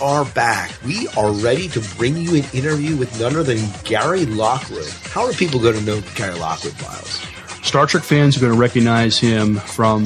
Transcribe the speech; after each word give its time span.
Are 0.00 0.24
back. 0.24 0.72
We 0.82 1.08
are 1.08 1.30
ready 1.30 1.68
to 1.68 1.80
bring 1.98 2.16
you 2.16 2.36
an 2.36 2.44
interview 2.54 2.96
with 2.96 3.20
none 3.20 3.36
other 3.36 3.54
than 3.54 3.68
Gary 3.84 4.24
Lockwood. 4.24 4.88
How 5.04 5.26
are 5.26 5.32
people 5.34 5.60
going 5.60 5.74
to 5.74 5.82
know 5.82 6.00
Gary 6.14 6.38
Lockwood, 6.38 6.72
Miles? 6.80 7.20
Star 7.62 7.86
Trek 7.86 8.02
fans 8.02 8.34
are 8.34 8.40
going 8.40 8.54
to 8.54 8.58
recognize 8.58 9.18
him 9.18 9.56
from 9.56 10.04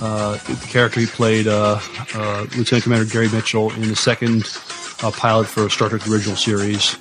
uh, 0.00 0.38
the 0.38 0.66
character 0.70 1.00
he 1.00 1.06
played, 1.06 1.46
uh, 1.46 1.78
uh, 2.14 2.46
Lieutenant 2.56 2.82
Commander 2.82 3.04
Gary 3.04 3.28
Mitchell, 3.28 3.70
in 3.72 3.88
the 3.90 3.96
second 3.96 4.44
uh, 5.02 5.10
pilot 5.10 5.46
for 5.46 5.68
Star 5.68 5.90
Trek 5.90 6.00
the 6.00 6.12
original 6.14 6.36
series. 6.36 6.96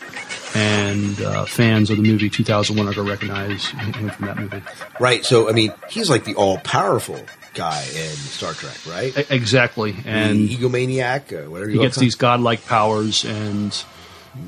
And 0.55 1.21
uh, 1.21 1.45
fans 1.45 1.89
of 1.89 1.97
the 1.97 2.03
movie 2.03 2.29
2001 2.29 2.87
are 2.87 2.93
going 2.93 3.05
to 3.05 3.11
recognize 3.11 3.67
him 3.67 4.09
from 4.09 4.25
that 4.25 4.37
movie. 4.37 4.61
Right. 4.99 5.23
So, 5.23 5.49
I 5.49 5.53
mean, 5.53 5.73
he's 5.89 6.09
like 6.09 6.23
the 6.23 6.35
all 6.35 6.57
powerful 6.57 7.19
guy 7.53 7.81
in 7.81 8.15
Star 8.15 8.53
Trek, 8.53 8.77
right? 8.87 9.17
E- 9.17 9.25
exactly. 9.29 9.95
And 10.05 10.49
the 10.49 10.55
egomaniac, 10.55 11.45
uh, 11.45 11.49
whatever 11.49 11.69
he 11.69 11.77
gets 11.77 11.97
these 11.97 12.15
godlike 12.15 12.65
powers 12.65 13.25
and 13.25 13.83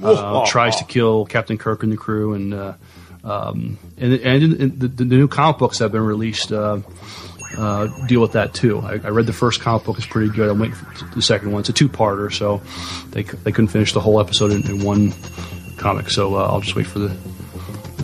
uh, 0.04 0.46
tries 0.46 0.78
to 0.78 0.86
kill 0.86 1.26
Captain 1.26 1.58
Kirk 1.58 1.84
and 1.84 1.92
the 1.92 1.98
crew. 1.98 2.34
And 2.34 2.54
uh, 2.54 2.74
um, 3.24 3.78
and, 3.98 4.14
and 4.14 4.80
the, 4.80 4.88
the 4.88 5.06
new 5.06 5.28
comic 5.28 5.60
books 5.60 5.78
that 5.78 5.86
have 5.86 5.92
been 5.92 6.06
released 6.06 6.52
uh, 6.52 6.80
uh, 7.58 7.88
deal 8.08 8.22
with 8.22 8.32
that 8.32 8.54
too. 8.54 8.80
I, 8.80 8.94
I 8.94 9.10
read 9.10 9.26
the 9.26 9.34
first 9.34 9.62
comic 9.62 9.84
book; 9.86 9.98
it's 9.98 10.08
pretty 10.08 10.32
good. 10.32 10.50
I'm 10.50 10.60
waiting 10.60 10.76
for 10.76 11.16
the 11.16 11.22
second 11.22 11.52
one. 11.52 11.60
It's 11.60 11.70
a 11.70 11.74
two-parter, 11.74 12.34
so 12.34 12.62
they 13.10 13.24
they 13.24 13.52
couldn't 13.52 13.68
finish 13.68 13.94
the 13.94 14.00
whole 14.00 14.20
episode 14.20 14.52
in, 14.52 14.66
in 14.68 14.84
one 14.84 15.14
comic. 15.82 16.10
So 16.10 16.36
uh, 16.36 16.46
I'll 16.48 16.62
just 16.62 16.76
wait 16.76 16.88
for 16.88 17.00
the 17.00 17.16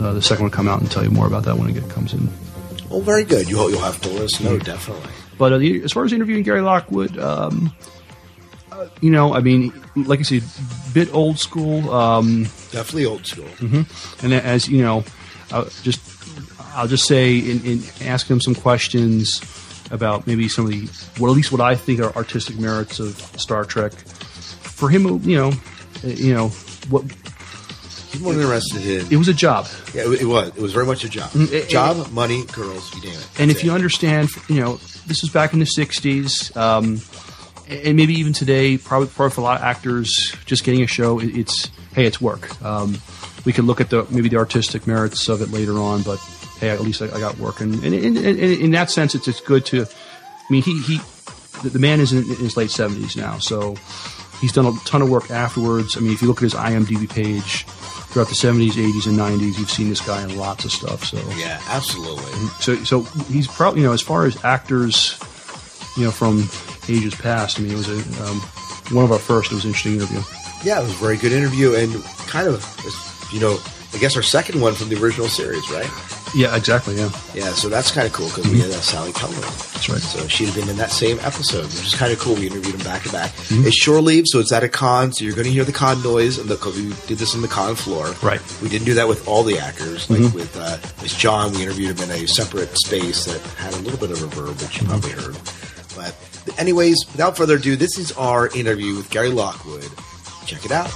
uh, 0.02 0.12
the 0.12 0.22
second 0.22 0.44
one 0.44 0.50
to 0.50 0.56
come 0.56 0.68
out 0.68 0.80
and 0.80 0.90
tell 0.90 1.02
you 1.02 1.10
more 1.10 1.26
about 1.26 1.44
that 1.44 1.56
when 1.56 1.74
it 1.74 1.88
comes 1.90 2.12
in. 2.12 2.28
Oh, 2.90 3.00
very 3.00 3.24
good. 3.24 3.48
You'll, 3.48 3.70
you'll 3.70 3.80
have 3.80 4.00
to 4.02 4.08
let 4.10 4.22
us 4.22 4.40
know, 4.40 4.52
Mm-hmm. 4.52 4.64
definitely. 4.64 5.10
But 5.38 5.52
uh, 5.52 5.58
the, 5.58 5.82
as 5.82 5.92
far 5.92 6.04
as 6.04 6.12
interviewing 6.12 6.42
Gary 6.42 6.60
Lockwood, 6.62 7.18
um, 7.18 7.72
uh, 8.72 8.86
you 9.00 9.10
know, 9.10 9.34
I 9.34 9.40
mean, 9.40 9.72
like 9.96 10.20
I 10.20 10.22
said, 10.22 10.42
bit 10.94 11.12
old 11.14 11.38
school. 11.38 11.90
Um, 11.92 12.44
Definitely 12.70 13.06
old 13.06 13.26
school. 13.26 13.48
and 14.22 14.32
as 14.34 14.68
you 14.68 14.82
know, 14.82 15.04
uh, 15.52 15.64
just 15.82 16.00
I'll 16.74 16.88
just 16.88 17.06
say 17.06 17.38
in, 17.38 17.64
in 17.64 17.82
asking 18.02 18.34
him 18.36 18.40
some 18.40 18.54
questions 18.54 19.40
about 19.90 20.26
maybe 20.26 20.48
some 20.48 20.64
of 20.66 20.70
the, 20.70 20.88
well, 21.20 21.30
at 21.32 21.36
least 21.36 21.50
what 21.50 21.60
I 21.60 21.74
think 21.74 22.00
are 22.00 22.14
artistic 22.14 22.58
merits 22.58 23.00
of 23.00 23.16
Star 23.40 23.64
Trek. 23.64 23.92
For 23.92 24.88
him, 24.88 25.20
you 25.28 25.36
know, 25.36 25.48
uh, 26.04 26.08
you 26.08 26.32
know 26.34 26.48
what 26.88 27.04
He's 28.10 28.20
more 28.20 28.32
interested 28.32 28.84
in. 28.86 29.12
it 29.12 29.16
was 29.16 29.28
a 29.28 29.34
job. 29.34 29.66
Yeah, 29.94 30.02
it, 30.10 30.22
it 30.22 30.24
was. 30.24 30.48
It 30.48 30.62
was 30.62 30.72
very 30.72 30.86
much 30.86 31.04
a 31.04 31.08
job. 31.08 31.30
Mm, 31.30 31.52
it- 31.52 31.68
job, 31.68 32.10
money, 32.10 32.44
girls, 32.46 32.94
you 32.94 33.02
name 33.02 33.18
it. 33.18 33.28
And 33.38 33.50
That's 33.50 33.60
if 33.60 33.64
you 33.64 33.72
understand, 33.72 34.30
you 34.48 34.60
know, 34.60 34.76
this 35.06 35.22
was 35.22 35.30
back 35.30 35.52
in 35.52 35.58
the 35.58 35.66
'60s, 35.66 36.56
um, 36.56 37.00
and 37.68 37.96
maybe 37.96 38.14
even 38.14 38.32
today, 38.32 38.78
probably, 38.78 39.08
probably 39.08 39.34
for 39.34 39.40
a 39.40 39.44
lot 39.44 39.58
of 39.58 39.62
actors, 39.62 40.34
just 40.46 40.64
getting 40.64 40.82
a 40.82 40.86
show, 40.86 41.18
it, 41.20 41.36
it's 41.36 41.70
hey, 41.94 42.06
it's 42.06 42.20
work. 42.20 42.62
Um, 42.64 42.98
we 43.44 43.52
could 43.52 43.64
look 43.64 43.80
at 43.80 43.90
the 43.90 44.06
maybe 44.10 44.28
the 44.28 44.36
artistic 44.36 44.86
merits 44.86 45.28
of 45.28 45.42
it 45.42 45.50
later 45.50 45.78
on, 45.78 46.02
but 46.02 46.16
hey, 46.60 46.70
at 46.70 46.80
least 46.80 47.02
I, 47.02 47.06
I 47.06 47.20
got 47.20 47.38
work, 47.38 47.60
and, 47.60 47.74
and, 47.84 47.94
and, 47.94 48.16
and 48.16 48.38
in 48.40 48.70
that 48.72 48.90
sense, 48.90 49.14
it's 49.14 49.28
it's 49.28 49.40
good 49.40 49.66
to. 49.66 49.82
I 49.84 50.52
mean, 50.52 50.62
he 50.62 50.80
he, 50.82 51.00
the, 51.68 51.78
man 51.78 52.00
is 52.00 52.12
in, 52.12 52.18
in 52.18 52.36
his 52.36 52.56
late 52.56 52.70
70s 52.70 53.16
now, 53.16 53.38
so 53.38 53.76
he's 54.40 54.52
done 54.52 54.64
a 54.64 54.72
ton 54.86 55.02
of 55.02 55.10
work 55.10 55.30
afterwards. 55.30 55.96
I 55.96 56.00
mean, 56.00 56.12
if 56.12 56.22
you 56.22 56.28
look 56.28 56.38
at 56.38 56.42
his 56.44 56.54
IMDb 56.54 57.08
page. 57.08 57.66
Throughout 58.18 58.30
the 58.30 58.34
70s, 58.34 58.72
80s, 58.72 59.06
and 59.06 59.16
90s, 59.16 59.58
you've 59.60 59.70
seen 59.70 59.88
this 59.90 60.00
guy 60.04 60.24
in 60.24 60.36
lots 60.36 60.64
of 60.64 60.72
stuff. 60.72 61.04
So 61.04 61.18
Yeah, 61.36 61.60
absolutely. 61.68 62.32
so 62.58 62.74
so 62.82 63.02
he's 63.30 63.46
probably 63.46 63.82
you 63.82 63.86
know 63.86 63.92
as 63.92 64.02
far 64.02 64.26
as 64.26 64.42
actors 64.44 65.16
you 65.96 66.02
know 66.02 66.10
from 66.10 66.48
ages 66.88 67.14
past 67.14 67.60
i 67.60 67.62
mean 67.62 67.70
it 67.70 67.76
was 67.76 67.88
a 67.88 67.98
um, 68.24 68.40
one 68.90 69.04
of 69.04 69.12
our 69.12 69.20
first 69.20 69.52
it 69.52 69.54
was 69.54 69.62
an 69.64 69.68
interesting 69.70 69.94
interview 69.94 70.20
Yeah, 70.64 70.80
it 70.80 70.82
was 70.82 70.90
a 70.90 70.94
very 70.96 71.16
good 71.16 71.30
interview 71.30 71.76
and 71.76 71.94
kind 72.26 72.48
of, 72.48 72.58
you 73.32 73.38
know, 73.38 73.56
I 73.94 73.98
guess 73.98 74.16
our 74.16 74.22
second 74.22 74.60
one 74.60 74.74
from 74.74 74.88
the 74.88 75.00
original 75.00 75.28
series, 75.28 75.70
right? 75.70 75.86
Yeah 76.34 76.54
exactly 76.56 76.94
yeah 76.96 77.10
Yeah, 77.34 77.50
so 77.52 77.68
that's 77.68 77.90
kind 77.90 78.06
of 78.06 78.12
cool 78.12 78.28
because 78.28 78.46
we 78.50 78.60
had 78.60 78.70
uh, 78.70 78.80
Sally 78.80 79.12
Keller. 79.12 79.32
that's 79.34 79.88
right 79.88 80.00
So 80.00 80.26
she'd 80.28 80.46
have 80.46 80.54
been 80.56 80.68
in 80.68 80.76
that 80.76 80.90
same 80.90 81.18
episode, 81.20 81.64
which 81.64 81.86
is 81.86 81.94
kind 81.94 82.12
of 82.12 82.18
cool. 82.18 82.34
We 82.34 82.46
interviewed 82.46 82.74
them 82.76 82.84
back 82.84 83.02
to 83.04 83.12
back. 83.12 83.30
Mm-hmm. 83.32 83.66
It's 83.66 83.76
shore 83.76 84.00
leave, 84.00 84.24
so 84.26 84.38
it's 84.40 84.52
at 84.52 84.62
a 84.62 84.68
con, 84.68 85.12
so 85.12 85.24
you're 85.24 85.34
going 85.34 85.46
to 85.46 85.52
hear 85.52 85.64
the 85.64 85.72
con 85.72 86.02
noise, 86.02 86.38
and 86.38 86.48
because 86.48 86.76
we 86.76 86.88
did 87.06 87.18
this 87.18 87.34
on 87.34 87.42
the 87.42 87.48
con 87.48 87.74
floor. 87.76 88.06
Right. 88.22 88.40
Mm-hmm. 88.40 88.64
We 88.64 88.68
didn't 88.70 88.86
do 88.86 88.94
that 88.94 89.08
with 89.08 89.26
all 89.28 89.42
the 89.42 89.58
actors. 89.58 90.08
Like 90.10 90.32
with 90.34 90.56
uh, 90.56 90.78
Miss 91.02 91.16
John, 91.16 91.52
we 91.52 91.62
interviewed 91.62 91.98
him 91.98 92.10
in 92.10 92.22
a 92.24 92.26
separate 92.28 92.76
space 92.76 93.24
that 93.26 93.40
had 93.56 93.72
a 93.74 93.78
little 93.78 93.98
bit 93.98 94.10
of 94.10 94.18
reverb, 94.18 94.60
which 94.62 94.80
you 94.80 94.86
Mm-hmm. 94.86 95.00
probably 95.00 95.12
heard. 95.12 95.36
But, 95.96 96.58
anyways, 96.60 96.96
without 97.12 97.36
further 97.36 97.56
ado, 97.56 97.74
this 97.76 97.98
is 97.98 98.12
our 98.12 98.48
interview 98.56 98.96
with 98.96 99.10
Gary 99.10 99.30
Lockwood. 99.30 99.88
Check 100.46 100.64
it 100.64 100.70
out. 100.72 100.90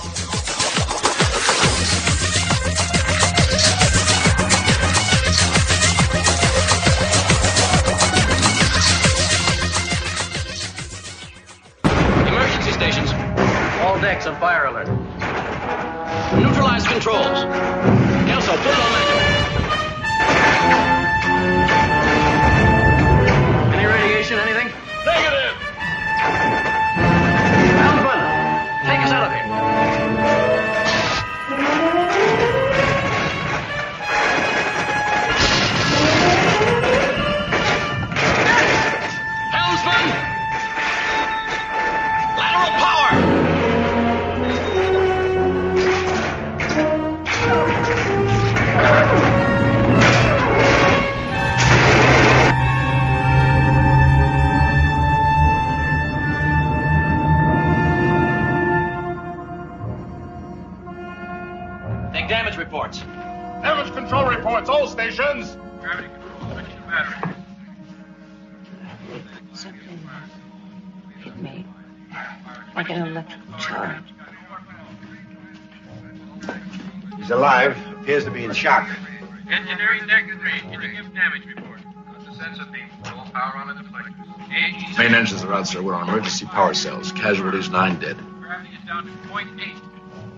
Out, 85.62 85.68
sir. 85.68 85.80
We're 85.82 85.94
on 85.94 86.08
emergency 86.08 86.46
power 86.46 86.74
cells. 86.74 87.12
Casualties 87.12 87.70
nine 87.70 88.00
dead. 88.00 88.16
Gravity 88.40 88.70
is 88.74 88.84
down 88.84 89.06
to 89.06 89.28
point 89.28 89.48
eight. 89.60 89.76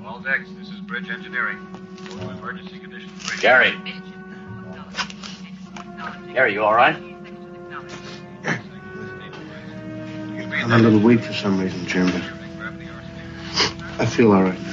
All 0.04 0.20
decks, 0.20 0.50
this 0.58 0.68
is 0.68 0.80
bridge 0.80 1.08
engineering. 1.08 1.66
Go 2.08 2.16
to 2.18 2.30
emergency 2.30 2.78
condition 2.78 3.08
three. 3.20 3.40
Gary. 3.40 3.74
Gary, 6.32 6.52
you 6.52 6.62
all 6.62 6.74
right? 6.74 6.96
I'm 10.52 10.72
a 10.72 10.78
little 10.78 11.00
weak 11.00 11.20
for 11.20 11.32
some 11.32 11.58
reason, 11.60 11.86
Jim, 11.86 12.06
but 12.06 12.22
I 13.98 14.06
feel 14.06 14.32
all 14.32 14.42
right 14.42 14.60
now. 14.60 14.72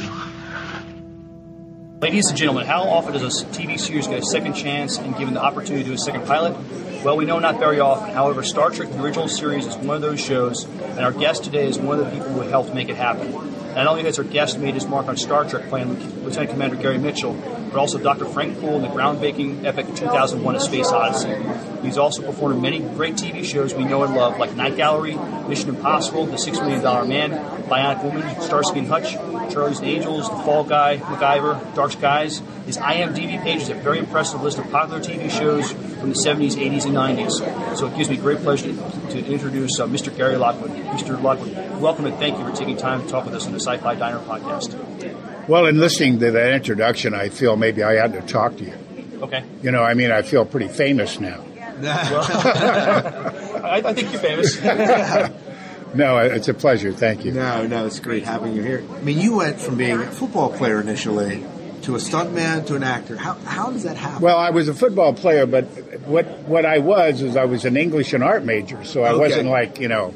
Ladies 2.02 2.28
and 2.30 2.38
gentlemen, 2.38 2.66
how 2.66 2.84
often 2.84 3.14
does 3.14 3.42
a 3.42 3.46
TV 3.48 3.80
series 3.80 4.08
get 4.08 4.20
a 4.20 4.26
second 4.26 4.54
chance 4.54 4.98
and 4.98 5.16
given 5.18 5.34
the 5.34 5.42
opportunity 5.42 5.84
to 5.84 5.90
do 5.90 5.94
a 5.94 5.98
second 5.98 6.26
pilot? 6.26 6.58
Well, 7.04 7.18
we 7.18 7.26
know 7.26 7.40
not 7.40 7.58
very 7.58 7.80
often. 7.80 8.14
However, 8.14 8.44
Star 8.44 8.70
Trek, 8.70 8.92
the 8.92 9.02
original 9.02 9.28
series, 9.28 9.66
is 9.66 9.76
one 9.76 9.96
of 9.96 10.04
those 10.04 10.24
shows, 10.24 10.66
and 10.66 11.00
our 11.00 11.12
guest 11.12 11.44
today 11.44 11.68
is 11.68 11.80
one 11.80 12.00
of 12.00 12.06
the 12.06 12.12
people 12.12 12.30
who 12.30 12.42
helped 12.42 12.76
make 12.76 12.90
it 12.90 12.96
happen. 12.96 13.32
Not 13.74 13.88
only 13.88 14.04
has 14.04 14.20
our 14.20 14.24
guest 14.24 14.60
made 14.60 14.76
his 14.76 14.86
mark 14.86 15.08
on 15.08 15.18
Star 15.18 15.44
Trek 15.44 15.68
playing 15.70 15.98
Lieutenant 16.24 16.52
Commander 16.52 16.76
Gary 16.76 17.00
Mitchell, 17.00 17.34
but 17.72 17.80
also 17.80 17.98
Dr. 17.98 18.26
Frank 18.26 18.60
Poole 18.60 18.76
in 18.76 18.84
the 18.84 18.88
groundbreaking 18.90 19.64
epic 19.64 19.88
2001 19.96 20.56
A 20.56 20.60
Space 20.60 20.90
Odyssey. 20.90 21.36
He's 21.82 21.98
also 21.98 22.22
performed 22.22 22.62
many 22.62 22.82
great 22.82 23.16
TV 23.16 23.44
shows 23.44 23.74
we 23.74 23.84
know 23.84 24.04
and 24.04 24.14
love, 24.14 24.38
like 24.38 24.56
Night 24.56 24.78
Gallery, 24.78 25.16
Mission 25.48 25.70
Impossible, 25.70 26.28
The 26.28 26.38
Six 26.38 26.60
Million 26.60 26.84
Dollar 26.84 27.06
Man, 27.06 27.32
Bionic 27.64 28.04
Woman, 28.04 28.42
Starsky 28.42 28.80
and 28.80 28.88
Hutch, 28.88 29.14
Charlie's 29.52 29.82
Angels, 29.82 30.30
The 30.30 30.36
Fall 30.44 30.66
Guy, 30.66 30.98
MacGyver, 30.98 31.74
Dark 31.74 31.94
Skies. 31.94 32.44
His 32.68 32.78
IMDb 32.78 33.42
page 33.42 33.64
is 33.64 33.70
a 33.70 33.74
very 33.74 33.98
impressive 33.98 34.44
list 34.44 34.60
of 34.60 34.70
popular 34.70 35.00
TV 35.00 35.32
shows 35.32 35.74
from 36.02 36.10
the 36.10 36.16
70s, 36.16 36.56
80s, 36.56 36.86
and 36.86 36.96
90s. 36.96 37.78
So 37.78 37.86
it 37.86 37.96
gives 37.96 38.10
me 38.10 38.18
great 38.18 38.40
pleasure 38.40 38.74
to, 38.74 39.12
to 39.12 39.26
introduce 39.26 39.80
uh, 39.80 39.86
Mr. 39.86 40.16
Gary 40.16 40.36
Lockwood. 40.36 40.72
Mr. 40.72 41.22
Lockwood, 41.22 41.54
welcome 41.80 42.08
and 42.08 42.18
thank 42.18 42.40
you 42.40 42.44
for 42.44 42.52
taking 42.54 42.76
time 42.76 43.04
to 43.04 43.08
talk 43.08 43.26
with 43.26 43.36
us 43.36 43.46
on 43.46 43.54
the 43.54 43.60
Sci-Fi 43.60 43.96
Diner 43.96 44.20
podcast. 44.20 45.48
Well, 45.48 45.68
in 45.68 45.78
listening 45.80 46.20
to 46.20 46.32
that 46.32 46.54
introduction, 46.54 47.14
I 47.14 47.30
feel 47.30 47.56
maybe 47.56 47.84
I 47.84 47.94
had 47.94 48.14
to 48.14 48.22
talk 48.22 48.58
to 48.58 48.64
you. 48.66 48.74
Okay. 49.22 49.44
You 49.62 49.70
know, 49.70 49.84
I 49.84 49.94
mean, 49.94 50.12
I 50.12 50.24
feel 50.24 50.44
pretty 50.44 50.70
famous 50.70 51.20
now. 51.20 51.46
I, 51.84 53.82
I 53.86 53.94
think 53.94 54.12
you're 54.12 54.22
famous. 54.22 54.60
No, 55.94 56.20
it's 56.20 56.48
a 56.48 56.54
pleasure. 56.54 56.94
Thank 56.94 57.26
you. 57.26 57.34
No, 57.34 57.68
no, 57.68 57.86
it's 57.86 58.00
great 58.00 58.24
having 58.24 58.56
you 58.56 58.62
here. 58.62 58.82
I 58.96 59.02
mean, 59.02 59.20
you 59.20 59.36
went 59.36 59.60
from 59.60 59.76
being 59.76 60.00
a 60.00 60.10
football 60.10 60.50
player 60.50 60.80
initially 60.80 61.44
to 61.84 61.96
a 61.96 61.98
stuntman 61.98 62.66
to 62.68 62.76
an 62.76 62.84
actor. 62.84 63.16
How, 63.18 63.34
how 63.34 63.72
does 63.72 63.84
that 63.84 63.98
happen? 63.98 64.22
Well, 64.22 64.38
I 64.38 64.50
was 64.52 64.68
a 64.68 64.74
football 64.74 65.14
player, 65.14 65.46
but 65.46 65.66
what 66.06 66.26
what 66.48 66.66
I 66.66 66.80
was 66.80 67.22
is 67.22 67.36
I 67.36 67.46
was 67.46 67.66
an 67.66 67.78
English 67.78 68.14
and 68.14 68.24
art 68.24 68.44
major, 68.46 68.84
so 68.84 69.04
I 69.04 69.10
Okay. 69.12 69.20
wasn't 69.20 69.50
like 69.50 69.80
you 69.80 69.88
know. 69.88 70.14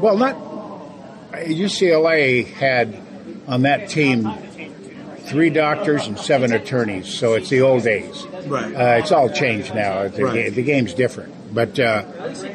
Well, 0.00 0.16
not 0.18 0.36
UCLA 1.32 2.46
had 2.46 2.96
on 3.46 3.62
that 3.62 3.88
team 3.88 4.28
three 5.26 5.50
doctors 5.50 6.06
and 6.06 6.18
seven 6.18 6.52
attorneys, 6.52 7.08
so 7.12 7.34
it's 7.34 7.48
the 7.48 7.60
old 7.62 7.82
days. 7.84 8.26
Right. 8.46 8.74
Uh, 8.74 8.98
it's 9.00 9.12
all 9.12 9.28
changed 9.30 9.74
now. 9.74 10.08
The, 10.08 10.24
Right. 10.24 10.54
the 10.54 10.62
game's 10.62 10.94
different, 10.94 11.32
but 11.54 11.78
uh, 11.78 12.04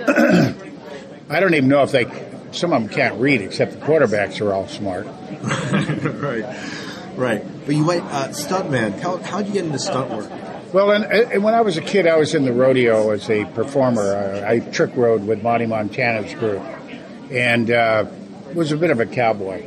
I 1.30 1.39
don't 1.39 1.54
even 1.54 1.69
know 1.69 1.83
if 1.83 1.92
they. 1.92 2.06
Some 2.51 2.74
of 2.74 2.81
them 2.81 2.89
can't 2.89 3.19
read, 3.21 3.42
except 3.42 3.74
the 3.74 3.77
quarterbacks 3.86 4.42
are 4.42 4.51
all 4.54 4.68
smart. 4.68 5.06
right, 5.45 6.44
right. 7.19 7.66
But 7.66 7.75
you 7.75 7.86
went 7.86 8.04
uh, 8.06 8.30
stuntman. 8.30 9.00
How 9.00 9.18
how'd 9.18 9.48
you 9.48 9.54
get 9.54 9.66
into 9.66 9.80
stunt 9.80 10.10
work? 10.12 10.30
Well, 10.74 10.92
and, 10.92 11.04
and 11.06 11.44
when 11.44 11.56
I 11.56 11.62
was 11.62 11.77
a 11.77 11.81
kid, 11.81 12.06
I 12.06 12.18
was 12.18 12.36
in 12.36 12.45
the 12.45 12.54
rodeo 12.54 13.10
as 13.12 13.30
a 13.30 13.45
performer. 13.45 14.16
I, 14.16 14.54
I 14.54 14.60
trick 14.60 14.95
rode 14.95 15.25
with 15.25 15.42
Monty 15.42 15.66
Montana's 15.66 16.33
group, 16.36 16.62
and 17.31 17.71
uh, 17.71 18.06
was 18.54 18.71
a 18.71 18.77
bit 18.77 18.92
of 18.92 19.00
a 19.00 19.06
cowboy. 19.06 19.66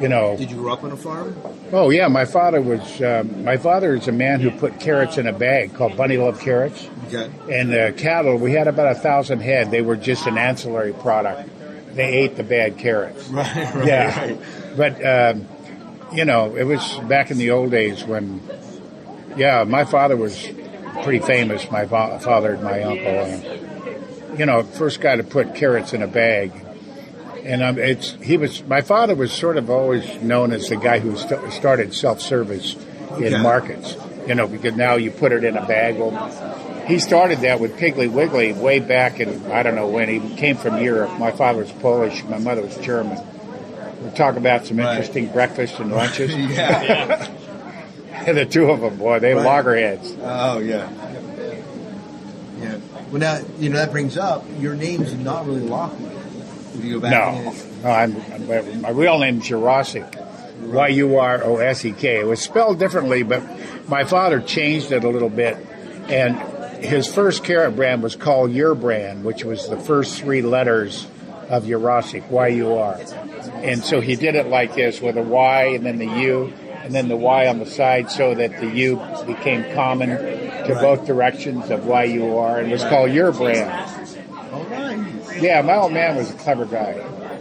You 0.00 0.08
know. 0.08 0.36
Did 0.36 0.50
you 0.50 0.56
grow 0.56 0.72
up 0.72 0.84
on 0.84 0.92
a 0.92 0.96
farm? 0.96 1.36
Oh 1.70 1.90
yeah, 1.90 2.08
my 2.08 2.24
father 2.24 2.60
was. 2.60 3.00
Um, 3.00 3.44
my 3.44 3.56
father 3.56 3.94
is 3.94 4.08
a 4.08 4.12
man 4.12 4.40
who 4.40 4.50
put 4.50 4.80
carrots 4.80 5.16
in 5.16 5.26
a 5.26 5.32
bag 5.32 5.74
called 5.74 5.96
Bunny 5.96 6.16
Love 6.16 6.40
Carrots. 6.40 6.88
Okay. 7.08 7.30
And 7.50 7.74
uh, 7.74 7.92
cattle, 7.92 8.36
we 8.36 8.52
had 8.52 8.68
about 8.68 8.92
a 8.92 8.98
thousand 8.98 9.40
head. 9.40 9.70
They 9.70 9.82
were 9.82 9.96
just 9.96 10.26
an 10.26 10.38
ancillary 10.38 10.92
product. 10.92 11.48
They 11.94 12.08
ate 12.08 12.36
the 12.36 12.42
bad 12.42 12.78
carrots. 12.78 13.28
Right, 13.28 13.54
right, 13.74 13.86
yeah. 13.86 14.20
right. 14.20 14.38
But 14.76 15.04
um, 15.04 15.46
you 16.14 16.24
know, 16.24 16.56
it 16.56 16.64
was 16.64 16.98
back 17.08 17.30
in 17.30 17.38
the 17.38 17.50
old 17.50 17.70
days 17.70 18.04
when. 18.04 18.40
Yeah, 19.36 19.64
my 19.64 19.86
father 19.86 20.14
was 20.14 20.46
pretty 21.02 21.20
famous. 21.20 21.70
My 21.70 21.86
fa- 21.86 22.20
father 22.20 22.52
and 22.52 22.62
my 22.62 22.82
uncle, 22.82 23.06
and 23.06 24.38
you 24.38 24.46
know, 24.46 24.62
first 24.62 25.00
guy 25.00 25.16
to 25.16 25.24
put 25.24 25.54
carrots 25.54 25.94
in 25.94 26.02
a 26.02 26.06
bag. 26.06 26.52
And 27.42 27.62
um, 27.62 27.78
it's 27.78 28.12
he 28.22 28.36
was 28.36 28.62
my 28.64 28.82
father 28.82 29.14
was 29.14 29.32
sort 29.32 29.56
of 29.56 29.70
always 29.70 30.20
known 30.22 30.52
as 30.52 30.68
the 30.68 30.76
guy 30.76 30.98
who 30.98 31.16
st- 31.16 31.52
started 31.52 31.94
self 31.94 32.20
service 32.20 32.76
in 33.18 33.42
markets. 33.42 33.96
You 34.26 34.34
know, 34.36 34.46
because 34.46 34.76
now 34.76 34.94
you 34.94 35.10
put 35.10 35.32
it 35.32 35.42
in 35.44 35.56
a 35.56 35.66
bag. 35.66 35.98
Well, 35.98 36.12
he 36.86 36.98
started 36.98 37.40
that 37.40 37.58
with 37.58 37.76
Piggly 37.78 38.10
Wiggly 38.10 38.52
way 38.52 38.78
back 38.78 39.18
in 39.18 39.50
I 39.50 39.62
don't 39.62 39.74
know 39.74 39.88
when 39.88 40.08
he 40.08 40.36
came 40.36 40.56
from 40.56 40.78
Europe. 40.80 41.18
My 41.18 41.32
father 41.32 41.60
was 41.60 41.72
Polish, 41.72 42.22
my 42.24 42.38
mother 42.38 42.62
was 42.62 42.76
German. 42.76 43.18
Talk 44.14 44.36
about 44.36 44.66
some 44.66 44.78
interesting 44.78 45.28
breakfasts 45.28 45.78
and 45.78 45.90
lunches. 45.90 46.34
Yeah. 46.36 47.28
And 48.26 48.36
the 48.36 48.46
two 48.46 48.70
of 48.70 48.80
them, 48.80 48.96
boy, 48.98 49.18
they 49.18 49.34
Right. 49.34 49.44
loggerheads. 49.44 50.14
Oh 50.22 50.58
yeah. 50.58 50.88
Yeah. 52.60 52.78
Well, 53.10 53.20
now 53.20 53.40
you 53.58 53.70
know 53.70 53.76
that 53.78 53.90
brings 53.90 54.16
up 54.16 54.44
your 54.58 54.74
name's 54.74 55.14
not 55.14 55.46
really 55.46 55.60
Lockwood. 55.60 56.12
If 56.74 56.84
you 56.84 56.94
go 56.94 57.00
back. 57.00 57.12
No, 57.12 57.54
no, 57.82 57.90
I'm, 57.90 58.80
my 58.82 58.90
real 58.90 59.18
name's 59.18 59.48
Yurosek. 59.48 60.18
Y 60.72 60.88
U 60.88 61.18
R 61.18 61.42
O 61.44 61.56
S 61.56 61.84
E 61.84 61.92
K. 61.92 62.20
It 62.20 62.26
was 62.26 62.40
spelled 62.40 62.78
differently, 62.78 63.22
but 63.24 63.42
my 63.88 64.04
father 64.04 64.40
changed 64.40 64.92
it 64.92 65.02
a 65.04 65.08
little 65.08 65.28
bit, 65.28 65.56
and 66.08 66.36
his 66.84 67.12
first 67.12 67.42
carrot 67.44 67.74
brand 67.76 68.02
was 68.02 68.14
called 68.16 68.52
Your 68.52 68.74
Brand, 68.74 69.24
which 69.24 69.44
was 69.44 69.68
the 69.68 69.76
first 69.76 70.20
three 70.20 70.40
letters 70.42 71.06
of 71.52 71.64
Yurosek, 71.64 72.28
Y 72.30 72.48
U 72.48 72.74
R. 72.78 72.98
And 73.62 73.84
so 73.84 74.00
he 74.00 74.16
did 74.16 74.34
it 74.34 74.48
like 74.48 74.74
this 74.74 75.00
with 75.02 75.18
a 75.18 75.22
Y 75.22 75.64
and 75.66 75.84
then 75.84 75.98
the 75.98 76.06
U 76.06 76.52
and 76.82 76.94
then 76.94 77.08
the 77.08 77.16
Y 77.16 77.46
on 77.46 77.58
the 77.58 77.66
side 77.66 78.10
so 78.10 78.34
that 78.34 78.58
the 78.58 78.66
U 78.68 78.96
became 79.26 79.72
common 79.74 80.08
to 80.08 80.78
both 80.80 81.06
directions 81.06 81.70
of 81.70 81.86
Y 81.86 82.04
U 82.04 82.38
R 82.38 82.58
and 82.58 82.72
was 82.72 82.82
called 82.84 83.12
Your 83.12 83.32
Brand. 83.32 83.70
All 84.32 84.64
right. 84.64 85.42
Yeah, 85.42 85.60
my 85.62 85.76
old 85.76 85.92
man 85.92 86.16
was 86.16 86.30
a 86.30 86.34
clever 86.34 86.64
guy. 86.64 86.94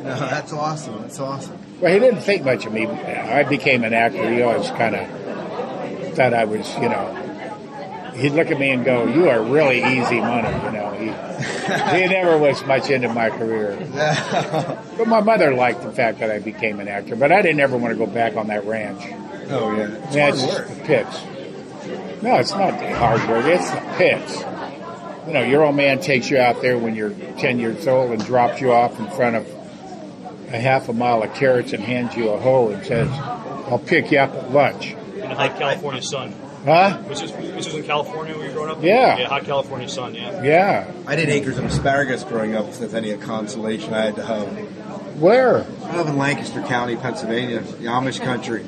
No, 0.04 0.19
that's 0.19 0.52
awesome. 0.52 1.02
That's 1.02 1.19
awesome. 1.19 1.58
Well, 1.80 1.94
he 1.94 2.00
didn't 2.00 2.22
think 2.22 2.44
much 2.44 2.66
of 2.66 2.74
me. 2.74 2.88
I 2.88 3.44
became 3.44 3.84
an 3.84 3.94
actor. 3.94 4.30
He 4.30 4.42
always 4.42 4.69
kind 4.72 4.96
of 4.96 5.08
thought 6.16 6.34
I 6.34 6.44
was, 6.44 6.72
you 6.75 6.90
know, 6.90 7.31
he'd 8.22 8.32
look 8.34 8.52
at 8.52 8.60
me 8.60 8.70
and 8.72 8.86
go, 8.86 9.06
"You 9.08 9.30
are 9.30 9.42
really 9.42 9.80
easy 9.80 10.20
money." 10.22 10.50
You 10.66 10.72
know, 10.72 10.92
he 10.94 11.06
he 12.00 12.08
never 12.08 12.38
was 12.38 12.64
much 12.66 12.90
into 12.90 13.10
my 13.10 13.30
career. 13.30 13.78
But 14.98 15.08
my 15.08 15.20
mother 15.22 15.54
liked 15.56 15.82
the 15.84 15.92
fact 15.92 16.20
that 16.20 16.30
I 16.30 16.40
became 16.40 16.80
an 16.80 16.88
actor. 16.88 17.16
But 17.16 17.32
I 17.32 17.42
didn't 17.42 17.60
ever 17.60 17.76
want 17.78 17.92
to 17.98 17.98
go 17.98 18.06
back 18.12 18.36
on 18.38 18.48
that 18.48 18.66
ranch. 18.66 19.02
Oh 19.50 19.76
yeah. 19.76 19.88
It's 19.88 20.16
Yeah, 20.16 20.24
hard 20.32 20.36
it's 20.36 20.46
work. 20.46 20.84
pits. 20.86 22.22
No, 22.22 22.36
it's 22.36 22.52
not 22.52 22.80
hard 22.96 23.28
work. 23.28 23.46
It's 23.48 23.70
the 23.72 23.82
pits. 23.98 24.40
You 25.28 25.34
know, 25.34 25.42
your 25.44 25.64
old 25.66 25.76
man 25.76 26.00
takes 26.00 26.30
you 26.30 26.38
out 26.38 26.62
there 26.62 26.78
when 26.78 26.96
you're 26.96 27.10
10 27.40 27.58
years 27.60 27.88
old 27.88 28.12
and 28.12 28.24
drops 28.24 28.62
you 28.62 28.72
off 28.72 29.00
in 29.00 29.10
front 29.12 29.36
of 29.38 29.48
a 30.52 30.60
half 30.60 30.90
a 30.90 30.94
mile 30.94 31.24
of 31.24 31.34
carrots 31.34 31.74
and 31.74 31.84
hands 31.84 32.16
you 32.16 32.30
a 32.30 32.40
hoe 32.40 32.70
and 32.70 32.86
says, 32.86 33.10
I'll 33.12 33.80
pick 33.84 34.12
you 34.12 34.20
up 34.20 34.34
at 34.36 34.52
lunch. 34.52 34.92
In 34.92 35.20
the 35.30 35.36
hot 35.36 35.58
California 35.58 36.02
sun. 36.02 36.34
Huh? 36.66 36.98
Which 37.00 37.22
is 37.24 37.31
which 37.31 37.66
was 37.66 37.74
in 37.75 37.84
California 37.84 38.34
where 38.36 38.44
you 38.46 38.50
were 38.52 38.56
growing 38.66 38.72
up? 38.72 38.84
Yeah. 38.84 39.18
Yeah, 39.18 39.28
hot 39.28 39.46
California 39.46 39.90
sun, 39.90 40.13
yeah. 40.13 40.44
Yeah. 40.44 40.92
I 41.08 41.16
did 41.16 41.30
acres 41.30 41.58
of 41.58 41.66
asparagus 41.66 42.24
growing 42.24 42.56
up. 42.56 42.68
If 42.68 42.80
that's 42.80 42.94
any 42.94 43.16
consolation, 43.18 43.94
I 43.94 44.06
had 44.06 44.16
to 44.18 44.25
have. 44.25 44.48
Where? 45.19 45.66
I 45.86 45.98
live 45.98 46.08
in 46.08 46.18
Lancaster 46.18 46.62
County, 46.63 46.96
Pennsylvania, 46.96 47.62
the 47.62 47.86
Amish 47.86 48.19
country. 48.22 48.63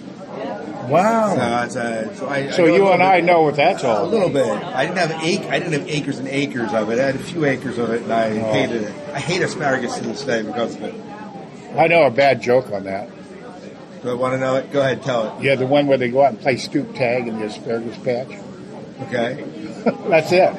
Wow. 0.87 1.35
So, 1.35 1.65
it's, 1.65 1.75
uh, 1.75 2.15
so, 2.15 2.27
I, 2.29 2.49
So 2.49 2.57
know 2.57 2.63
a 2.63 2.67
you 2.67 2.71
little 2.73 2.93
and 2.93 3.03
I 3.03 3.21
know 3.21 3.41
what 3.43 3.55
that's 3.55 3.83
all 3.83 4.05
A 4.05 4.07
little 4.07 4.29
bit. 4.29 4.45
I 4.47 4.85
didn't 4.85 4.97
have 4.97 5.11
ac- 5.23 5.47
I 5.47 5.59
didn't 5.59 5.73
have 5.73 5.87
acres 5.87 6.19
and 6.19 6.27
acres 6.27 6.73
of 6.73 6.89
it. 6.89 6.99
I 6.99 7.05
had 7.05 7.15
a 7.15 7.19
few 7.19 7.45
acres 7.45 7.77
of 7.77 7.91
it, 7.91 8.01
and 8.01 8.11
I 8.11 8.31
Oh. 8.39 8.51
hated 8.53 8.81
it. 8.83 8.93
I 9.13 9.19
hate 9.19 9.41
asparagus 9.41 9.97
to 9.97 10.03
this 10.03 10.23
day 10.23 10.41
because 10.41 10.75
of 10.75 10.83
it. 10.83 10.95
I 11.77 11.87
know 11.87 12.03
a 12.03 12.11
bad 12.11 12.41
joke 12.41 12.71
on 12.71 12.83
that. 12.83 13.07
Do 14.03 14.09
I 14.09 14.13
want 14.15 14.33
to 14.33 14.37
know 14.37 14.55
it? 14.55 14.69
Go 14.69 14.81
ahead, 14.81 15.01
tell 15.01 15.37
it. 15.37 15.43
Yeah, 15.43 15.55
the 15.55 15.65
one 15.65 15.87
where 15.87 15.97
they 15.97 16.09
go 16.09 16.23
out 16.23 16.31
and 16.31 16.39
play 16.41 16.57
stoop 16.57 16.93
tag 16.93 17.25
in 17.25 17.39
the 17.39 17.45
asparagus 17.45 17.97
patch. 17.99 18.37
Okay. 19.03 19.45
That's 20.09 20.31
it. 20.33 20.53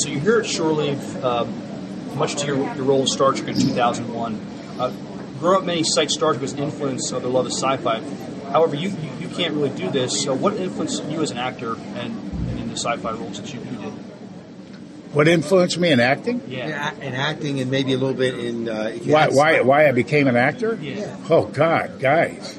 So 0.00 0.08
you're 0.08 0.20
here 0.20 0.40
at 0.40 0.46
Shore 0.46 0.72
Leave, 0.72 1.24
um, 1.24 1.52
much 2.16 2.36
to 2.36 2.46
your, 2.46 2.56
your 2.56 2.84
role 2.84 3.02
in 3.02 3.06
Star 3.06 3.32
Trek 3.32 3.48
in 3.48 3.54
2001. 3.54 4.40
Uh, 4.78 4.92
growing 5.38 5.58
up, 5.58 5.64
many 5.64 5.84
cite 5.84 6.10
Star 6.10 6.32
Trek 6.32 6.44
as 6.44 6.54
an 6.54 6.60
influence 6.60 7.12
of 7.12 7.20
their 7.20 7.30
love 7.30 7.44
of 7.44 7.52
sci-fi. 7.52 8.00
However, 8.50 8.76
you, 8.76 8.88
you, 8.88 9.10
you 9.20 9.28
can't 9.28 9.52
really 9.52 9.68
do 9.68 9.90
this. 9.90 10.22
So 10.22 10.32
what 10.34 10.54
influenced 10.54 11.04
you 11.04 11.20
as 11.20 11.30
an 11.32 11.38
actor 11.38 11.74
and, 11.74 12.16
and 12.48 12.58
in 12.58 12.68
the 12.68 12.76
sci-fi 12.76 13.12
roles 13.12 13.40
that 13.40 13.52
you, 13.52 13.60
you 13.60 13.76
did? 13.76 13.79
What 15.12 15.26
influenced 15.26 15.76
me 15.78 15.90
in 15.90 15.98
acting? 15.98 16.42
Yeah. 16.46 16.94
In 16.94 17.14
acting 17.14 17.60
and 17.60 17.70
maybe 17.70 17.92
a 17.94 17.98
little 17.98 18.14
bit 18.14 18.38
in. 18.38 18.68
Uh, 18.68 18.92
Why, 19.04 19.28
why, 19.28 19.60
why 19.60 19.88
I 19.88 19.92
became 19.92 20.28
an 20.28 20.36
actor? 20.36 20.78
Yeah. 20.80 21.16
Oh, 21.28 21.46
God, 21.46 21.98
guys. 21.98 22.58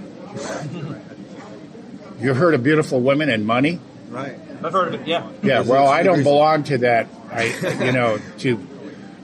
you 2.20 2.34
heard 2.34 2.53
of 2.53 2.62
Beautiful 2.62 3.00
Women 3.00 3.29
and 3.29 3.46
Money? 3.46 3.79
Right. 4.10 4.38
I've 4.63 4.74
heard 4.74 4.93
of 4.93 5.01
it, 5.01 5.08
yeah. 5.08 5.29
Yeah, 5.41 5.62
well, 5.62 5.88
I 5.88 6.03
don't 6.03 6.24
belong 6.24 6.63
to 6.65 6.79
that. 6.79 7.08
I, 7.31 7.46
you 7.86 7.93
know, 7.93 8.20
to, 8.39 8.67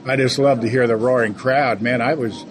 I 0.06 0.16
just 0.16 0.38
love 0.38 0.62
to 0.62 0.68
hear 0.68 0.86
the 0.86 0.96
roaring 0.96 1.34
crowd. 1.34 1.82
Man, 1.82 2.00
I 2.00 2.14
was, 2.14 2.46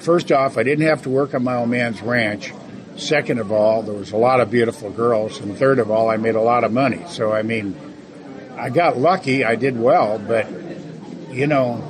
first 0.00 0.32
off, 0.32 0.58
I 0.58 0.64
didn't 0.64 0.86
have 0.86 1.02
to 1.02 1.10
work 1.10 1.32
on 1.34 1.44
my 1.44 1.54
old 1.54 1.70
man's 1.70 2.02
ranch. 2.02 2.52
Second 2.96 3.38
of 3.38 3.52
all, 3.52 3.82
there 3.82 3.94
was 3.94 4.10
a 4.10 4.16
lot 4.16 4.40
of 4.40 4.50
beautiful 4.50 4.90
girls. 4.90 5.38
And 5.38 5.56
third 5.56 5.78
of 5.78 5.92
all, 5.92 6.10
I 6.10 6.16
made 6.16 6.34
a 6.34 6.40
lot 6.40 6.64
of 6.64 6.72
money. 6.72 7.04
So, 7.06 7.32
I 7.32 7.42
mean, 7.42 7.76
I 8.58 8.70
got 8.70 8.98
lucky. 8.98 9.44
I 9.44 9.54
did 9.54 9.78
well, 9.78 10.18
but, 10.18 10.48
you 11.30 11.46
know, 11.46 11.86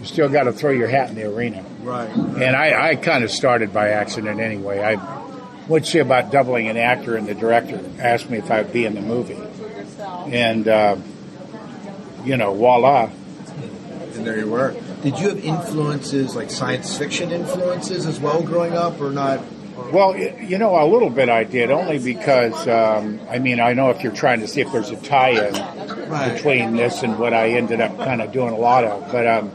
you 0.00 0.06
still 0.06 0.28
got 0.28 0.44
to 0.44 0.52
throw 0.52 0.70
your 0.70 0.88
hat 0.88 1.10
in 1.10 1.14
the 1.14 1.24
arena. 1.24 1.64
Right. 1.82 2.08
And 2.08 2.56
I, 2.56 2.90
I 2.90 2.96
kind 2.96 3.22
of 3.22 3.30
started 3.30 3.72
by 3.72 3.90
accident 3.90 4.40
anyway. 4.40 4.80
I 4.80 4.96
would 5.68 5.86
see 5.86 5.98
about 5.98 6.32
doubling 6.32 6.68
an 6.68 6.76
actor, 6.76 7.16
and 7.16 7.26
the 7.26 7.34
director 7.34 7.80
asked 8.00 8.30
me 8.30 8.38
if 8.38 8.50
I 8.50 8.62
would 8.62 8.72
be 8.72 8.84
in 8.84 8.94
the 8.94 9.02
movie. 9.02 9.38
And, 10.32 10.66
uh, 10.66 10.96
you 12.24 12.36
know, 12.36 12.54
voila. 12.54 13.10
And 14.14 14.26
there 14.26 14.38
you 14.38 14.50
were. 14.50 14.74
Did 15.02 15.18
you 15.18 15.28
have 15.30 15.44
influences 15.44 16.36
like 16.36 16.50
science 16.50 16.96
fiction 16.96 17.32
influences 17.32 18.06
as 18.06 18.20
well 18.20 18.42
growing 18.42 18.74
up, 18.74 19.00
or 19.00 19.10
not? 19.10 19.40
Well, 19.92 20.16
you 20.16 20.58
know, 20.58 20.76
a 20.82 20.86
little 20.86 21.10
bit 21.10 21.28
I 21.28 21.44
did, 21.44 21.70
only 21.70 21.98
because, 21.98 22.66
um, 22.68 23.20
I 23.28 23.38
mean, 23.38 23.60
I 23.60 23.72
know 23.74 23.90
if 23.90 24.02
you're 24.02 24.12
trying 24.12 24.40
to 24.40 24.48
see 24.48 24.60
if 24.60 24.72
there's 24.72 24.90
a 24.90 24.96
tie 24.96 25.30
in 25.48 25.54
Right. 26.08 26.34
between 26.34 26.76
this 26.76 27.02
and 27.02 27.18
what 27.18 27.32
I 27.32 27.50
ended 27.50 27.80
up 27.80 27.96
kind 27.96 28.20
of 28.20 28.32
doing 28.32 28.52
a 28.52 28.58
lot 28.58 28.84
of. 28.84 29.10
But 29.10 29.26
um, 29.26 29.50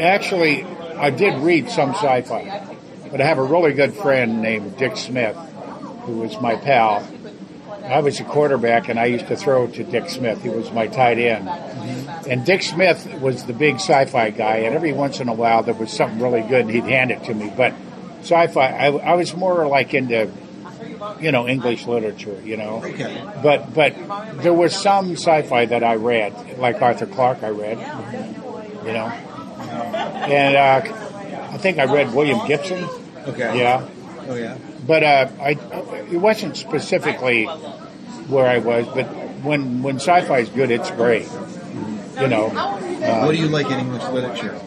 Actually, 0.00 0.62
I 0.96 1.10
did 1.10 1.40
read 1.40 1.70
some 1.70 1.90
sci-fi, 1.90 2.76
but 3.10 3.20
I 3.20 3.24
have 3.26 3.38
a 3.38 3.42
really 3.42 3.72
good 3.72 3.94
friend 3.94 4.40
named 4.42 4.76
Dick 4.76 4.96
Smith, 4.96 5.36
who 6.02 6.18
was 6.18 6.40
my 6.40 6.54
pal. 6.54 7.06
I 7.84 8.00
was 8.00 8.20
a 8.20 8.24
quarterback, 8.24 8.88
and 8.88 8.98
I 8.98 9.06
used 9.06 9.26
to 9.28 9.36
throw 9.36 9.66
to 9.66 9.82
Dick 9.84 10.08
Smith. 10.08 10.42
He 10.42 10.50
was 10.50 10.70
my 10.70 10.86
tight 10.86 11.18
end. 11.18 11.48
And 12.28 12.44
Dick 12.44 12.62
Smith 12.62 13.12
was 13.20 13.44
the 13.44 13.52
big 13.54 13.76
sci-fi 13.76 14.30
guy, 14.30 14.58
and 14.58 14.74
every 14.74 14.92
once 14.92 15.18
in 15.20 15.28
a 15.28 15.34
while 15.34 15.62
there 15.62 15.74
was 15.74 15.90
something 15.90 16.20
really 16.20 16.42
good, 16.42 16.66
and 16.66 16.70
he'd 16.70 16.84
hand 16.84 17.10
it 17.10 17.24
to 17.24 17.34
me. 17.34 17.52
But 17.56 17.74
sci-fi, 18.20 18.66
I, 18.68 18.86
I 18.88 19.14
was 19.14 19.34
more 19.36 19.66
like 19.66 19.94
into, 19.94 20.30
you 21.20 21.32
know, 21.32 21.46
English 21.48 21.86
literature, 21.86 22.40
you 22.44 22.56
know. 22.56 22.82
Okay. 22.84 23.22
But 23.42 23.72
but 23.74 23.94
there 24.42 24.52
was 24.54 24.74
some 24.74 25.12
sci-fi 25.12 25.66
that 25.66 25.82
I 25.84 25.94
read, 25.96 26.58
like 26.58 26.80
Arthur 26.82 27.06
Clarke. 27.06 27.42
I 27.42 27.50
read, 27.50 27.78
you 28.84 28.92
know, 28.92 29.06
and 30.28 30.56
uh, 30.56 30.82
I 31.54 31.58
think 31.58 31.78
I 31.78 31.84
read 31.84 32.14
William 32.14 32.46
Gibson. 32.46 32.84
Okay. 33.26 33.58
Yeah, 33.58 33.86
Oh 34.28 34.34
yeah. 34.34 34.56
but 34.86 35.02
uh, 35.02 35.28
I 35.40 35.50
it 36.10 36.16
wasn't 36.18 36.56
specifically 36.56 37.46
where 37.46 38.46
I 38.46 38.58
was, 38.58 38.86
but 38.94 39.06
when 39.44 39.82
when 39.82 39.96
sci-fi 39.96 40.38
is 40.40 40.48
good, 40.50 40.70
it's 40.70 40.90
great. 40.92 41.28
You 42.20 42.26
know, 42.26 42.48
what 42.50 43.32
do 43.32 43.38
you 43.38 43.46
like 43.48 43.66
in 43.70 43.78
English 43.78 44.04
literature? 44.08 44.58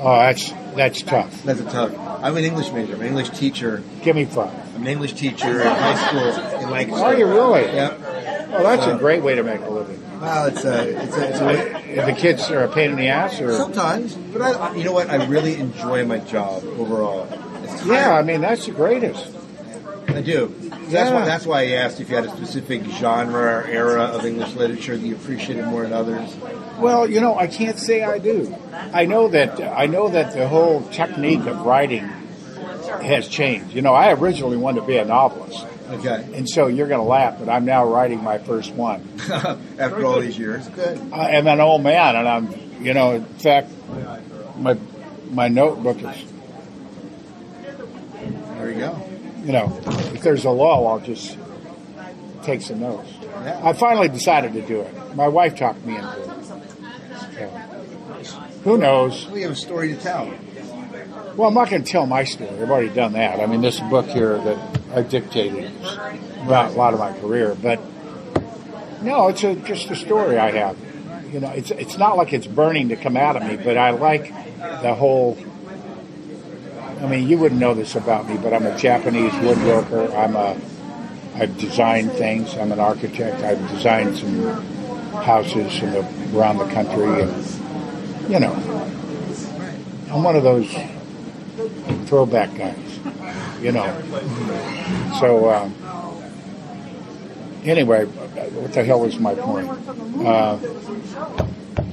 Oh, 0.00 0.16
that's 0.16 0.50
that's 0.76 1.02
tough. 1.02 1.42
That's 1.44 1.60
a 1.60 1.64
tough. 1.64 1.96
I'm 2.22 2.36
an 2.36 2.44
English 2.44 2.70
major. 2.72 2.94
I'm 2.94 3.00
an 3.00 3.06
English 3.08 3.30
teacher. 3.30 3.82
Give 4.02 4.14
me 4.16 4.24
five. 4.24 4.52
I'm 4.74 4.82
an 4.82 4.88
English 4.88 5.14
teacher 5.14 5.60
in 5.60 5.66
high 5.66 6.06
school 6.06 6.60
in 6.60 6.70
Lancaster. 6.70 7.04
Are 7.04 7.14
you 7.14 7.26
really? 7.26 7.62
Yep. 7.62 7.98
Oh, 8.52 8.62
that's 8.62 8.86
a 8.86 8.94
Uh, 8.94 8.98
great 8.98 9.22
way 9.22 9.34
to 9.36 9.42
make 9.42 9.60
a 9.60 9.70
living. 9.70 9.98
Well, 10.20 10.46
it's 10.46 10.64
a, 10.64 11.02
it's 11.02 11.16
a, 11.16 11.28
it's 11.30 11.40
a 11.40 11.98
If 12.00 12.06
the 12.06 12.12
kids 12.12 12.50
are 12.50 12.64
a 12.64 12.68
pain 12.68 12.90
in 12.90 12.96
the 12.96 13.08
ass, 13.08 13.40
or 13.40 13.52
sometimes, 13.56 14.14
but 14.14 14.42
I, 14.42 14.74
you 14.76 14.84
know 14.84 14.92
what? 14.92 15.08
I 15.08 15.24
really 15.26 15.56
enjoy 15.56 16.04
my 16.04 16.18
job 16.18 16.62
overall. 16.78 17.26
Yeah, 17.86 18.12
I 18.12 18.22
mean 18.22 18.40
that's 18.42 18.66
the 18.66 18.72
greatest. 18.72 19.24
I 20.16 20.20
do. 20.22 20.52
That's 20.88 20.92
Yeah. 20.92 21.14
why. 21.14 21.24
That's 21.24 21.46
why 21.46 21.60
I 21.62 21.66
asked 21.72 22.00
if 22.00 22.10
you 22.10 22.16
had 22.16 22.26
a 22.26 22.30
specific 22.36 22.82
genre 22.84 23.58
or 23.58 23.64
era 23.66 24.02
of 24.04 24.24
English 24.26 24.54
literature 24.54 24.96
that 24.96 25.06
you 25.06 25.14
appreciated 25.14 25.66
more 25.66 25.82
than 25.82 25.92
others. 25.92 26.34
Well, 26.78 27.08
you 27.08 27.20
know, 27.20 27.36
I 27.38 27.46
can't 27.46 27.78
say 27.78 28.02
I 28.02 28.18
do. 28.18 28.54
I 28.92 29.04
know 29.06 29.28
that 29.28 29.60
I 29.60 29.86
know 29.86 30.08
that 30.08 30.32
the 30.34 30.48
whole 30.48 30.82
technique 30.90 31.46
of 31.46 31.60
writing 31.64 32.08
has 33.02 33.28
changed. 33.28 33.74
You 33.74 33.82
know, 33.82 33.94
I 33.94 34.12
originally 34.12 34.56
wanted 34.56 34.80
to 34.80 34.86
be 34.86 34.96
a 34.96 35.04
novelist, 35.04 35.64
Okay. 35.92 36.24
and 36.34 36.48
so 36.48 36.66
you're 36.66 36.88
going 36.88 37.00
to 37.00 37.06
laugh, 37.06 37.36
but 37.38 37.48
I'm 37.48 37.64
now 37.64 37.84
writing 37.86 38.22
my 38.22 38.38
first 38.38 38.72
one. 38.74 39.06
After 39.78 40.04
all 40.04 40.20
these 40.20 40.38
years, 40.38 40.66
good. 40.68 41.00
I 41.12 41.30
am 41.32 41.46
an 41.46 41.60
old 41.60 41.82
man, 41.82 42.16
and 42.16 42.28
I'm, 42.28 42.48
you 42.80 42.94
know, 42.94 43.12
in 43.16 43.24
fact, 43.24 43.70
my 44.58 44.76
my 45.30 45.48
notebook 45.48 45.98
is, 46.02 46.24
There 48.58 48.70
you 48.70 48.78
go. 48.80 48.96
You 49.42 49.52
know, 49.52 49.80
if 50.14 50.22
there's 50.22 50.44
a 50.44 50.50
lull, 50.50 50.86
I'll 50.86 51.00
just 51.00 51.38
take 52.42 52.62
some 52.62 52.80
notes. 52.80 53.10
Yeah. 53.22 53.60
I 53.62 53.72
finally 53.72 54.08
decided 54.08 54.52
to 54.54 54.62
do 54.62 54.80
it. 54.80 55.16
My 55.16 55.28
wife 55.28 55.56
talked 55.56 55.84
me 55.84 55.96
into 55.96 56.22
it. 56.22 56.26
So, 58.24 58.38
who 58.64 58.78
knows? 58.78 59.26
We 59.28 59.42
have 59.42 59.52
a 59.52 59.56
story 59.56 59.94
to 59.94 59.96
tell. 59.96 60.32
Well, 61.36 61.48
I'm 61.48 61.54
not 61.54 61.70
going 61.70 61.82
to 61.82 61.90
tell 61.90 62.06
my 62.06 62.24
story. 62.24 62.50
I've 62.50 62.70
already 62.70 62.90
done 62.90 63.12
that. 63.12 63.40
I 63.40 63.46
mean, 63.46 63.62
this 63.62 63.80
book 63.80 64.06
here 64.06 64.36
that 64.38 64.80
I 64.94 65.02
dictated 65.02 65.64
is 65.64 65.92
about 66.44 66.72
a 66.72 66.74
lot 66.74 66.92
of 66.92 67.00
my 67.00 67.12
career, 67.18 67.54
but 67.54 67.80
no, 69.02 69.28
it's 69.28 69.42
a, 69.44 69.54
just 69.56 69.90
a 69.90 69.96
story 69.96 70.38
I 70.38 70.50
have. 70.50 70.76
You 71.32 71.40
know, 71.40 71.50
it's 71.50 71.70
it's 71.70 71.96
not 71.96 72.16
like 72.16 72.32
it's 72.32 72.46
burning 72.46 72.88
to 72.88 72.96
come 72.96 73.16
out 73.16 73.36
of 73.36 73.44
me, 73.44 73.56
but 73.56 73.76
I 73.76 73.90
like 73.90 74.32
the 74.58 74.94
whole. 74.94 75.38
I 77.00 77.06
mean, 77.06 77.28
you 77.28 77.38
wouldn't 77.38 77.60
know 77.60 77.72
this 77.72 77.96
about 77.96 78.28
me, 78.28 78.36
but 78.36 78.52
I'm 78.52 78.66
a 78.66 78.76
Japanese 78.76 79.32
woodworker. 79.32 80.14
I'm 80.14 80.36
a. 80.36 80.56
I've 81.34 81.56
designed 81.56 82.12
things. 82.12 82.54
I'm 82.56 82.72
an 82.72 82.80
architect. 82.80 83.42
I've 83.42 83.66
designed 83.70 84.18
some 84.18 84.50
houses 85.22 85.80
the, 85.80 86.00
around 86.36 86.58
the 86.58 86.68
country, 86.68 87.22
and 87.22 88.30
you 88.30 88.38
know, 88.38 88.52
I'm 90.10 90.22
one 90.22 90.36
of 90.36 90.42
those 90.42 90.70
throwback 92.06 92.54
guys, 92.54 92.98
you 93.62 93.72
know. 93.72 93.86
So 95.20 95.50
um, 95.50 95.74
anyway, 97.64 98.04
what 98.04 98.72
the 98.74 98.84
hell 98.84 99.00
was 99.00 99.18
my 99.18 99.34
point? 99.34 99.70
Uh, 100.26 100.58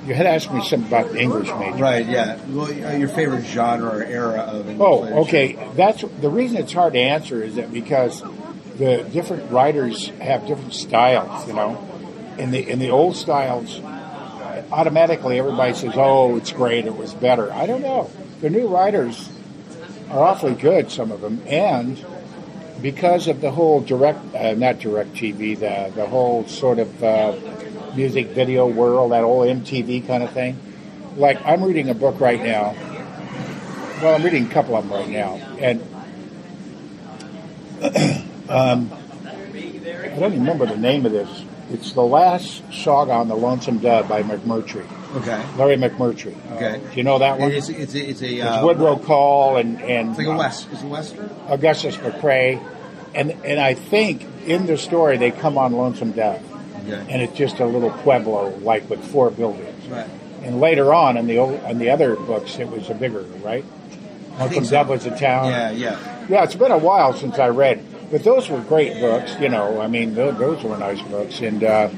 you 0.07 0.13
had 0.13 0.25
asked 0.25 0.51
me 0.53 0.61
something 0.63 0.87
about 0.87 1.11
the 1.11 1.19
English 1.19 1.49
major. 1.59 1.77
Right. 1.77 2.05
Yeah. 2.05 2.37
Well, 2.49 2.65
uh, 2.67 2.95
your 2.95 3.09
favorite 3.09 3.45
genre 3.45 3.97
or 3.97 4.03
era 4.03 4.39
of 4.41 4.69
English 4.69 4.87
Oh, 4.87 4.99
literature. 5.01 5.19
okay. 5.21 5.69
That's 5.75 6.03
the 6.21 6.29
reason 6.29 6.57
it's 6.57 6.73
hard 6.73 6.93
to 6.93 6.99
answer 6.99 7.43
is 7.43 7.55
that 7.55 7.71
because 7.73 8.23
the 8.77 9.03
different 9.11 9.51
writers 9.51 10.09
have 10.19 10.47
different 10.47 10.73
styles, 10.73 11.45
you 11.47 11.53
know. 11.53 11.77
In 12.37 12.51
the 12.51 12.69
in 12.69 12.77
the 12.79 12.89
old 12.91 13.15
styles, 13.15 13.81
automatically 14.71 15.39
everybody 15.39 15.73
says, 15.73 15.93
"Oh, 15.95 16.37
it's 16.37 16.51
great. 16.51 16.85
It 16.85 16.95
was 16.95 17.13
better." 17.13 17.51
I 17.51 17.65
don't 17.65 17.81
know. 17.81 18.09
The 18.41 18.49
new 18.49 18.67
writers 18.67 19.29
are 20.11 20.23
awfully 20.23 20.53
good, 20.53 20.91
some 20.91 21.11
of 21.11 21.21
them, 21.21 21.41
and 21.47 22.03
because 22.81 23.27
of 23.27 23.41
the 23.41 23.49
whole 23.51 23.81
direct, 23.81 24.19
uh, 24.35 24.53
not 24.53 24.79
direct 24.79 25.13
TV, 25.15 25.55
the 25.57 25.91
the 25.95 26.05
whole 26.05 26.45
sort 26.47 26.77
of 26.79 27.03
uh, 27.03 27.33
music 27.95 28.27
video 28.27 28.67
world, 28.67 29.11
that 29.11 29.23
old 29.23 29.47
MTV 29.47 30.05
kind 30.07 30.23
of 30.23 30.31
thing. 30.31 30.57
Like 31.15 31.43
I'm 31.45 31.63
reading 31.63 31.89
a 31.89 31.93
book 31.95 32.19
right 32.19 32.41
now. 32.41 32.75
Well, 34.01 34.13
I'm 34.15 34.23
reading 34.23 34.45
a 34.45 34.49
couple 34.49 34.75
of 34.75 34.87
them 34.87 34.93
right 34.93 35.09
now, 35.09 35.35
and 35.59 35.81
um, 38.49 38.91
I 38.93 40.15
don't 40.19 40.33
remember 40.33 40.65
the 40.65 40.77
name 40.77 41.05
of 41.05 41.11
this. 41.11 41.43
It's 41.71 41.91
the 41.93 42.01
last 42.03 42.61
saga 42.71 43.11
on 43.11 43.27
the 43.27 43.35
Lonesome 43.35 43.79
Dove 43.79 44.07
by 44.07 44.23
McMurtry, 44.23 44.85
Okay. 45.17 45.43
Larry 45.57 45.75
McMurtry. 45.75 46.33
Okay. 46.55 46.79
Do 46.91 46.95
you 46.97 47.03
know 47.03 47.19
that 47.19 47.39
one? 47.39 47.51
It 47.51 47.57
is, 47.57 47.69
it's 47.69 47.93
a, 47.93 47.99
it's 48.09 48.21
a, 48.21 48.35
It's 48.35 48.43
uh, 48.45 48.61
Woodrow 48.63 48.97
Call 48.97 49.57
and 49.57 49.81
and 49.81 50.09
It's 50.11 50.17
like 50.19 50.27
a 50.27 50.37
west. 50.37 50.67
It's 50.71 50.83
a 50.83 50.87
western. 50.87 51.29
Augustus 51.47 51.97
McCrae, 51.97 52.63
and 53.15 53.31
and 53.43 53.59
I 53.59 53.73
think 53.73 54.25
in 54.45 54.65
the 54.65 54.77
story 54.77 55.17
they 55.17 55.31
come 55.31 55.57
on 55.57 55.73
Lonesome 55.73 56.11
Dove, 56.11 56.41
Okay. 56.87 57.05
and 57.11 57.21
it's 57.21 57.35
just 57.37 57.59
a 57.59 57.65
little 57.65 57.91
pueblo 57.91 58.55
like 58.59 58.89
with 58.89 59.03
four 59.11 59.29
buildings. 59.29 59.87
Right. 59.87 60.09
And 60.43 60.59
later 60.61 60.93
on 60.93 61.17
in 61.17 61.27
the 61.27 61.37
old 61.39 61.61
in 61.63 61.77
the 61.79 61.89
other 61.89 62.15
books, 62.15 62.57
it 62.59 62.69
was 62.69 62.89
a 62.89 62.93
bigger, 62.93 63.21
right? 63.43 63.65
So. 64.37 64.61
Dove 64.61 64.89
was 64.89 65.05
a 65.05 65.17
town. 65.17 65.47
Yeah. 65.47 65.71
Yeah. 65.71 66.27
Yeah, 66.29 66.43
it's 66.43 66.55
been 66.55 66.71
a 66.71 66.77
while 66.77 67.13
since 67.13 67.39
I 67.39 67.47
read, 67.47 67.83
but 68.11 68.23
those 68.23 68.49
were 68.49 68.61
great 68.61 68.99
books. 68.99 69.35
You 69.39 69.49
know, 69.49 69.81
I 69.81 69.87
mean, 69.87 70.13
those, 70.13 70.37
those 70.37 70.63
were 70.63 70.77
nice 70.77 71.01
books. 71.03 71.39
And 71.41 71.63
uh, 71.63 71.89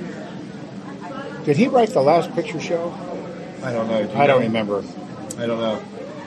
did 1.43 1.57
he 1.57 1.67
write 1.67 1.89
the 1.89 2.01
last 2.01 2.33
picture 2.33 2.61
show? 2.61 2.93
I 3.63 3.73
don't 3.73 3.87
know. 3.87 4.05
Do 4.05 4.13
I 4.13 4.27
don't 4.27 4.39
know? 4.39 4.47
remember. 4.47 4.83
I 5.37 5.45
don't 5.45 5.59
know. 5.59 5.83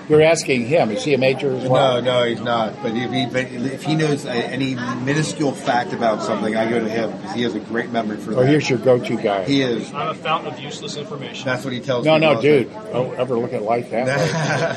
You're 0.08 0.22
asking 0.22 0.66
him. 0.66 0.90
Is 0.90 1.04
he 1.04 1.14
a 1.14 1.18
major 1.18 1.54
as 1.54 1.66
well? 1.68 2.02
No, 2.02 2.20
no, 2.20 2.24
he's 2.28 2.40
not. 2.40 2.74
But 2.82 2.92
if 2.96 3.10
he, 3.10 3.26
but 3.26 3.44
if 3.46 3.82
he 3.84 3.94
knows 3.94 4.26
any 4.26 4.74
minuscule 4.74 5.52
fact 5.52 5.92
about 5.92 6.22
something, 6.22 6.56
I 6.56 6.68
go 6.68 6.80
to 6.80 6.88
him 6.88 7.12
because 7.16 7.34
he 7.34 7.42
has 7.42 7.54
a 7.54 7.60
great 7.60 7.90
memory 7.90 8.16
for 8.16 8.32
Oh, 8.32 8.36
that. 8.40 8.48
here's 8.48 8.68
your 8.68 8.78
go-to 8.80 9.16
guy. 9.16 9.44
he 9.44 9.62
is. 9.62 9.92
I'm 9.94 10.08
a 10.08 10.14
fountain 10.14 10.52
of 10.52 10.58
useless 10.58 10.96
information. 10.96 11.44
That's 11.44 11.64
what 11.64 11.72
he 11.72 11.80
tells 11.80 12.04
No, 12.04 12.14
me. 12.14 12.20
no, 12.20 12.34
no, 12.34 12.40
dude. 12.42 12.72
Don't 12.72 13.14
ever 13.18 13.36
look 13.38 13.52
at 13.52 13.62
life 13.62 13.90
that 13.90 14.06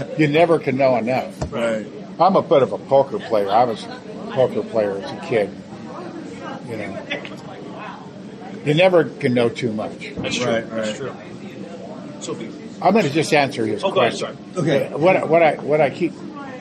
way. 0.10 0.16
You 0.20 0.28
never 0.28 0.60
can 0.60 0.78
know 0.78 0.96
enough. 0.96 1.52
right. 1.52 1.86
I'm 2.20 2.36
a 2.38 2.42
bit 2.42 2.62
of 2.62 2.72
a 2.72 2.78
poker 2.78 3.20
player. 3.20 3.50
I 3.50 3.64
was 3.66 3.84
a 3.84 4.00
poker 4.32 4.62
player 4.64 4.98
as 5.00 5.12
a 5.12 5.18
kid. 5.28 5.50
You 6.70 6.78
know, 6.78 7.08
you 8.64 8.74
never 8.74 9.04
can 9.06 9.34
know 9.34 9.50
too 9.50 9.72
much. 9.74 10.12
That's 10.18 10.36
true. 10.38 10.46
Right, 10.46 10.70
That's 10.70 10.98
true. 10.98 11.14
So, 12.22 12.34
I'm 12.82 12.94
going 12.94 13.06
to 13.06 13.12
just 13.12 13.34
answer 13.34 13.66
his 13.66 13.84
oh, 13.84 13.88
ahead. 13.88 13.96
question. 13.96 14.54
Sorry. 14.54 14.68
Okay. 14.68 14.94
Uh, 14.94 14.98
what 14.98 15.30
what 15.30 15.42
I 15.42 15.56
what 15.56 15.82
I 15.82 15.90
keep 15.90 16.14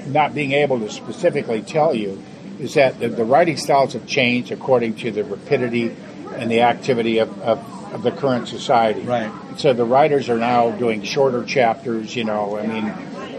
not 0.06 0.34
being 0.34 0.52
able 0.52 0.78
to 0.80 0.90
specifically 0.90 1.62
tell 1.62 1.94
you 1.94 2.22
is 2.58 2.74
that 2.74 3.00
the, 3.00 3.08
the 3.08 3.24
writing 3.24 3.56
styles 3.56 3.94
have 3.94 4.06
changed 4.06 4.52
according 4.52 4.94
to 4.96 5.10
the 5.10 5.24
rapidity 5.24 5.94
and 6.36 6.50
the 6.50 6.62
activity 6.62 7.18
of, 7.18 7.40
of, 7.42 7.92
of 7.92 8.02
the 8.02 8.10
current 8.10 8.48
society. 8.48 9.02
Right. 9.02 9.30
So 9.56 9.72
the 9.72 9.84
writers 9.84 10.28
are 10.28 10.38
now 10.38 10.70
doing 10.70 11.02
shorter 11.02 11.44
chapters. 11.44 12.14
You 12.14 12.24
know, 12.24 12.58
I 12.58 12.66
mean, 12.66 12.84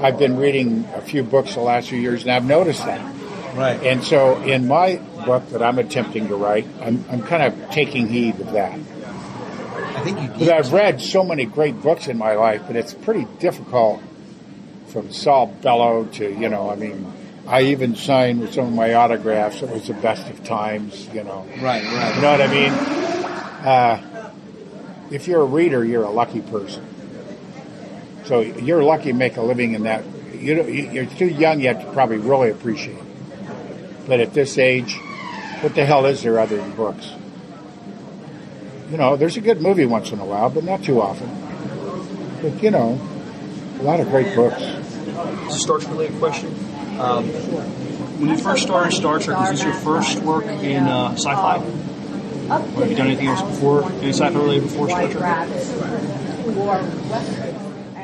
I've 0.01 0.17
been 0.17 0.37
reading 0.37 0.85
a 0.93 1.01
few 1.01 1.23
books 1.23 1.55
the 1.55 1.61
last 1.61 1.89
few 1.89 1.99
years, 1.99 2.23
and 2.23 2.31
I've 2.31 2.45
noticed 2.45 2.85
that. 2.85 3.15
Right. 3.55 3.81
And 3.83 4.03
so, 4.03 4.41
in 4.43 4.67
my 4.67 4.97
book 5.25 5.49
that 5.51 5.63
I'm 5.63 5.79
attempting 5.79 6.27
to 6.27 6.35
write, 6.35 6.67
I'm, 6.81 7.05
I'm 7.09 7.21
kind 7.21 7.41
of 7.41 7.71
taking 7.71 8.07
heed 8.07 8.37
of 8.41 8.51
that. 8.51 8.77
Think 10.05 10.21
you. 10.21 10.45
But 10.45 10.49
I've 10.49 10.71
read 10.71 11.01
so 11.01 11.23
many 11.23 11.45
great 11.45 11.81
books 11.81 12.07
in 12.07 12.17
my 12.17 12.35
life, 12.35 12.61
but 12.67 12.75
it's 12.75 12.93
pretty 12.93 13.25
difficult 13.39 14.01
from 14.89 15.11
Saul 15.11 15.47
Bellow 15.47 16.05
to, 16.05 16.31
you 16.31 16.47
know, 16.47 16.69
I 16.69 16.75
mean, 16.75 17.11
I 17.47 17.63
even 17.63 17.95
signed 17.95 18.39
with 18.39 18.53
some 18.53 18.67
of 18.67 18.73
my 18.73 18.93
autographs. 18.93 19.63
It 19.63 19.69
was 19.69 19.87
the 19.87 19.95
best 19.95 20.29
of 20.29 20.43
times, 20.43 21.07
you 21.13 21.23
know. 21.23 21.47
Right. 21.59 21.83
Right. 21.83 22.15
You 22.15 22.21
know 22.21 22.31
what 22.31 22.41
I 22.41 22.47
mean? 22.47 22.71
Uh, 23.65 24.31
if 25.09 25.27
you're 25.27 25.41
a 25.41 25.45
reader, 25.45 25.83
you're 25.83 26.03
a 26.03 26.11
lucky 26.11 26.41
person. 26.41 26.85
So 28.25 28.41
you're 28.41 28.83
lucky 28.83 29.05
to 29.11 29.13
make 29.13 29.37
a 29.37 29.41
living 29.41 29.73
in 29.73 29.83
that. 29.83 30.03
You 30.35 30.63
you're 30.65 31.05
too 31.05 31.27
young 31.27 31.59
yet 31.61 31.81
to 31.81 31.91
probably 31.93 32.17
really 32.17 32.51
appreciate. 32.51 32.97
it. 32.97 34.07
But 34.07 34.19
at 34.19 34.33
this 34.35 34.59
age, 34.59 34.95
what 35.61 35.73
the 35.73 35.85
hell 35.85 36.05
is 36.05 36.21
there 36.21 36.39
other 36.39 36.57
than 36.57 36.71
books? 36.75 37.09
You 38.89 38.97
know, 38.97 39.15
there's 39.15 39.37
a 39.37 39.41
good 39.41 39.61
movie 39.61 39.85
once 39.85 40.11
in 40.11 40.19
a 40.19 40.25
while, 40.25 40.49
but 40.49 40.63
not 40.63 40.83
too 40.83 41.01
often. 41.01 41.29
But 42.41 42.61
you 42.61 42.71
know, 42.71 42.99
a 43.79 43.83
lot 43.83 43.99
of 43.99 44.09
great 44.09 44.35
books. 44.35 44.61
It's 44.61 45.55
a 45.55 45.59
Star 45.59 45.79
Trek 45.79 45.91
related 45.91 46.19
question. 46.19 46.49
Um, 46.99 47.27
when 48.19 48.29
you 48.29 48.37
first 48.37 48.63
started 48.63 48.93
Star 48.93 49.19
Trek, 49.19 49.37
was 49.39 49.51
this 49.51 49.63
your 49.63 49.73
first 49.73 50.19
work 50.19 50.45
in 50.45 50.83
uh, 50.83 51.13
sci-fi? 51.13 51.57
Or 51.57 52.59
have 52.59 52.89
you 52.89 52.95
done 52.95 53.07
anything 53.07 53.27
else 53.27 53.41
before? 53.41 53.83
Any 53.91 54.09
sci-fi 54.09 54.37
related 54.37 54.63
before 54.63 54.89
Star 54.89 55.09
Trek? 55.09 55.49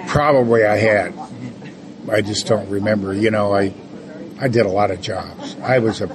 Probably 0.07 0.65
I 0.65 0.77
had. 0.77 1.13
I 2.09 2.21
just 2.21 2.47
don't 2.47 2.69
remember. 2.69 3.13
You 3.13 3.29
know, 3.29 3.53
I 3.53 3.73
I 4.39 4.47
did 4.47 4.65
a 4.65 4.69
lot 4.69 4.89
of 4.89 4.99
jobs. 4.99 5.55
I 5.61 5.77
was 5.77 6.01
a 6.01 6.07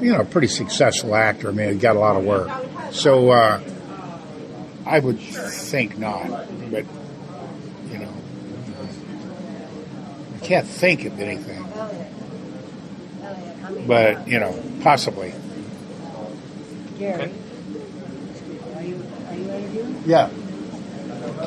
you 0.00 0.12
know 0.12 0.22
pretty 0.24 0.48
successful 0.48 1.14
actor. 1.14 1.48
I 1.48 1.52
mean, 1.52 1.68
I 1.70 1.74
got 1.74 1.96
a 1.96 1.98
lot 1.98 2.16
of 2.16 2.24
work. 2.24 2.50
So 2.92 3.30
uh, 3.30 3.60
I 4.84 4.98
would 4.98 5.18
think 5.18 5.98
not, 5.98 6.28
but 6.70 6.84
you 7.90 7.98
know, 7.98 8.12
I 10.34 10.38
can't 10.44 10.66
think 10.66 11.04
of 11.04 11.18
anything. 11.20 11.64
But 13.86 14.28
you 14.28 14.40
know, 14.40 14.60
possibly. 14.82 15.34
Gary, 16.98 17.22
are 17.22 18.82
you, 18.82 19.02
are 19.28 19.34
you 19.34 19.50
interviewing? 19.50 20.02
Yeah. 20.06 20.30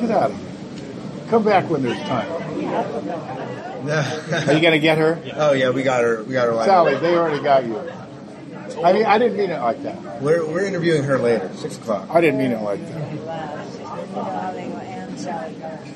Get 0.00 0.10
out 0.10 0.30
of 0.30 0.36
here. 0.38 1.26
Come 1.28 1.44
back 1.44 1.70
when 1.70 1.82
there's 1.82 1.98
time. 2.00 2.30
Are 3.88 4.52
you 4.52 4.60
gonna 4.60 4.78
get 4.78 4.98
her? 4.98 5.20
Oh 5.36 5.52
yeah, 5.52 5.70
we 5.70 5.82
got 5.82 6.02
her. 6.02 6.22
We 6.24 6.32
got 6.32 6.48
her. 6.48 6.64
Sally, 6.64 6.96
they 6.96 7.16
already 7.16 7.42
got 7.42 7.64
you. 7.64 7.80
I 8.82 8.92
mean, 8.92 9.06
I 9.06 9.18
didn't 9.18 9.36
mean 9.38 9.50
it 9.50 9.60
like 9.60 9.82
that. 9.84 10.20
We're 10.22 10.44
we're 10.46 10.64
interviewing 10.64 11.04
her 11.04 11.18
later, 11.18 11.50
six 11.54 11.76
o'clock. 11.76 12.08
I 12.10 12.20
didn't 12.20 12.38
mean 12.38 12.52
it 12.52 12.60
like 12.60 12.80
that. 12.86 12.96
And 14.16 15.18
Sally 15.18 15.54
Gary. 15.54 15.90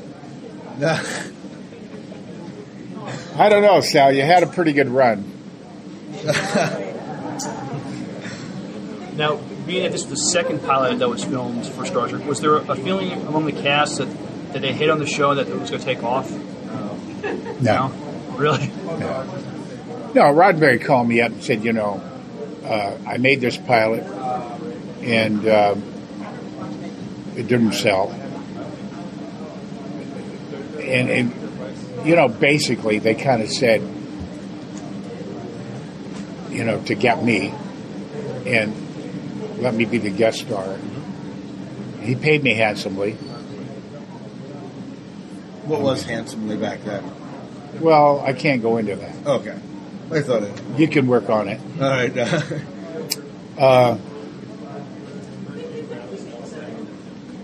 I 3.37 3.49
don't 3.49 3.63
know, 3.63 3.81
Sal. 3.81 4.13
You 4.13 4.23
had 4.23 4.43
a 4.43 4.47
pretty 4.47 4.73
good 4.73 4.89
run. 4.89 5.25
Now, 9.17 9.37
being 9.67 9.83
that 9.83 9.93
this 9.93 10.07
was 10.07 10.11
the 10.11 10.17
second 10.17 10.63
pilot 10.63 10.99
that 11.01 11.09
was 11.09 11.23
filmed 11.25 11.67
for 11.67 11.85
Star 11.85 12.09
Trek, 12.09 12.25
was 12.25 12.41
there 12.41 12.57
a 12.57 12.75
feeling 12.77 13.13
among 13.27 13.45
the 13.45 13.53
cast 13.53 13.99
that, 13.99 14.09
that 14.53 14.63
they 14.63 14.73
hit 14.73 14.89
on 14.89 14.99
the 14.99 15.07
show 15.07 15.35
that 15.35 15.47
it 15.49 15.59
was 15.59 15.69
going 15.71 15.81
to 15.81 15.87
take 15.87 16.03
off? 16.03 16.31
No. 17.61 17.93
Really? 18.37 18.69
No, 20.15 20.23
Roddenberry 20.33 20.83
called 20.83 21.07
me 21.09 21.21
up 21.21 21.33
and 21.33 21.45
said, 21.45 21.63
you 21.63 21.75
know, 21.75 22.01
uh, 22.71 22.97
I 23.07 23.19
made 23.19 23.41
this 23.41 23.57
pilot 23.57 24.05
and 25.03 25.47
um, 25.49 25.83
it 27.37 27.49
didn't 27.49 27.73
sell. 27.73 28.11
And, 30.81 31.11
and, 31.11 32.07
you 32.07 32.17
know, 32.17 32.29
basically 32.29 32.99
they 32.99 33.15
kind 33.15 33.43
of 33.43 33.51
said, 33.51 33.81
you 36.51 36.65
know, 36.65 36.81
to 36.85 36.95
get 36.95 37.25
me 37.25 37.53
and 38.47 38.73
let 39.61 39.75
me 39.75 39.85
be 39.85 39.99
the 39.99 40.11
guest 40.11 40.41
star. 40.41 40.79
He 42.01 42.15
paid 42.15 42.43
me 42.43 42.55
handsomely. 42.55 43.13
What 45.65 45.81
was 45.83 46.05
handsomely 46.05 46.57
back 46.57 46.83
then? 46.85 47.05
Well, 47.81 48.21
I 48.21 48.33
can't 48.33 48.63
go 48.63 48.79
into 48.79 48.97
that. 48.97 49.27
Okay, 49.27 49.57
I 50.13 50.23
thought 50.23 50.43
it. 50.43 50.63
You 50.77 50.89
can 50.89 51.07
work 51.07 51.31
on 51.31 51.49
it. 51.49 51.61
All 51.81 51.89
right. 51.89 52.13
Uh, 53.59 53.99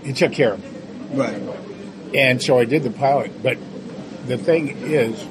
he 0.03 0.13
took 0.13 0.31
care 0.31 0.53
of 0.53 0.63
me. 0.63 1.15
right. 1.19 1.39
And 2.15 2.41
so 2.41 2.57
I 2.57 2.65
did 2.65 2.81
the 2.81 2.89
pilot. 2.89 3.43
But 3.43 3.59
the 4.25 4.37
thing 4.37 4.69
is, 4.69 5.23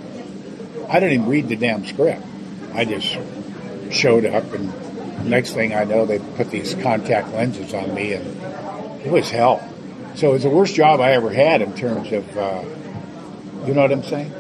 I 0.89 1.01
didn't 1.01 1.15
even 1.15 1.29
read 1.29 1.49
the 1.49 1.57
damn 1.57 1.85
script. 1.87 2.23
I 2.73 2.85
just 2.85 3.17
showed 3.91 4.27
up, 4.27 4.53
and 4.53 5.29
next 5.29 5.55
thing 5.55 5.75
I 5.75 5.83
know, 5.85 6.07
they 6.07 6.21
put 6.21 6.51
these 6.51 6.75
contact 6.75 7.33
lenses 7.33 7.75
on 7.75 7.93
me, 7.95 8.13
and 8.13 8.27
it 9.05 9.11
was 9.11 9.29
hell. 9.31 9.67
So 10.15 10.31
it 10.31 10.33
was 10.35 10.43
the 10.45 10.51
worst 10.51 10.77
job 10.77 11.01
I 11.01 11.13
ever 11.13 11.31
had 11.31 11.63
in 11.63 11.75
terms 11.75 12.13
of, 12.13 12.37
uh, 12.37 12.63
you 13.67 13.75
know 13.75 13.83
what 13.83 13.91
I'm 13.93 14.05
saying? 14.05 14.33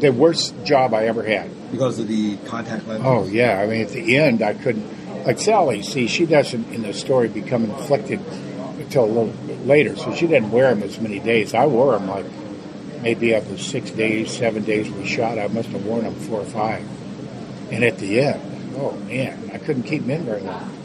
The 0.00 0.10
worst 0.10 0.54
job 0.64 0.92
I 0.92 1.06
ever 1.06 1.22
had. 1.22 1.50
Because 1.70 1.98
of 1.98 2.08
the 2.08 2.36
contact 2.46 2.86
lens. 2.86 3.02
Oh 3.04 3.26
yeah, 3.26 3.60
I 3.60 3.66
mean 3.66 3.82
at 3.82 3.90
the 3.90 4.16
end 4.16 4.42
I 4.42 4.54
couldn't. 4.54 5.24
Like 5.24 5.38
Sally, 5.38 5.82
see, 5.82 6.06
she 6.06 6.26
doesn't 6.26 6.72
in 6.72 6.82
the 6.82 6.94
story 6.94 7.28
become 7.28 7.64
inflicted 7.64 8.20
until 8.78 9.04
a 9.04 9.06
little 9.06 9.26
bit 9.46 9.66
later, 9.66 9.94
so 9.96 10.14
she 10.14 10.26
didn't 10.26 10.50
wear 10.50 10.74
them 10.74 10.82
as 10.82 10.98
many 10.98 11.20
days. 11.20 11.54
I 11.54 11.66
wore 11.66 11.92
them 11.92 12.08
like 12.08 12.26
maybe 13.02 13.34
after 13.34 13.56
six 13.58 13.90
days, 13.90 14.30
seven 14.30 14.64
days 14.64 14.90
we 14.90 15.06
shot. 15.06 15.38
I 15.38 15.46
must 15.48 15.68
have 15.68 15.84
worn 15.84 16.04
them 16.04 16.14
four 16.14 16.40
or 16.40 16.46
five. 16.46 16.84
And 17.70 17.84
at 17.84 17.98
the 17.98 18.20
end, 18.20 18.40
oh 18.76 18.92
man, 19.06 19.50
I 19.52 19.58
couldn't 19.58 19.84
keep 19.84 20.02
them 20.02 20.10
in 20.10 20.24
very 20.24 20.40
long. 20.40 20.76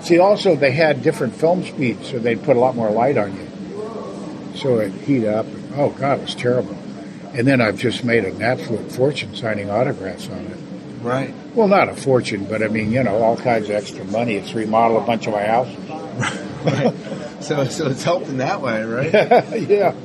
See, 0.00 0.18
also 0.18 0.56
they 0.56 0.72
had 0.72 1.02
different 1.02 1.34
film 1.36 1.64
speeds, 1.64 2.10
so 2.10 2.18
they'd 2.18 2.42
put 2.42 2.56
a 2.56 2.60
lot 2.60 2.74
more 2.74 2.90
light 2.90 3.16
on 3.16 3.36
you, 3.36 4.52
so 4.56 4.78
it 4.78 4.92
heat 4.92 5.26
up. 5.26 5.46
Oh 5.76 5.90
God, 5.90 6.18
it 6.18 6.22
was 6.22 6.34
terrible. 6.34 6.76
And 7.34 7.46
then 7.46 7.60
I've 7.60 7.78
just 7.78 8.04
made 8.04 8.24
an 8.24 8.42
absolute 8.42 8.92
fortune 8.92 9.34
signing 9.34 9.70
autographs 9.70 10.28
on 10.28 10.38
it. 10.38 10.56
Right. 11.00 11.34
Well, 11.54 11.68
not 11.68 11.88
a 11.88 11.94
fortune, 11.94 12.44
but 12.44 12.62
I 12.62 12.68
mean, 12.68 12.92
you 12.92 13.02
know, 13.02 13.16
all 13.22 13.36
kinds 13.36 13.68
of 13.68 13.74
extra 13.74 14.04
money. 14.04 14.36
It's 14.36 14.54
remodel 14.54 14.98
a 14.98 15.06
bunch 15.06 15.26
of 15.26 15.32
my 15.32 15.44
houses. 15.44 15.76
right. 16.64 16.94
So 17.42 17.64
so 17.64 17.88
it's 17.88 18.04
helped 18.04 18.28
in 18.28 18.36
that 18.36 18.60
way, 18.60 18.84
right? 18.84 19.12
yeah. 19.68 19.96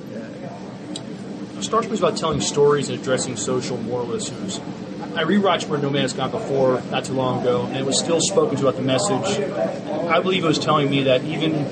Star 1.62 1.82
Trek 1.82 1.94
is 1.94 2.00
about 2.00 2.18
telling 2.18 2.42
stories 2.42 2.90
and 2.90 3.00
addressing 3.00 3.38
social 3.38 3.78
moral 3.78 4.12
issues. 4.14 4.60
I 5.18 5.24
rewatched 5.24 5.68
Where 5.68 5.80
No 5.80 5.90
Man 5.90 6.02
Has 6.02 6.14
Gone 6.14 6.32
before, 6.32 6.82
not 6.90 7.06
too 7.06 7.14
long 7.14 7.42
ago, 7.42 7.66
and 7.66 7.78
it 7.78 7.86
was 7.86 8.00
still 8.00 8.22
spoken 8.22 8.56
to 8.58 8.68
about 8.68 8.76
the 8.76 8.84
message. 8.84 9.40
I 10.10 10.20
believe 10.20 10.44
it 10.44 10.48
was 10.48 10.58
telling 10.58 10.90
me 10.90 11.04
that 11.04 11.24
even 11.26 11.64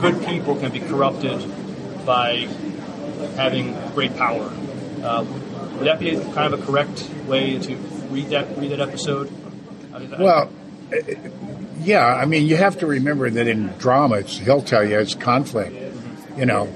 good 0.00 0.24
people 0.26 0.56
can 0.56 0.72
be 0.72 0.80
corrupted 0.80 1.44
by 2.04 2.48
having 3.36 3.76
great 3.94 4.16
power. 4.16 4.52
Uh, 5.08 5.24
would 5.78 5.86
that 5.86 5.98
be 5.98 6.10
kind 6.34 6.52
of 6.52 6.60
a 6.60 6.66
correct 6.66 7.08
way 7.26 7.58
to 7.58 7.76
read 8.10 8.28
that 8.28 8.58
read 8.58 8.72
that 8.72 8.80
episode? 8.80 9.32
I 9.94 10.00
mean, 10.00 10.14
Well, 10.18 10.50
eh, 10.92 11.16
yeah, 11.80 12.04
I 12.04 12.26
mean, 12.26 12.46
you 12.46 12.56
have 12.56 12.78
to 12.80 12.86
remember 12.86 13.30
that 13.30 13.48
in 13.48 13.68
drama, 13.78 14.16
it's, 14.16 14.36
he'll 14.36 14.60
tell 14.60 14.86
you 14.86 14.98
it's 14.98 15.14
conflict. 15.14 15.74
You 16.36 16.44
know, 16.44 16.68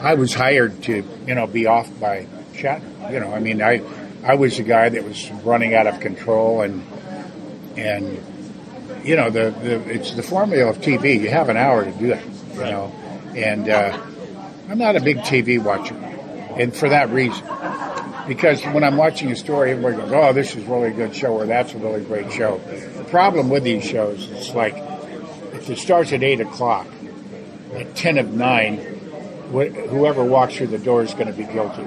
I 0.00 0.14
was 0.14 0.32
hired 0.32 0.82
to, 0.84 1.04
you 1.26 1.34
know, 1.34 1.46
be 1.46 1.66
off 1.66 1.88
by 1.98 2.26
Shatner. 2.52 3.12
You 3.12 3.20
know, 3.20 3.32
I 3.32 3.40
mean, 3.40 3.60
I, 3.60 3.82
I 4.22 4.34
was 4.34 4.56
the 4.56 4.62
guy 4.62 4.88
that 4.88 5.02
was 5.02 5.30
running 5.42 5.74
out 5.74 5.86
of 5.86 6.00
control, 6.00 6.62
and 6.62 6.86
and 7.76 8.22
you 9.04 9.16
know, 9.16 9.30
the, 9.30 9.50
the 9.50 9.90
it's 9.90 10.12
the 10.12 10.22
formula 10.22 10.70
of 10.70 10.78
TV. 10.78 11.20
You 11.20 11.30
have 11.30 11.48
an 11.48 11.56
hour 11.56 11.84
to 11.84 11.90
do 11.92 12.12
it. 12.12 12.24
You 12.54 12.60
know, 12.60 12.92
and 13.34 13.68
uh, 13.68 14.00
I'm 14.68 14.78
not 14.78 14.96
a 14.96 15.00
big 15.00 15.18
TV 15.18 15.62
watcher, 15.62 15.94
and 16.56 16.74
for 16.74 16.88
that 16.88 17.10
reason. 17.10 17.44
Because 18.26 18.62
when 18.64 18.82
I'm 18.82 18.96
watching 18.96 19.30
a 19.30 19.36
story, 19.36 19.70
everybody 19.70 19.96
goes, 19.96 20.12
"Oh, 20.12 20.32
this 20.32 20.56
is 20.56 20.64
really 20.64 20.88
a 20.88 20.92
good 20.92 21.14
show," 21.14 21.34
or 21.34 21.46
"That's 21.46 21.74
a 21.74 21.78
really 21.78 22.02
great 22.02 22.32
show." 22.32 22.58
The 22.96 23.04
problem 23.04 23.48
with 23.50 23.62
these 23.62 23.84
shows, 23.84 24.28
it's 24.32 24.52
like 24.54 24.76
if 25.54 25.70
it 25.70 25.78
starts 25.78 26.12
at 26.12 26.22
eight 26.24 26.40
o'clock, 26.40 26.86
at 27.74 27.94
ten 27.94 28.18
of 28.18 28.34
nine, 28.34 28.78
wh- 29.52 29.70
whoever 29.90 30.24
walks 30.24 30.56
through 30.56 30.68
the 30.68 30.78
door 30.78 31.02
is 31.02 31.14
going 31.14 31.28
to 31.28 31.32
be 31.32 31.44
guilty, 31.44 31.84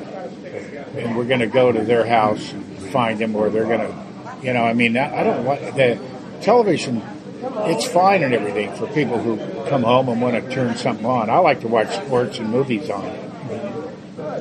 and 0.95 1.17
we're 1.17 1.25
going 1.25 1.41
to 1.41 1.47
go 1.47 1.73
to 1.73 1.81
their 1.83 2.05
house 2.05 2.53
and 2.53 2.63
find 2.89 3.19
them, 3.19 3.35
or 3.35 3.49
they're 3.49 3.65
going 3.65 3.81
to, 3.81 3.93
you 4.41 4.53
know, 4.53 4.63
I 4.63 4.71
mean, 4.73 4.95
I 4.95 5.19
I 5.19 5.23
don't 5.25 5.43
want 5.43 5.59
the 5.75 5.99
television. 6.41 7.01
It's 7.41 7.85
fine 7.85 8.23
and 8.23 8.33
everything 8.33 8.73
for 8.75 8.87
people 8.87 9.17
who 9.17 9.37
come 9.69 9.83
home 9.83 10.07
and 10.07 10.21
want 10.21 10.35
to 10.35 10.51
turn 10.53 10.75
something 10.77 11.05
on. 11.05 11.29
I 11.29 11.37
like 11.39 11.59
to 11.61 11.67
watch 11.67 11.89
sports 11.93 12.37
and 12.39 12.49
movies 12.49 12.89
on. 12.89 13.28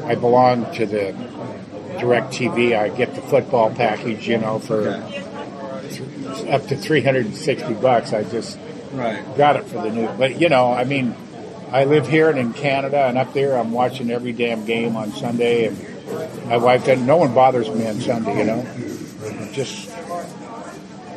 I 0.09 0.14
belong 0.14 0.73
to 0.75 0.87
the 0.87 1.14
DirecTV. 1.99 2.77
I 2.79 2.88
get 2.88 3.14
the 3.14 3.21
football 3.23 3.71
package, 3.71 4.27
you 4.27 4.38
know, 4.38 4.59
for 4.59 4.85
th- 5.90 6.49
up 6.49 6.66
to 6.68 6.77
360 6.77 7.75
bucks. 7.75 8.12
I 8.12 8.23
just 8.25 8.59
Right. 8.92 9.18
got 9.37 9.57
it 9.57 9.66
for 9.66 9.83
the 9.83 9.90
new. 9.90 10.09
But, 10.18 10.40
you 10.40 10.49
know, 10.49 10.73
I 10.73 10.85
mean, 10.85 11.14
I 11.71 11.85
live 11.85 12.09
here 12.09 12.31
and 12.31 12.38
in 12.38 12.53
Canada, 12.55 13.05
and 13.07 13.18
up 13.18 13.35
there 13.35 13.57
I'm 13.59 13.71
watching 13.73 14.11
every 14.11 14.33
damn 14.33 14.64
game 14.64 14.97
on 14.97 15.12
Sunday. 15.12 15.66
And 15.66 15.77
my 16.49 16.57
wife 16.57 16.87
doesn't, 16.87 17.05
no 17.05 17.18
one 17.18 17.35
bothers 17.35 17.68
me 17.68 17.87
on 17.87 18.01
Sunday, 18.01 18.38
you 18.38 18.44
know. 18.44 18.66
Just 19.53 19.88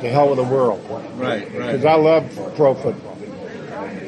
the 0.02 0.10
hell 0.10 0.28
with 0.30 0.38
the 0.38 0.44
world. 0.44 0.82
Right, 1.18 1.50
Because. 1.50 1.86
I 1.86 1.94
love 1.96 2.26
pro 2.58 2.74
football. 2.74 3.18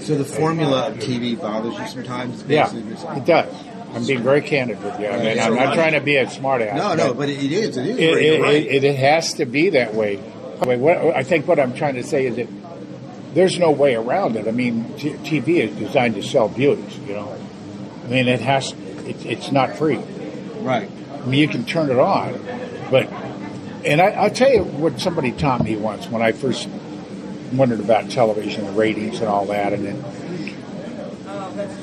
So 0.01 0.15
the 0.17 0.25
formula 0.25 0.87
of 0.89 0.95
TV 0.97 1.39
bothers 1.39 1.79
you 1.79 1.87
sometimes. 1.87 2.43
Yeah, 2.49 2.69
it 3.15 3.25
does. 3.25 3.53
I'm 3.93 4.05
being 4.05 4.23
very 4.23 4.41
candid 4.41 4.83
with 4.83 4.99
you. 4.99 5.07
I 5.07 5.17
mean, 5.17 5.39
I'm 5.39 5.55
not 5.55 5.75
trying 5.75 5.93
to 5.93 6.01
be 6.01 6.17
a 6.17 6.29
smart 6.29 6.61
ass. 6.61 6.75
No, 6.75 6.95
no, 6.95 7.13
but 7.13 7.29
it 7.29 7.51
is. 7.51 7.77
It 7.77 7.85
is. 7.85 7.97
it, 7.97 7.99
it, 7.99 8.41
right. 8.41 8.65
it, 8.65 8.83
it 8.83 8.95
has 8.97 9.35
to 9.35 9.45
be 9.45 9.69
that 9.71 9.93
way. 9.93 10.19
I 10.61 10.65
mean, 10.65 10.81
what, 10.81 10.97
I 10.97 11.23
think 11.23 11.47
what 11.47 11.59
I'm 11.59 11.73
trying 11.73 11.95
to 11.95 12.03
say 12.03 12.25
is 12.25 12.37
that 12.37 12.47
there's 13.33 13.59
no 13.59 13.71
way 13.71 13.95
around 13.95 14.35
it. 14.35 14.47
I 14.47 14.51
mean, 14.51 14.93
t- 14.97 15.11
TV 15.11 15.57
is 15.57 15.75
designed 15.77 16.15
to 16.15 16.23
sell 16.23 16.47
views. 16.47 16.97
You 16.99 17.13
know, 17.13 17.37
I 18.03 18.07
mean, 18.07 18.27
it 18.27 18.41
has. 18.41 18.73
It, 19.05 19.25
it's 19.25 19.51
not 19.51 19.75
free. 19.75 19.97
right. 20.61 20.89
I 21.11 21.25
mean, 21.25 21.39
you 21.39 21.47
can 21.47 21.63
turn 21.63 21.89
it 21.89 21.99
on, 21.99 22.33
but 22.89 23.09
and 23.85 24.01
I, 24.01 24.09
I'll 24.11 24.29
tell 24.29 24.51
you 24.51 24.63
what 24.63 24.99
somebody 24.99 25.31
taught 25.31 25.63
me 25.63 25.75
once 25.75 26.07
when 26.07 26.21
I 26.21 26.31
first 26.31 26.67
wondered 27.53 27.79
about 27.79 28.09
television, 28.09 28.65
the 28.65 28.71
ratings, 28.71 29.19
and 29.19 29.27
all 29.27 29.45
that, 29.47 29.73
and 29.73 29.85
then 29.85 30.03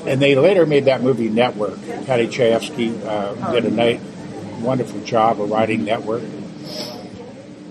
and 0.05 0.21
they 0.21 0.35
later 0.35 0.65
made 0.65 0.85
that 0.85 1.01
movie 1.01 1.29
Network. 1.29 1.81
Paddy 2.05 2.27
Chayefsky 2.27 3.03
uh, 3.05 3.51
did 3.51 3.65
a 3.65 3.71
night, 3.71 4.01
wonderful 4.59 5.01
job 5.03 5.41
of 5.41 5.49
writing 5.49 5.85
Network. 5.85 6.23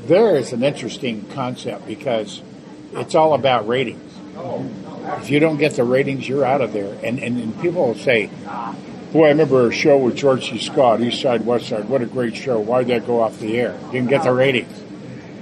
There 0.07 0.37
is 0.37 0.53
an 0.53 0.63
interesting 0.63 1.27
concept 1.29 1.87
because 1.87 2.43
it's 2.93 3.15
all 3.15 3.35
about 3.35 3.69
ratings. 3.69 4.13
If 5.23 5.31
you 5.31 5.41
don't 5.41 5.57
get 5.57 5.75
the 5.75 5.85
ratings, 5.85 6.29
you're 6.29 6.45
out 6.45 6.61
of 6.61 6.73
there. 6.73 6.97
And 7.05 7.19
and, 7.19 7.41
and 7.41 7.61
people 7.61 7.87
will 7.87 7.95
say, 7.95 8.31
"Boy, 9.13 9.27
I 9.27 9.29
remember 9.29 9.69
a 9.69 9.73
show 9.73 9.99
with 9.99 10.17
George 10.17 10.51
C. 10.51 10.59
Scott, 10.59 11.01
East 11.01 11.21
Side, 11.21 11.45
West 11.45 11.69
Side. 11.69 11.89
What 11.89 12.03
a 12.03 12.07
great 12.07 12.37
show! 12.37 12.59
Why'd 12.61 12.89
that 12.89 13.07
go 13.07 13.21
off 13.23 13.39
the 13.39 13.59
air? 13.59 13.79
Didn't 13.93 14.09
get 14.09 14.23
the 14.23 14.33
ratings." 14.33 14.73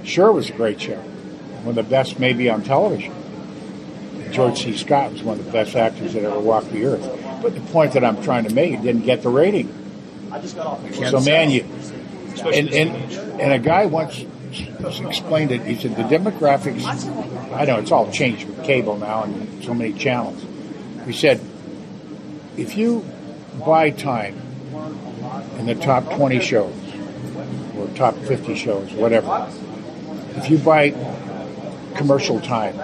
Sure, 0.03 0.29
it 0.29 0.33
was 0.33 0.49
a 0.49 0.53
great 0.53 0.81
show, 0.81 0.95
one 0.95 1.69
of 1.69 1.75
the 1.75 1.83
best 1.83 2.19
maybe 2.19 2.49
on 2.49 2.63
television. 2.63 3.13
George 4.31 4.63
C. 4.63 4.77
Scott 4.77 5.11
was 5.11 5.23
one 5.23 5.39
of 5.39 5.45
the 5.45 5.51
best 5.51 5.75
actors 5.75 6.13
that 6.13 6.23
ever 6.23 6.39
walked 6.39 6.71
the 6.71 6.85
earth. 6.85 7.41
But 7.41 7.55
the 7.55 7.61
point 7.61 7.93
that 7.93 8.03
I'm 8.03 8.21
trying 8.23 8.45
to 8.45 8.53
make, 8.53 8.81
didn't 8.81 9.03
get 9.03 9.23
the 9.23 9.29
rating. 9.29 9.73
I 10.31 10.39
just 10.39 10.55
got 10.55 10.67
off. 10.67 10.95
So 10.95 11.19
man, 11.21 11.49
you 11.49 11.65
and 12.45 12.69
and 12.69 13.13
and 13.41 13.53
a 13.53 13.59
guy 13.59 13.85
once 13.85 14.25
explained 14.81 15.51
it. 15.51 15.61
He 15.63 15.75
said 15.75 15.95
the 15.95 16.03
demographics. 16.03 16.83
I 17.53 17.65
know 17.65 17.79
it's 17.79 17.91
all 17.91 18.11
changed 18.11 18.47
with 18.47 18.63
cable 18.63 18.97
now 18.97 19.23
and 19.23 19.63
so 19.63 19.73
many 19.73 19.93
channels. 19.93 20.43
He 21.05 21.13
said 21.13 21.39
if 22.57 22.77
you 22.77 23.05
buy 23.65 23.89
time 23.89 24.35
in 25.57 25.65
the 25.65 25.75
top 25.75 26.11
20 26.13 26.39
shows 26.41 26.75
or 27.77 27.87
top 27.95 28.15
50 28.15 28.55
shows, 28.55 28.91
whatever, 28.93 29.49
if 30.35 30.49
you 30.49 30.57
buy 30.57 30.93
commercial 31.95 32.39
time, 32.39 32.75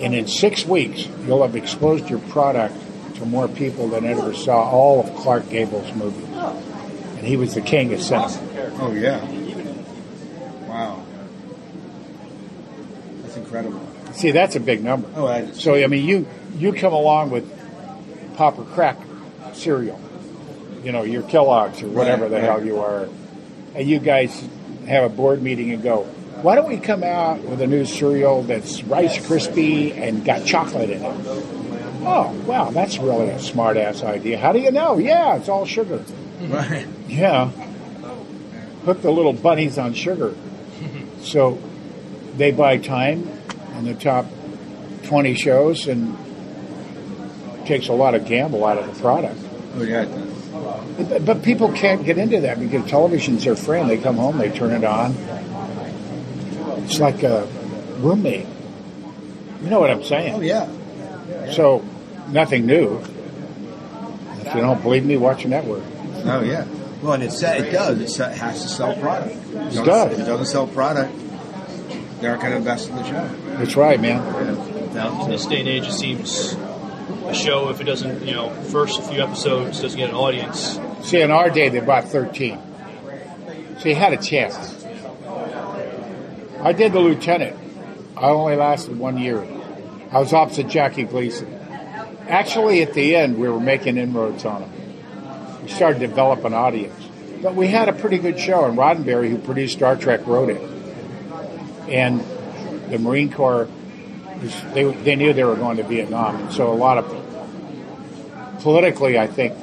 and 0.00 0.14
in 0.14 0.26
six 0.28 0.64
weeks 0.64 1.06
you'll 1.26 1.42
have 1.42 1.56
exposed 1.56 2.08
your 2.08 2.20
product 2.20 2.74
to 3.16 3.26
more 3.26 3.48
people 3.48 3.88
than 3.88 4.04
ever 4.06 4.32
saw 4.34 4.70
all 4.70 5.00
of 5.00 5.14
Clark 5.16 5.48
Gable's 5.50 5.92
movies. 5.94 6.24
And 6.28 7.26
he 7.26 7.36
was 7.36 7.54
the 7.54 7.60
king 7.60 7.92
of 7.92 8.00
cinema. 8.02 8.28
Oh 8.80 8.92
yeah. 8.92 9.24
Wow. 10.68 11.04
That's 13.22 13.36
incredible. 13.36 13.84
See, 14.12 14.30
that's 14.30 14.56
a 14.56 14.60
big 14.60 14.82
number. 14.84 15.08
Oh, 15.16 15.26
is. 15.28 15.60
So 15.60 15.74
I 15.74 15.86
mean, 15.86 16.06
you 16.06 16.26
you 16.56 16.72
come 16.72 16.92
along 16.92 17.30
with 17.30 17.44
Popper 18.36 18.64
Crack 18.64 18.98
cereal, 19.52 20.00
you 20.84 20.92
know, 20.92 21.02
your 21.02 21.22
Kellogg's 21.22 21.82
or 21.82 21.88
whatever 21.88 22.22
Right, 22.22 22.30
the 22.30 22.36
right. 22.36 22.44
hell 22.44 22.64
you 22.64 22.78
are, 22.80 23.08
and 23.74 23.88
you 23.88 23.98
guys 23.98 24.48
have 24.86 25.04
a 25.04 25.08
board 25.08 25.42
meeting 25.42 25.72
and 25.72 25.82
go, 25.82 26.08
why 26.42 26.54
don't 26.54 26.68
we 26.68 26.78
come 26.78 27.02
out 27.02 27.40
with 27.40 27.60
a 27.60 27.66
new 27.66 27.84
cereal 27.84 28.42
that's 28.42 28.82
Rice 28.84 29.18
Krispie 29.18 29.96
and 29.96 30.24
got 30.24 30.44
chocolate 30.44 30.90
in 30.90 31.02
it? 31.02 31.16
Oh, 32.04 32.30
wow, 32.46 32.70
that's 32.70 32.98
really 32.98 33.28
a 33.28 33.38
smart 33.38 33.76
ass 33.76 34.02
idea. 34.02 34.38
How 34.38 34.52
do 34.52 34.60
you 34.60 34.70
know? 34.70 34.98
Yeah, 34.98 35.36
it's 35.36 35.48
all 35.48 35.66
sugar. 35.66 36.04
Right. 36.40 36.86
Yeah. 37.08 37.50
Put 38.84 39.02
the 39.02 39.10
little 39.10 39.32
bunnies 39.32 39.78
on 39.78 39.94
sugar. 39.94 40.34
So 41.20 41.58
they 42.36 42.52
buy 42.52 42.78
time 42.78 43.28
in 43.76 43.84
the 43.84 43.94
top 43.94 44.26
20 45.04 45.34
shows 45.34 45.88
and 45.88 46.16
takes 47.66 47.88
a 47.88 47.92
lot 47.92 48.14
of 48.14 48.26
gamble 48.26 48.64
out 48.64 48.78
of 48.78 48.94
the 48.94 49.00
product. 49.00 49.38
Oh 49.74 49.82
yeah. 49.82 50.02
It 50.02 50.14
does. 50.14 51.08
But, 51.08 51.24
but 51.24 51.42
people 51.42 51.72
can't 51.72 52.04
get 52.04 52.18
into 52.18 52.40
that 52.40 52.58
because 52.58 52.88
television's 52.88 53.44
their 53.44 53.56
friend. 53.56 53.88
They 53.88 53.98
come 53.98 54.16
home, 54.16 54.38
they 54.38 54.50
turn 54.50 54.72
it 54.72 54.84
on. 54.84 55.14
It's 56.88 57.00
like 57.00 57.22
a 57.22 57.46
roommate. 57.98 58.46
You 59.62 59.70
know 59.70 59.80
what 59.80 59.90
I'm 59.90 60.02
saying? 60.04 60.34
Oh 60.34 60.40
yeah. 60.40 60.66
So, 61.52 61.84
nothing 62.28 62.66
new. 62.66 62.98
If 62.98 64.54
you 64.54 64.60
don't 64.60 64.82
believe 64.82 65.04
me, 65.04 65.16
watch 65.16 65.44
a 65.44 65.48
network. 65.48 65.82
Oh 66.24 66.40
yeah. 66.40 66.64
Well, 67.02 67.12
and 67.12 67.22
it 67.22 67.32
sa- 67.32 67.52
it 67.52 67.70
does. 67.70 68.18
It 68.18 68.36
has 68.38 68.62
to 68.62 68.68
sell 68.68 68.94
product. 68.96 69.36
If 69.36 69.76
It 69.76 69.84
does. 69.84 70.12
If 70.12 70.20
it 70.20 70.24
doesn't 70.24 70.46
sell 70.46 70.66
product, 70.66 71.12
they're 72.20 72.32
not 72.32 72.40
going 72.40 72.52
to 72.52 72.56
invest 72.58 72.88
in 72.88 72.96
the 72.96 73.04
show. 73.04 73.28
That's 73.58 73.76
right, 73.76 74.00
man. 74.00 74.18
In 75.24 75.30
this 75.30 75.46
day 75.46 75.60
and 75.60 75.68
age, 75.68 75.86
it 75.86 75.92
seems 75.92 76.54
a 77.26 77.34
show, 77.34 77.68
if 77.68 77.80
it 77.80 77.84
doesn't, 77.84 78.26
you 78.26 78.32
know, 78.34 78.50
first 78.50 79.02
few 79.04 79.22
episodes 79.22 79.80
doesn't 79.80 79.98
get 79.98 80.08
an 80.10 80.16
audience, 80.16 80.80
See, 81.02 81.20
in 81.20 81.30
our 81.30 81.50
day, 81.50 81.68
they 81.68 81.80
bought 81.80 82.04
13. 82.08 82.58
So 83.78 83.88
you 83.88 83.94
had 83.94 84.12
a 84.12 84.16
chance. 84.16 84.77
I 86.60 86.72
did 86.72 86.92
the 86.92 87.00
lieutenant. 87.00 87.56
I 88.16 88.30
only 88.30 88.56
lasted 88.56 88.98
one 88.98 89.16
year. 89.18 89.46
I 90.10 90.18
was 90.18 90.32
opposite 90.32 90.68
Jackie 90.68 91.04
Gleason. 91.04 91.52
Actually, 92.28 92.82
at 92.82 92.94
the 92.94 93.14
end, 93.14 93.38
we 93.38 93.48
were 93.48 93.60
making 93.60 93.96
inroads 93.96 94.44
on 94.44 94.62
him. 94.62 95.62
We 95.62 95.68
started 95.68 96.00
to 96.00 96.06
develop 96.06 96.44
an 96.44 96.54
audience. 96.54 96.94
But 97.42 97.54
we 97.54 97.68
had 97.68 97.88
a 97.88 97.92
pretty 97.92 98.18
good 98.18 98.40
show, 98.40 98.64
and 98.64 98.76
Roddenberry, 98.76 99.30
who 99.30 99.38
produced 99.38 99.74
Star 99.74 99.96
Trek, 99.96 100.26
wrote 100.26 100.50
it. 100.50 100.60
And 101.88 102.20
the 102.90 102.98
Marine 102.98 103.32
Corps, 103.32 103.68
they, 104.74 104.84
they 104.84 105.14
knew 105.14 105.32
they 105.32 105.44
were 105.44 105.54
going 105.54 105.76
to 105.76 105.84
Vietnam. 105.84 106.36
And 106.36 106.52
so 106.52 106.72
a 106.72 106.74
lot 106.74 106.98
of, 106.98 108.58
politically, 108.60 109.18
I 109.18 109.28
think, 109.28 109.54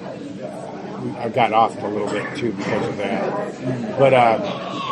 I 1.18 1.30
got 1.30 1.54
off 1.54 1.78
a 1.82 1.88
little 1.88 2.10
bit 2.10 2.38
too 2.38 2.54
because 2.54 2.88
of 2.88 2.98
that. 2.98 4.00
But 4.00 4.14
uh, 4.14 4.85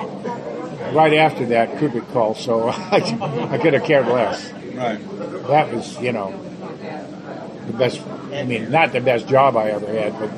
right 0.94 1.14
after 1.14 1.46
that, 1.48 1.78
Kubrick 1.78 2.12
called, 2.12 2.38
so 2.38 2.70
I, 2.70 3.50
I 3.52 3.58
could 3.58 3.74
have 3.74 3.84
cared 3.84 4.08
less. 4.08 4.52
Right. 4.74 5.00
That 5.48 5.74
was, 5.74 6.00
you 6.00 6.12
know, 6.12 6.32
the 7.68 7.74
best. 7.74 8.02
I 8.34 8.44
mean, 8.44 8.72
not 8.72 8.92
the 8.92 9.02
best 9.02 9.28
job 9.28 9.56
I 9.56 9.70
ever 9.72 9.88
had, 9.88 10.18
but 10.20 10.30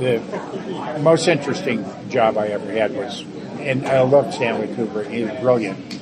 the 0.00 0.98
most 1.00 1.28
interesting 1.28 1.84
job 2.08 2.36
I 2.36 2.48
ever 2.48 2.70
had 2.70 2.94
was. 2.94 3.24
And 3.60 3.86
I 3.86 4.00
loved 4.00 4.34
Stanley 4.34 4.66
Kubrick. 4.68 5.08
He 5.08 5.22
was 5.22 5.38
brilliant, 5.40 5.92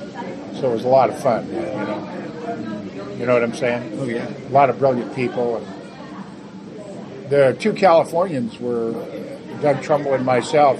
so 0.53 0.71
it 0.71 0.73
was 0.73 0.83
a 0.83 0.87
lot 0.87 1.11
of 1.11 1.21
fun. 1.21 1.47
You 1.47 1.61
know, 1.61 3.15
you 3.19 3.25
know 3.27 3.33
what 3.33 3.43
I'm 3.43 3.53
saying? 3.53 3.99
Oh 3.99 4.05
yeah. 4.05 4.27
a 4.27 4.49
lot 4.49 4.71
of 4.71 4.79
brilliant 4.79 5.13
people. 5.15 5.57
And 5.57 7.29
the 7.29 7.55
two 7.59 7.73
Californians 7.73 8.59
were 8.59 8.93
Doug 9.61 9.83
Trumbull 9.83 10.15
and 10.15 10.25
myself. 10.25 10.79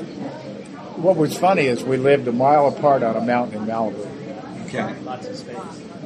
What 1.02 1.16
was 1.18 1.36
funny 1.38 1.64
is 1.64 1.84
we 1.84 1.98
lived 1.98 2.28
a 2.28 2.32
mile 2.32 2.68
apart 2.68 3.02
on 3.04 3.16
a 3.16 3.22
mountain 3.22 3.62
in 3.64 3.68
Malibu. 3.68 4.66
Okay. 4.68 4.94
Lots 5.02 5.28
of 5.28 5.36
space. 5.36 5.56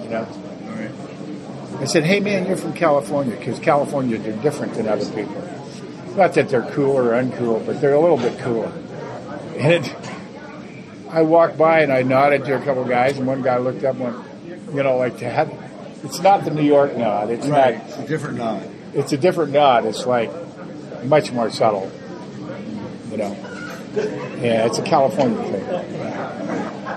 You 0.04 0.10
know, 0.10 0.28
All 0.28 0.76
right. 0.76 1.82
I 1.82 1.86
said, 1.86 2.04
"Hey 2.06 2.20
man, 2.22 2.48
you're 2.48 2.56
from 2.58 2.74
California 2.74 3.36
because 3.36 3.60
California 3.60 4.18
they're 4.18 4.32
different 4.42 4.74
than 4.76 4.88
other 4.88 5.06
people. 5.14 5.36
Not 6.16 6.34
that 6.36 6.48
they're 6.50 6.62
cool 6.72 6.98
or 6.98 7.12
uncool, 7.22 7.66
but 7.66 7.82
they're 7.82 7.94
a 7.94 8.00
little 8.00 8.18
bit 8.18 8.40
cooler." 8.40 8.72
And 9.58 9.86
it, 9.86 9.96
I 11.10 11.22
walked 11.24 11.58
by 11.58 11.82
and 11.82 11.92
I 11.92 12.02
nodded 12.04 12.46
to 12.46 12.56
a 12.56 12.62
couple 12.62 12.84
guys, 12.86 13.18
and 13.18 13.28
one 13.28 13.42
guy 13.42 13.58
looked 13.58 13.84
up 13.84 13.96
and 14.00 14.04
went, 14.06 14.18
"You 14.74 14.84
know, 14.84 14.98
like 14.98 15.18
to 15.20 15.30
have." 15.30 15.52
It's 16.04 16.22
not 16.22 16.46
the 16.46 16.52
New 16.52 16.64
York 16.64 16.96
nod. 16.96 17.30
It's 17.32 17.48
Right. 17.48 17.78
not 17.80 17.88
It's 17.90 17.98
a 17.98 18.08
different 18.08 18.38
nod. 18.38 18.64
it's 18.94 19.12
a 19.12 19.18
different 19.18 19.52
nod. 19.52 19.86
It's 19.86 20.06
like 20.06 20.32
much 21.04 21.32
more 21.34 21.50
subtle, 21.50 21.92
you 23.12 23.18
know. 23.18 23.36
Yeah, 23.96 24.66
it's 24.66 24.78
a 24.78 24.84
California 24.84 25.42
thing. 25.52 25.66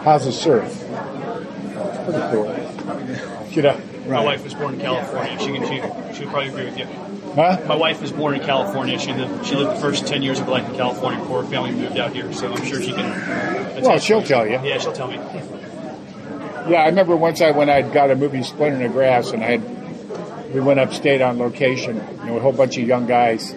How's 0.03 0.25
the 0.25 0.33
surf? 0.33 0.65
It's 0.67 2.05
pretty 2.05 3.63
cool. 3.63 3.75
My 4.09 4.25
wife 4.25 4.43
was 4.45 4.55
born 4.55 4.75
in 4.75 4.81
California. 4.81 5.39
She 5.39 5.47
can, 5.53 5.63
she, 5.67 6.15
she 6.17 6.25
would 6.25 6.31
probably 6.33 6.49
agree 6.49 6.65
with 6.65 6.79
you. 6.79 6.87
huh? 7.35 7.59
My 7.67 7.77
wife 7.77 8.01
was 8.01 8.11
born 8.11 8.35
in 8.35 8.41
California. 8.41 8.99
She 8.99 9.13
lived, 9.13 9.45
she 9.47 9.55
lived 9.55 9.77
the 9.77 9.81
first 9.81 10.07
10 10.07 10.23
years 10.23 10.41
of 10.41 10.47
her 10.47 10.53
life 10.53 10.69
in 10.69 10.77
California 10.77 11.21
before 11.21 11.43
her 11.43 11.49
family 11.51 11.73
moved 11.73 11.99
out 11.99 12.13
here. 12.15 12.33
So 12.33 12.51
I'm 12.53 12.65
sure 12.65 12.81
she 12.83 12.93
can. 12.93 13.83
Well, 13.83 13.99
she'll 13.99 14.23
tell 14.23 14.47
you. 14.47 14.61
Yeah, 14.63 14.79
she'll 14.79 14.93
tell 14.95 15.09
me. 15.09 15.17
Yeah, 15.17 16.83
I 16.83 16.87
remember 16.87 17.17
once 17.17 17.41
I 17.41 17.51
when 17.53 17.69
I'd 17.71 17.93
got 17.93 18.11
a 18.11 18.17
movie 18.17 18.43
Splendor 18.43 18.77
in 18.77 18.83
the 18.83 18.89
Grass, 18.89 19.33
and 19.33 19.43
I 19.45 19.57
had 19.59 20.55
we 20.55 20.61
went 20.61 20.81
upstate 20.81 21.21
on 21.21 21.39
location. 21.39 21.97
You 22.21 22.25
know, 22.27 22.37
a 22.37 22.41
whole 22.41 22.53
bunch 22.53 22.77
of 22.79 22.87
young 22.87 23.07
guys, 23.07 23.55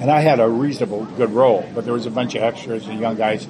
and 0.00 0.10
I 0.10 0.20
had 0.20 0.40
a 0.40 0.48
reasonable 0.48 1.04
good 1.04 1.30
role, 1.30 1.68
but 1.74 1.84
there 1.84 1.92
was 1.92 2.06
a 2.06 2.10
bunch 2.10 2.34
of 2.34 2.42
extras 2.42 2.86
and 2.86 2.98
young 2.98 3.16
guys, 3.16 3.46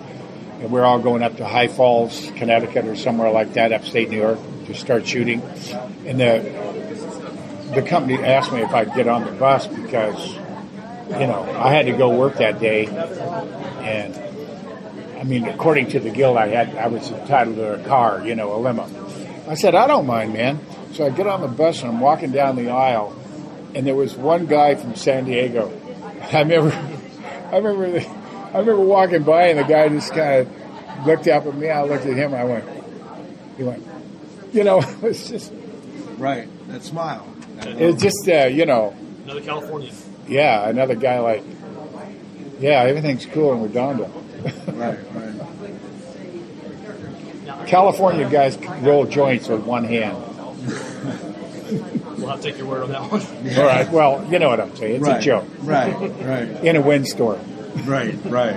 and 0.60 0.70
we're 0.72 0.84
all 0.84 0.98
going 0.98 1.22
up 1.22 1.36
to 1.36 1.46
High 1.46 1.68
Falls, 1.68 2.28
Connecticut, 2.34 2.86
or 2.86 2.96
somewhere 2.96 3.30
like 3.30 3.54
that, 3.54 3.72
upstate 3.72 4.10
New 4.10 4.18
York, 4.18 4.38
to 4.66 4.74
start 4.74 5.06
shooting. 5.06 5.42
And 6.06 6.18
the 6.18 6.70
the 7.72 7.82
company 7.82 8.18
asked 8.18 8.52
me 8.52 8.62
if 8.62 8.74
I'd 8.74 8.92
get 8.94 9.06
on 9.06 9.24
the 9.24 9.30
bus 9.30 9.68
because, 9.68 10.34
you 10.34 11.26
know, 11.28 11.46
I 11.56 11.72
had 11.72 11.86
to 11.86 11.92
go 11.92 12.10
work 12.10 12.38
that 12.38 12.58
day, 12.58 12.86
and 12.86 14.16
I 15.20 15.22
mean, 15.22 15.44
according 15.44 15.90
to 15.90 16.00
the 16.00 16.10
guild, 16.10 16.36
I 16.36 16.48
had 16.48 16.74
I 16.74 16.88
was 16.88 17.12
entitled 17.12 17.56
to 17.56 17.80
a 17.80 17.84
car, 17.86 18.26
you 18.26 18.34
know, 18.34 18.54
a 18.54 18.58
limo. 18.58 18.90
I 19.46 19.54
said, 19.54 19.76
I 19.76 19.86
don't 19.86 20.06
mind, 20.06 20.32
man. 20.32 20.58
So 20.94 21.06
I 21.06 21.10
get 21.10 21.28
on 21.28 21.42
the 21.42 21.48
bus 21.48 21.82
and 21.82 21.92
I'm 21.92 22.00
walking 22.00 22.32
down 22.32 22.56
the 22.56 22.70
aisle, 22.70 23.16
and 23.76 23.86
there 23.86 23.94
was 23.94 24.16
one 24.16 24.46
guy 24.46 24.74
from 24.74 24.96
San 24.96 25.26
Diego. 25.26 25.79
I 26.32 26.40
remember, 26.40 26.72
I 27.52 27.56
remember, 27.56 27.90
the, 27.90 28.06
I 28.08 28.58
remember 28.58 28.80
walking 28.82 29.22
by, 29.24 29.48
and 29.48 29.58
the 29.58 29.64
guy 29.64 29.88
just 29.88 30.12
kind 30.12 30.46
of 30.46 31.06
looked 31.06 31.26
up 31.28 31.46
at 31.46 31.54
me. 31.54 31.68
I 31.70 31.82
looked 31.82 32.06
at 32.06 32.16
him. 32.16 32.34
I 32.34 32.44
went, 32.44 32.64
he 33.56 33.62
went, 33.64 33.84
you 34.52 34.64
know, 34.64 34.80
it 34.82 35.02
was 35.02 35.28
just, 35.28 35.52
Right. 36.18 36.48
That 36.68 36.82
smile. 36.82 37.26
it 37.60 37.92
was 37.94 38.02
just, 38.02 38.28
uh, 38.28 38.46
you 38.46 38.66
know, 38.66 38.94
Another 39.24 39.40
Californian. 39.40 39.94
yeah, 40.28 40.68
another 40.68 40.94
guy 40.94 41.18
like, 41.20 41.42
yeah, 42.60 42.82
everything's 42.82 43.24
cool 43.26 43.52
in 43.54 43.62
Redondo. 43.62 44.06
Right, 44.68 44.98
right. 45.14 45.34
California 47.66 48.28
guys 48.28 48.58
roll 48.82 49.04
joints 49.06 49.48
with 49.48 49.62
one 49.64 49.84
hand. 49.84 50.16
We'll 52.34 52.42
take 52.42 52.58
your 52.58 52.66
word 52.66 52.82
on 52.84 52.92
that 52.92 53.10
one. 53.10 53.20
All 53.58 53.64
right. 53.64 53.90
Well, 53.90 54.26
you 54.30 54.38
know 54.38 54.48
what 54.48 54.60
I'm 54.60 54.74
saying. 54.76 54.96
It's 54.96 55.04
right. 55.04 55.18
a 55.18 55.22
joke. 55.22 55.44
Right, 55.60 55.94
right, 55.94 56.48
In 56.64 56.76
a 56.76 56.80
windstorm. 56.80 57.40
right, 57.86 58.16
right. 58.24 58.54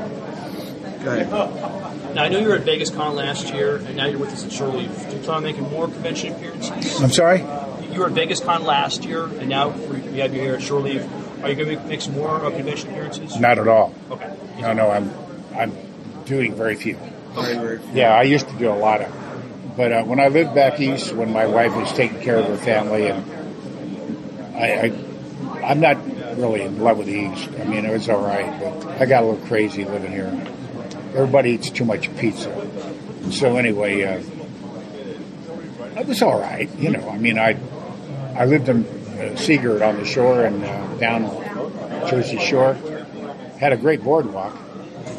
Good. 1.04 1.30
Now 1.30 2.24
I 2.24 2.30
know 2.30 2.40
you 2.40 2.48
were 2.48 2.56
at 2.56 2.62
Vegas 2.62 2.92
Con 2.92 3.16
last 3.16 3.54
year, 3.54 3.78
and 3.78 3.98
now 3.98 4.06
you're 4.06 4.20
with 4.20 4.32
us 4.32 4.46
at 4.46 4.52
Shore 4.52 4.68
Leave. 4.68 4.96
Do 5.10 5.16
you 5.16 5.22
plan 5.24 5.38
on 5.38 5.44
making 5.44 5.70
more 5.70 5.88
convention 5.88 6.34
appearances? 6.34 7.02
I'm 7.02 7.10
sorry? 7.10 7.40
You 7.92 8.00
were 8.00 8.06
at 8.06 8.12
Vegas 8.12 8.40
Con 8.40 8.64
last 8.64 9.04
year, 9.04 9.26
and 9.26 9.50
now 9.50 9.70
we 9.70 10.00
we 10.00 10.20
have 10.20 10.34
you 10.34 10.42
here 10.42 10.56
at 10.56 10.62
Shore 10.62 10.80
Leave. 10.80 11.04
Are 11.44 11.50
you 11.50 11.56
going 11.56 11.68
to 11.68 11.76
make, 11.76 11.86
make 11.86 12.02
some 12.02 12.14
more 12.14 12.46
uh, 12.46 12.52
convention 12.52 12.92
appearances? 12.92 13.38
Not 13.38 13.60
at 13.60 13.68
all. 13.68 13.94
Okay. 14.12 14.34
No, 14.62 14.74
no. 14.74 14.90
I'm 14.92 15.12
I'm 15.56 15.76
doing 16.26 16.56
very 16.56 16.76
few. 16.76 16.98
Very, 17.34 17.56
very. 17.56 17.82
Yeah, 17.94 18.16
I 18.16 18.22
used 18.24 18.48
to 18.48 18.56
do 18.58 18.70
a 18.70 18.78
lot 18.78 19.02
of. 19.02 19.12
But 19.76 19.92
uh, 19.92 20.04
when 20.04 20.20
I 20.20 20.28
lived 20.28 20.54
back 20.54 20.80
east, 20.80 21.14
when 21.14 21.34
my 21.34 21.48
wife 21.48 21.76
was 21.76 21.92
taking 21.94 22.22
care 22.22 22.38
of 22.38 22.46
her 22.46 22.58
family, 22.58 23.08
and 23.08 23.26
I, 24.64 24.86
I, 24.86 25.72
I'm 25.72 25.80
not 25.80 25.98
really 26.38 26.62
in 26.62 26.80
love 26.80 26.98
with 26.98 27.08
the 27.08 27.14
east. 27.14 27.50
I 27.60 27.66
mean, 27.66 27.86
it 27.86 27.92
was 27.92 28.10
all 28.10 28.22
right, 28.22 28.60
but 28.60 29.02
I 29.02 29.06
got 29.06 29.24
a 29.24 29.28
little 29.28 29.46
crazy 29.48 29.84
living 29.86 30.12
here. 30.12 30.28
Everybody 31.14 31.52
eats 31.52 31.70
too 31.70 31.86
much 31.86 32.16
pizza. 32.18 32.52
So 33.32 33.58
anyway, 33.58 34.04
uh, 34.04 34.24
it 36.00 36.08
was 36.08 36.22
all 36.22 36.40
right. 36.40 36.70
You 36.78 36.92
know, 36.92 37.10
I 37.10 37.18
mean, 37.18 37.38
I 37.38 37.58
I 38.36 38.46
lived 38.46 38.70
in 38.70 38.86
uh, 38.86 39.36
Sea 39.36 39.58
Girt 39.58 39.82
on 39.82 39.98
the 39.98 40.06
shore 40.06 40.46
and 40.46 40.64
uh, 40.64 40.96
down 40.96 41.24
Jersey 42.10 42.40
Shore. 42.40 42.74
Had 43.60 43.74
a 43.74 43.78
great 43.78 44.04
boardwalk. 44.04 44.58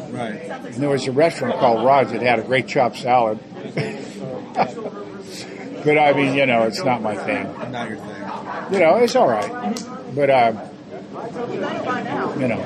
Right. 0.09 0.41
And 0.41 0.75
there 0.75 0.89
was 0.89 1.07
a 1.07 1.11
restaurant 1.11 1.59
called 1.59 1.85
Rod's 1.85 2.11
that 2.11 2.21
had 2.21 2.39
a 2.39 2.43
great 2.43 2.67
chopped 2.67 2.97
salad. 2.97 3.39
but 5.85 5.97
I 5.97 6.13
mean, 6.13 6.33
you 6.35 6.45
know, 6.45 6.63
it's 6.63 6.83
not 6.83 7.01
my 7.01 7.15
thing. 7.15 7.43
Not 7.71 7.89
your 7.89 7.97
thing. 7.97 8.73
You 8.73 8.79
know, 8.79 8.97
it's 8.97 9.15
all 9.15 9.27
right. 9.27 9.85
But, 10.15 10.29
uh, 10.29 10.53
you 12.39 12.47
know, 12.47 12.57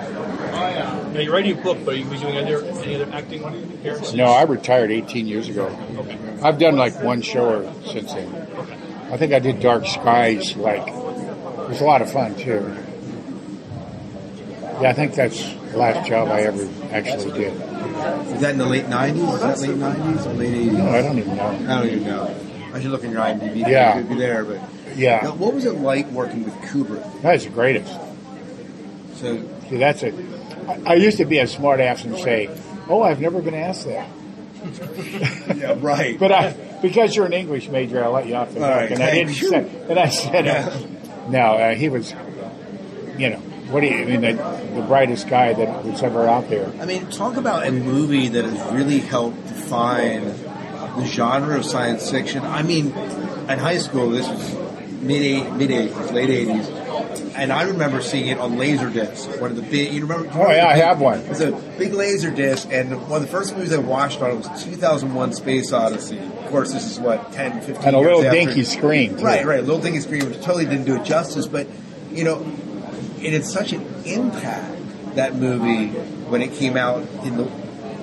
Now 1.14 1.20
you're 1.20 1.34
writing 1.34 1.58
a 1.60 1.62
book, 1.62 1.78
but 1.84 1.94
are 1.94 1.98
you 1.98 2.06
doing 2.06 2.38
any 2.38 2.54
other, 2.54 2.66
any 2.66 2.96
other 2.96 3.12
acting 3.14 3.44
appearances? 3.44 4.14
no, 4.14 4.26
I 4.26 4.44
retired 4.44 4.92
18 4.92 5.28
years 5.28 5.50
ago. 5.50 5.66
Okay. 5.98 6.18
I've 6.42 6.58
done 6.58 6.78
like 6.78 7.02
one 7.04 7.22
show 7.22 7.72
since 7.92 8.14
then. 8.14 8.34
Okay. 8.34 8.78
I 9.12 9.18
think 9.18 9.34
I 9.34 9.40
did 9.40 9.60
Dark 9.60 9.86
Skies, 9.86 10.56
like, 10.56 10.88
it 10.88 11.70
was 11.70 11.82
a 11.82 11.86
lot 11.86 12.02
of 12.02 12.12
fun 12.12 12.36
too. 12.36 12.76
Yeah, 14.82 14.90
I 14.90 14.94
think 14.94 15.14
that's 15.14 15.44
the 15.72 15.78
last 15.78 16.08
job 16.08 16.30
I 16.30 16.42
ever 16.44 16.68
actually 16.92 17.32
did. 17.38 17.54
Is 17.54 18.42
that 18.42 18.52
in 18.52 18.58
the 18.60 18.66
late 18.66 18.86
90s? 18.86 19.34
Is 19.34 19.40
that 19.42 19.60
late 19.60 19.78
90s 19.78 20.26
or 20.26 20.34
late 20.36 20.54
80s? 20.54 20.72
No, 20.78 20.90
I 20.90 21.02
don't 21.02 21.20
even 21.20 21.36
know. 21.36 21.48
I 21.48 21.80
don't 21.80 21.88
even 21.88 22.04
know. 22.06 22.36
I 22.74 22.82
should 22.82 22.92
look 22.92 23.04
in 23.04 23.12
your 23.12 23.22
IMDb. 23.22 23.68
Yeah. 23.68 24.00
It 24.00 24.10
be 24.10 24.16
there, 24.16 24.44
but. 24.46 24.62
Yeah. 24.96 25.22
Now, 25.24 25.36
what 25.36 25.54
was 25.54 25.66
it 25.66 25.74
like 25.76 26.08
working 26.12 26.44
with 26.44 26.54
Kubrick? 26.56 27.22
That 27.22 27.34
was 27.34 27.44
the 27.46 27.50
greatest. 27.52 27.94
So, 29.16 29.42
See, 29.70 29.78
that's 29.78 30.04
it. 30.04 30.14
I, 30.68 30.82
I 30.86 30.94
used 30.96 31.18
to 31.18 31.26
be 31.26 31.40
a 31.40 31.48
smart 31.48 31.80
ass 31.80 32.04
and 32.06 32.18
say, 32.18 32.50
"Oh, 32.88 33.02
I've 33.02 33.20
never 33.22 33.42
been 33.42 33.54
asked 33.54 33.86
that." 33.86 34.10
yeah, 35.56 35.76
right. 35.80 36.18
But 36.20 36.32
I, 36.32 36.52
because 36.82 37.16
you're 37.16 37.26
an 37.26 37.34
English 37.34 37.70
major, 37.70 38.04
I 38.04 38.08
let 38.08 38.28
you 38.28 38.36
off 38.36 38.54
the 38.54 38.60
hook, 38.62 38.70
right, 38.70 38.92
and 38.92 39.02
I 39.04 39.12
didn't 39.12 39.34
thank 39.36 39.50
say. 39.50 39.72
you. 39.72 39.86
And 39.90 40.00
I 40.00 40.10
said, 40.10 40.48
uh, 40.48 40.52
Yeah. 40.52 41.30
"No, 41.30 41.40
uh, 41.54 41.76
he 41.76 41.90
was, 41.90 42.14
you 43.18 43.30
know, 43.30 43.38
what 43.72 43.82
do 43.82 43.88
you? 43.88 43.96
I 43.98 44.06
mean, 44.06 44.22
the, 44.22 44.34
the 44.76 44.82
brightest 44.88 45.28
guy 45.28 45.54
that 45.54 45.84
was 45.86 46.02
ever 46.02 46.28
out 46.28 46.50
there." 46.50 46.72
I 46.80 46.86
mean, 46.86 47.08
talk 47.12 47.36
about 47.38 47.68
a 47.68 47.72
movie 47.72 48.28
that 48.30 48.46
has 48.46 48.74
really 48.74 49.00
helped 49.00 49.46
define 49.48 50.34
the 50.98 51.06
genre 51.06 51.58
of 51.58 51.66
science 51.66 52.10
fiction. 52.10 52.44
I 52.44 52.64
mean, 52.64 52.88
in 52.88 53.60
high 53.60 53.78
school, 53.78 54.10
this 54.10 54.28
was 54.28 54.54
mid 55.02 55.52
mid 55.54 55.72
eighties, 55.72 56.12
late 56.12 56.30
eighties, 56.30 56.68
and 57.36 57.52
I 57.54 57.64
remember 57.64 58.02
seeing 58.02 58.28
it 58.28 58.38
on 58.38 58.58
Laserdisc. 58.58 59.40
One 59.40 59.52
of 59.52 59.56
the 59.56 59.62
big, 59.64 59.94
you 59.94 60.02
remember? 60.06 60.30
Oh 60.34 60.52
yeah, 60.52 60.68
I 60.68 60.76
have 60.78 61.00
one. 61.00 61.20
It 61.20 61.30
was 61.30 61.42
a 61.42 61.52
big 61.78 61.94
laser 61.94 62.32
disc, 62.32 62.68
and 62.72 62.92
one 63.10 63.22
of 63.22 63.28
the 63.28 63.32
first 63.32 63.56
movies 63.56 63.72
I 63.74 63.78
watched 63.78 64.22
on 64.22 64.32
it 64.32 64.36
was 64.38 64.64
2001: 64.64 65.34
Space 65.34 65.72
Odyssey. 65.72 66.20
Of 66.20 66.48
course, 66.48 66.74
this 66.74 66.90
is 66.92 67.00
what 67.00 67.32
10, 67.32 67.62
15 67.62 67.76
And 67.88 67.96
a 67.96 68.00
little 68.00 68.24
after- 68.26 68.32
dinky 68.32 68.64
screen. 68.64 69.18
too. 69.18 69.24
Right, 69.24 69.46
right. 69.46 69.62
Little 69.62 69.80
Dinky 69.80 70.00
screen, 70.02 70.26
which 70.28 70.42
totally 70.42 70.66
didn't 70.66 70.86
do 70.86 70.96
it 70.96 71.04
justice, 71.06 71.46
but 71.48 71.68
you 72.12 72.24
know, 72.24 72.46
it 73.22 73.34
had 73.34 73.46
such 73.46 73.72
an 73.74 73.86
impact 74.06 75.16
that 75.16 75.36
movie 75.36 75.88
when 76.30 76.42
it 76.42 76.54
came 76.54 76.76
out 76.78 77.04
in 77.24 77.38
the. 77.38 77.44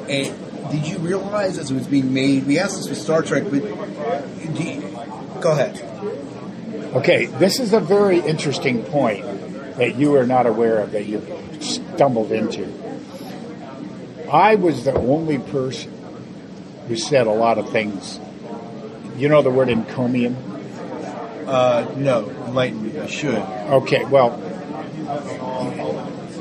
And 0.09 0.46
did 0.71 0.87
you 0.87 0.99
realize 0.99 1.59
as 1.59 1.71
it 1.71 1.75
was 1.75 1.87
being 1.87 2.13
made? 2.13 2.47
We 2.47 2.59
asked 2.59 2.77
this 2.77 2.89
with 2.89 2.99
Star 2.99 3.23
Trek, 3.23 3.45
but 3.45 3.63
you, 3.63 4.81
go 5.41 5.53
ahead. 5.53 5.81
Okay, 6.95 7.27
this 7.27 7.61
is 7.61 7.73
a 7.73 7.81
very 7.81 8.21
interesting 8.21 8.83
point 8.85 9.25
that 9.77 9.97
you 9.97 10.17
are 10.17 10.27
not 10.27 10.47
aware 10.47 10.79
of 10.79 10.93
that 10.93 11.07
you 11.07 11.23
stumbled 11.61 12.33
into. 12.33 12.67
I 14.31 14.55
was 14.55 14.85
the 14.85 14.95
only 14.95 15.39
person 15.39 15.93
who 16.89 16.97
said 16.97 17.27
a 17.27 17.33
lot 17.33 17.59
of 17.59 17.71
things. 17.71 18.19
You 19.17 19.29
know 19.29 19.43
the 19.43 19.51
word 19.51 19.69
encomium? 19.69 20.37
Uh, 21.47 21.93
no, 21.97 22.29
enlighten 22.29 22.83
me. 22.83 22.99
I 22.99 23.07
should. 23.07 23.37
Okay, 23.37 24.05
well, 24.05 24.41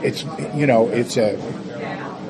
it's 0.04 0.24
you 0.56 0.66
know 0.66 0.88
it's 0.90 1.18
a 1.18 1.38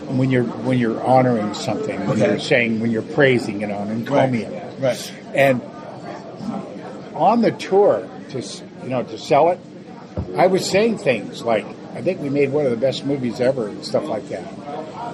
when 0.07 0.29
you're 0.31 0.43
when 0.43 0.77
you're 0.77 1.01
honoring 1.03 1.53
something, 1.53 1.99
when 2.01 2.21
Okay. 2.21 2.27
you're 2.29 2.39
saying 2.39 2.79
when 2.79 2.91
you're 2.91 3.01
praising, 3.01 3.61
you 3.61 3.67
know, 3.67 3.79
an 3.79 3.91
encomium. 3.91 4.53
Right. 4.79 5.11
And 5.33 5.61
on 7.13 7.41
the 7.41 7.51
tour 7.51 8.07
to 8.29 8.41
you 8.83 8.89
know 8.89 9.03
to 9.03 9.17
sell 9.17 9.49
it, 9.49 9.59
I 10.37 10.47
was 10.47 10.69
saying 10.69 10.97
things 10.99 11.43
like, 11.43 11.65
"I 11.95 12.01
think 12.01 12.21
we 12.21 12.29
made 12.29 12.51
one 12.51 12.65
of 12.65 12.71
the 12.71 12.77
best 12.77 13.05
movies 13.05 13.39
ever" 13.41 13.67
and 13.67 13.83
stuff 13.85 14.05
like 14.05 14.27
that. 14.29 14.43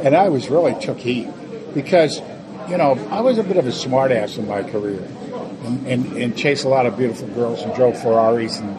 And 0.04 0.16
I 0.16 0.30
was 0.30 0.50
really 0.50 0.74
took 0.82 0.98
heat 0.98 1.28
because 1.74 2.22
you 2.70 2.78
know 2.78 2.98
I 3.12 3.22
was 3.22 3.38
a 3.38 3.44
bit 3.44 3.58
of 3.58 3.68
a 3.68 3.72
smartass 3.72 4.38
in 4.38 4.48
my 4.48 4.64
career 4.64 5.04
and, 5.66 5.88
and, 5.88 6.06
and 6.18 6.38
chased 6.38 6.66
a 6.66 6.70
lot 6.70 6.86
of 6.86 6.98
beautiful 6.98 7.28
girls 7.30 7.62
and 7.62 7.74
drove 7.76 8.02
Ferraris 8.02 8.60
and 8.60 8.76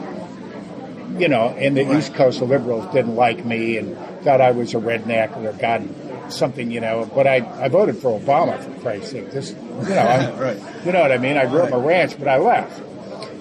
you 1.20 1.29
know, 1.29 1.51
and 1.59 1.77
the 1.77 1.96
East 1.96 2.14
Coast 2.14 2.40
liberals 2.40 2.90
didn't 2.92 3.16
like 3.16 3.44
me 3.44 3.77
and 3.77 3.96
thought 4.25 4.40
I 4.40 4.51
was 4.53 4.72
a 4.75 4.79
redneck 4.79 5.37
or 5.37 5.51
a 5.51 5.53
God 5.53 5.87
something, 6.32 6.70
you 6.70 6.80
know. 6.80 7.10
But 7.14 7.26
I, 7.26 7.36
I 7.62 7.68
voted 7.68 7.96
for 7.98 8.18
Obama 8.18 8.62
for 8.62 8.80
Christ's 8.80 9.10
sake. 9.12 9.30
This, 9.30 9.50
you 9.50 9.56
know, 9.58 10.36
Right. 10.38 10.84
you 10.86 10.92
know 10.92 11.00
what 11.00 11.12
I 11.12 11.18
mean. 11.18 11.36
I 11.36 11.46
grew 11.46 11.62
up 11.62 11.72
a 11.72 11.78
ranch, 11.78 12.18
but 12.18 12.28
I 12.28 12.38
left. 12.38 12.82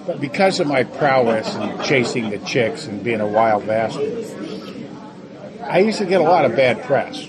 But 0.06 0.20
because 0.20 0.58
of 0.60 0.66
my 0.66 0.84
prowess 0.84 1.54
and 1.54 1.82
chasing 1.84 2.30
the 2.30 2.38
chicks 2.38 2.86
and 2.86 3.04
being 3.04 3.20
a 3.20 3.26
wild 3.26 3.66
bastard, 3.66 4.26
I 5.62 5.78
used 5.80 5.98
to 5.98 6.06
get 6.06 6.20
a 6.20 6.24
lot 6.24 6.44
of 6.44 6.56
bad 6.56 6.82
press. 6.84 7.28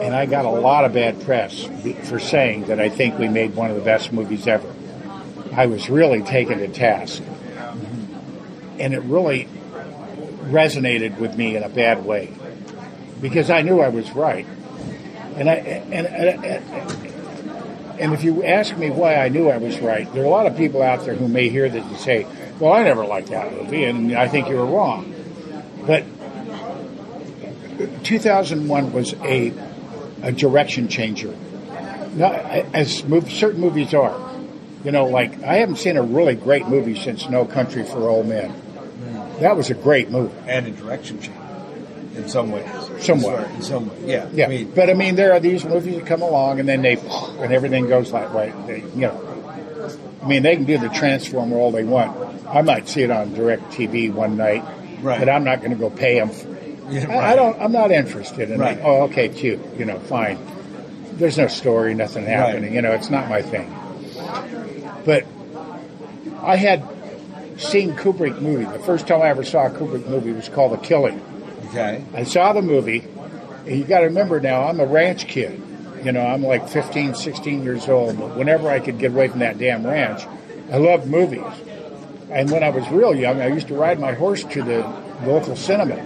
And 0.00 0.14
I 0.14 0.26
got 0.26 0.44
a 0.44 0.50
lot 0.50 0.84
of 0.84 0.92
bad 0.92 1.20
press 1.22 1.68
for 2.04 2.20
saying 2.20 2.66
that 2.66 2.78
I 2.80 2.88
think 2.88 3.18
we 3.18 3.28
made 3.28 3.56
one 3.56 3.68
of 3.68 3.76
the 3.76 3.82
best 3.82 4.12
movies 4.12 4.46
ever. 4.46 4.72
I 5.52 5.66
was 5.66 5.90
really 5.90 6.22
taken 6.22 6.58
to 6.58 6.68
task 6.68 7.20
and 8.78 8.94
it 8.94 9.00
really 9.02 9.48
resonated 10.44 11.18
with 11.18 11.36
me 11.36 11.56
in 11.56 11.64
a 11.64 11.68
bad 11.68 12.04
way 12.04 12.32
because 13.20 13.50
I 13.50 13.62
knew 13.62 13.80
I 13.80 13.88
was 13.88 14.10
right. 14.12 14.46
And 15.36 15.48
I 15.48 15.54
and, 15.54 16.06
and, 16.06 16.44
and 16.44 17.08
and 18.00 18.14
if 18.14 18.22
you 18.22 18.44
ask 18.44 18.76
me 18.76 18.90
why 18.90 19.16
I 19.16 19.28
knew 19.28 19.48
I 19.48 19.58
was 19.58 19.78
right, 19.80 20.12
there 20.12 20.22
are 20.22 20.26
a 20.26 20.30
lot 20.30 20.46
of 20.46 20.56
people 20.56 20.82
out 20.82 21.04
there 21.04 21.14
who 21.14 21.28
may 21.28 21.48
hear 21.48 21.68
this 21.68 21.84
and 21.84 21.96
say, 21.98 22.26
"Well, 22.58 22.72
I 22.72 22.82
never 22.82 23.04
liked 23.04 23.28
that 23.28 23.52
movie, 23.52 23.84
and 23.84 24.16
I 24.16 24.28
think 24.28 24.48
you 24.48 24.56
were 24.56 24.66
wrong." 24.66 25.14
But 25.86 26.04
2001 28.04 28.92
was 28.92 29.14
a 29.14 29.52
a 30.22 30.32
direction 30.32 30.88
changer, 30.88 31.34
as 32.20 33.02
mov 33.02 33.30
certain 33.30 33.60
movies 33.60 33.94
are. 33.94 34.26
You 34.84 34.92
know, 34.92 35.06
like 35.06 35.42
I 35.42 35.56
haven't 35.56 35.76
seen 35.76 35.96
a 35.96 36.02
really 36.02 36.34
great 36.34 36.68
movie 36.68 36.94
since 36.94 37.28
No 37.28 37.44
Country 37.44 37.84
for 37.84 38.08
Old 38.08 38.26
Men. 38.26 38.54
That 39.40 39.56
was 39.56 39.70
a 39.70 39.74
great 39.74 40.10
movie. 40.10 40.34
and 40.46 40.66
a 40.66 40.70
direction 40.70 41.20
change 41.20 41.37
in 42.18 42.28
some 42.28 42.50
ways. 42.50 42.68
Somewhat. 43.00 43.50
In 43.52 43.62
some 43.62 43.88
way, 43.88 44.10
yeah. 44.12 44.28
Yeah, 44.32 44.46
I 44.46 44.48
mean, 44.48 44.70
but 44.74 44.90
I 44.90 44.94
mean, 44.94 45.14
there 45.16 45.32
are 45.32 45.40
these 45.40 45.64
movies 45.64 45.96
that 45.96 46.06
come 46.06 46.22
along 46.22 46.60
and 46.60 46.68
then 46.68 46.82
they 46.82 46.96
and 46.98 47.52
everything 47.52 47.86
goes 47.88 48.12
that 48.12 48.32
way. 48.34 48.52
They, 48.66 48.80
you 48.80 49.02
know, 49.06 49.88
I 50.22 50.26
mean, 50.26 50.42
they 50.42 50.56
can 50.56 50.64
do 50.64 50.76
the 50.78 50.88
Transformer 50.88 51.56
all 51.56 51.70
they 51.72 51.84
want. 51.84 52.16
I 52.48 52.62
might 52.62 52.88
see 52.88 53.02
it 53.02 53.10
on 53.10 53.30
DirecTV 53.30 54.12
one 54.12 54.36
night, 54.36 54.64
Right. 55.00 55.18
but 55.18 55.28
I'm 55.28 55.44
not 55.44 55.60
going 55.60 55.70
to 55.70 55.76
go 55.76 55.90
pay 55.90 56.18
them. 56.18 56.30
Yeah, 56.90 57.06
I, 57.10 57.32
I 57.32 57.36
don't. 57.36 57.60
I'm 57.60 57.70
not 57.72 57.90
interested 57.90 58.50
in 58.50 58.58
Right. 58.58 58.78
it. 58.78 58.82
Oh, 58.82 59.02
okay, 59.02 59.28
cute. 59.28 59.60
You 59.76 59.84
know, 59.84 59.98
fine. 59.98 60.38
There's 61.18 61.36
no 61.36 61.46
story, 61.46 61.92
nothing 61.92 62.24
happening. 62.24 62.62
Right. 62.62 62.72
You 62.72 62.80
know, 62.80 62.92
it's 62.92 63.10
not 63.10 63.28
my 63.28 63.42
thing. 63.42 63.70
But 65.04 65.26
I 66.42 66.56
had 66.56 66.82
seen 67.58 67.92
Kubrick 67.92 68.40
movie. 68.40 68.64
The 68.64 68.78
first 68.78 69.06
time 69.06 69.20
I 69.20 69.26
ever 69.28 69.44
saw 69.44 69.66
a 69.66 69.70
Kubrick 69.70 70.06
movie 70.08 70.32
was 70.32 70.48
called 70.48 70.72
The 70.72 70.78
Killing. 70.78 71.20
Okay. 71.68 72.04
I 72.14 72.24
saw 72.24 72.52
the 72.52 72.62
movie. 72.62 73.04
You 73.66 73.84
got 73.84 74.00
to 74.00 74.06
remember 74.06 74.40
now, 74.40 74.64
I'm 74.64 74.80
a 74.80 74.86
ranch 74.86 75.26
kid. 75.26 75.62
You 76.04 76.12
know, 76.12 76.24
I'm 76.24 76.42
like 76.42 76.68
15, 76.68 77.14
16 77.14 77.62
years 77.62 77.88
old. 77.88 78.18
But 78.18 78.36
whenever 78.36 78.70
I 78.70 78.80
could 78.80 78.98
get 78.98 79.12
away 79.12 79.28
from 79.28 79.40
that 79.40 79.58
damn 79.58 79.86
ranch, 79.86 80.24
I 80.70 80.76
loved 80.76 81.06
movies. 81.06 81.42
And 82.30 82.50
when 82.50 82.62
I 82.62 82.70
was 82.70 82.88
real 82.90 83.14
young, 83.14 83.40
I 83.40 83.48
used 83.48 83.68
to 83.68 83.74
ride 83.74 83.98
my 83.98 84.12
horse 84.12 84.44
to 84.44 84.62
the 84.62 84.80
local 85.24 85.56
cinema. 85.56 85.96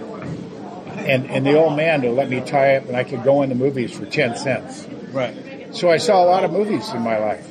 And, 0.97 1.29
and 1.29 1.45
the 1.45 1.57
old 1.57 1.75
man 1.75 2.01
to 2.01 2.11
let 2.11 2.29
me 2.29 2.39
tie 2.41 2.77
up 2.77 2.85
and 2.85 2.95
I 2.95 3.03
could 3.03 3.23
go 3.23 3.41
in 3.41 3.49
the 3.49 3.55
movies 3.55 3.91
for 3.91 4.05
10 4.05 4.37
cents. 4.37 4.87
Right. 5.11 5.75
So 5.75 5.91
I 5.91 5.97
saw 5.97 6.23
a 6.23 6.27
lot 6.27 6.43
of 6.43 6.51
movies 6.51 6.89
in 6.93 7.01
my 7.01 7.17
life. 7.17 7.49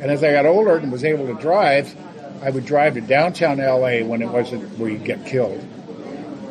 And 0.00 0.10
as 0.10 0.22
I 0.22 0.32
got 0.32 0.46
older 0.46 0.76
and 0.76 0.92
was 0.92 1.04
able 1.04 1.26
to 1.26 1.34
drive, 1.34 1.94
I 2.42 2.50
would 2.50 2.64
drive 2.64 2.94
to 2.94 3.00
downtown 3.00 3.58
LA 3.58 4.02
when 4.02 4.22
it 4.22 4.28
wasn't 4.28 4.78
where 4.78 4.90
you 4.90 4.98
get 4.98 5.26
killed. 5.26 5.62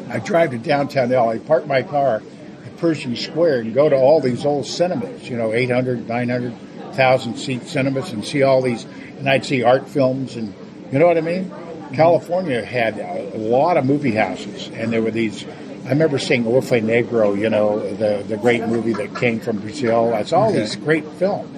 I 0.10 0.20
drive 0.20 0.52
to 0.52 0.58
downtown 0.58 1.10
LA, 1.10 1.38
park 1.38 1.68
my 1.68 1.84
car 1.84 2.22
at 2.66 2.78
Pershing 2.78 3.16
Square, 3.16 3.62
and 3.62 3.74
go 3.74 3.90
to 3.90 3.96
all 3.96 4.20
these 4.22 4.46
old 4.46 4.66
cinemas, 4.66 5.30
you 5.30 5.38
know, 5.38 5.54
800, 5.54 6.08
900, 6.08 6.52
1,000 6.52 7.36
seat 7.38 7.64
cinemas, 7.68 8.12
and 8.12 8.26
see 8.26 8.44
all 8.44 8.62
these. 8.62 8.86
And 9.20 9.30
I'd 9.30 9.46
see 9.46 9.64
art 9.64 9.88
films, 9.88 10.36
and 10.36 10.54
you 10.92 11.00
know 11.00 11.08
what 11.08 11.18
I 11.18 11.22
mean? 11.22 11.46
Mm-hmm. 11.46 11.96
California 11.96 12.64
had 12.64 12.98
a 13.00 13.38
lot 13.38 13.78
of 13.78 13.86
movie 13.86 14.12
houses, 14.12 14.70
and 14.70 14.92
there 14.94 15.02
were 15.02 15.12
these. 15.12 15.46
I 15.86 15.90
remember 15.90 16.20
seeing 16.20 16.44
Orfeu 16.44 16.82
Negro, 16.84 17.38
you 17.38 17.50
know, 17.50 17.80
the 17.96 18.24
the 18.28 18.38
great 18.38 18.66
movie 18.68 18.94
that 18.94 19.16
came 19.16 19.40
from 19.40 19.60
Brazil. 19.60 20.14
I 20.14 20.24
saw 20.24 20.42
all 20.42 20.50
Okay. 20.50 20.60
these 20.60 20.76
great 20.76 21.06
films. 21.14 21.58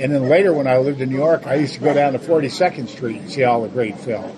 And 0.00 0.12
then 0.12 0.28
later, 0.28 0.52
when 0.52 0.66
I 0.66 0.78
lived 0.78 1.00
in 1.00 1.10
New 1.10 1.16
York, 1.18 1.46
I 1.46 1.54
used 1.56 1.74
to 1.74 1.80
go 1.80 1.94
down 1.94 2.14
to 2.14 2.18
42nd 2.18 2.88
Street 2.88 3.18
and 3.20 3.30
see 3.30 3.44
all 3.44 3.62
the 3.62 3.68
great 3.68 3.96
films. 4.00 4.34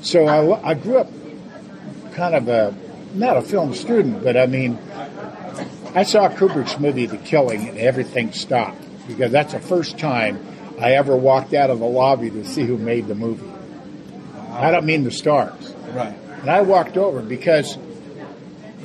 So 0.00 0.26
I, 0.26 0.70
I 0.70 0.74
grew 0.74 0.96
up 0.98 1.08
kind 2.14 2.34
of 2.34 2.48
a, 2.48 2.74
not 3.14 3.36
a 3.36 3.42
film 3.42 3.74
student, 3.74 4.22
but 4.22 4.36
I 4.36 4.46
mean, 4.46 4.78
I 5.94 6.04
saw 6.04 6.28
Kubrick's 6.28 6.78
movie, 6.78 7.06
The 7.06 7.18
Killing, 7.18 7.68
and 7.68 7.78
everything 7.78 8.32
stopped 8.32 8.82
because 9.06 9.32
that's 9.32 9.52
the 9.52 9.60
first 9.60 9.98
time 9.98 10.44
I 10.80 10.92
ever 10.92 11.16
walked 11.16 11.54
out 11.54 11.70
of 11.70 11.78
the 11.78 11.86
lobby 11.86 12.30
to 12.30 12.44
see 12.44 12.64
who 12.64 12.78
made 12.78 13.08
the 13.08 13.14
movie. 13.14 13.50
I 14.50 14.70
don't 14.70 14.84
mean 14.84 15.04
the 15.04 15.10
stars. 15.10 15.74
Right. 15.92 16.16
And 16.40 16.50
I 16.50 16.62
walked 16.62 16.96
over 16.96 17.20
because 17.20 17.76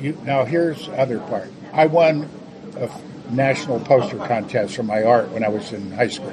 you 0.00 0.18
now 0.24 0.44
here's 0.44 0.88
other 0.88 1.18
part. 1.18 1.50
I 1.72 1.86
won 1.86 2.28
a 2.76 2.90
national 3.30 3.80
poster 3.80 4.16
contest 4.16 4.76
for 4.76 4.82
my 4.82 5.02
art 5.02 5.30
when 5.30 5.44
I 5.44 5.48
was 5.48 5.72
in 5.72 5.90
high 5.92 6.08
school. 6.08 6.32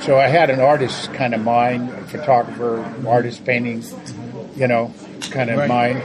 So 0.00 0.18
I 0.18 0.28
had 0.28 0.50
an 0.50 0.60
artist 0.60 1.12
kind 1.14 1.34
of 1.34 1.40
mind, 1.40 1.90
a 1.90 2.04
photographer, 2.06 2.84
artist 3.06 3.44
painting, 3.44 3.84
you 4.56 4.66
know, 4.66 4.92
kind 5.30 5.50
of 5.50 5.58
Right. 5.58 5.68
mind. 5.68 6.02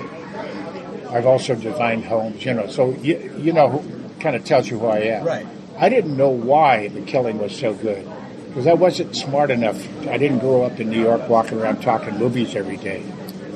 I've 1.11 1.25
also 1.25 1.55
designed 1.55 2.05
homes, 2.05 2.45
you 2.45 2.53
know, 2.53 2.67
so 2.67 2.91
you, 3.01 3.33
you 3.37 3.51
know, 3.51 3.83
kind 4.19 4.35
of 4.35 4.43
tells 4.45 4.69
you 4.69 4.77
who 4.79 4.87
I 4.87 4.99
am. 4.99 5.25
Right. 5.25 5.45
I 5.77 5.89
didn't 5.89 6.15
know 6.17 6.29
why 6.29 6.89
the 6.89 7.01
killing 7.01 7.39
was 7.39 7.55
so 7.55 7.73
good 7.73 8.07
because 8.49 8.67
I 8.67 8.73
wasn't 8.73 9.15
smart 9.15 9.49
enough. 9.49 9.81
I 10.07 10.17
didn't 10.17 10.39
grow 10.39 10.63
up 10.63 10.79
in 10.79 10.89
New 10.89 11.01
York 11.01 11.27
walking 11.29 11.59
around 11.59 11.81
talking 11.81 12.17
movies 12.17 12.55
every 12.55 12.77
day. 12.77 13.01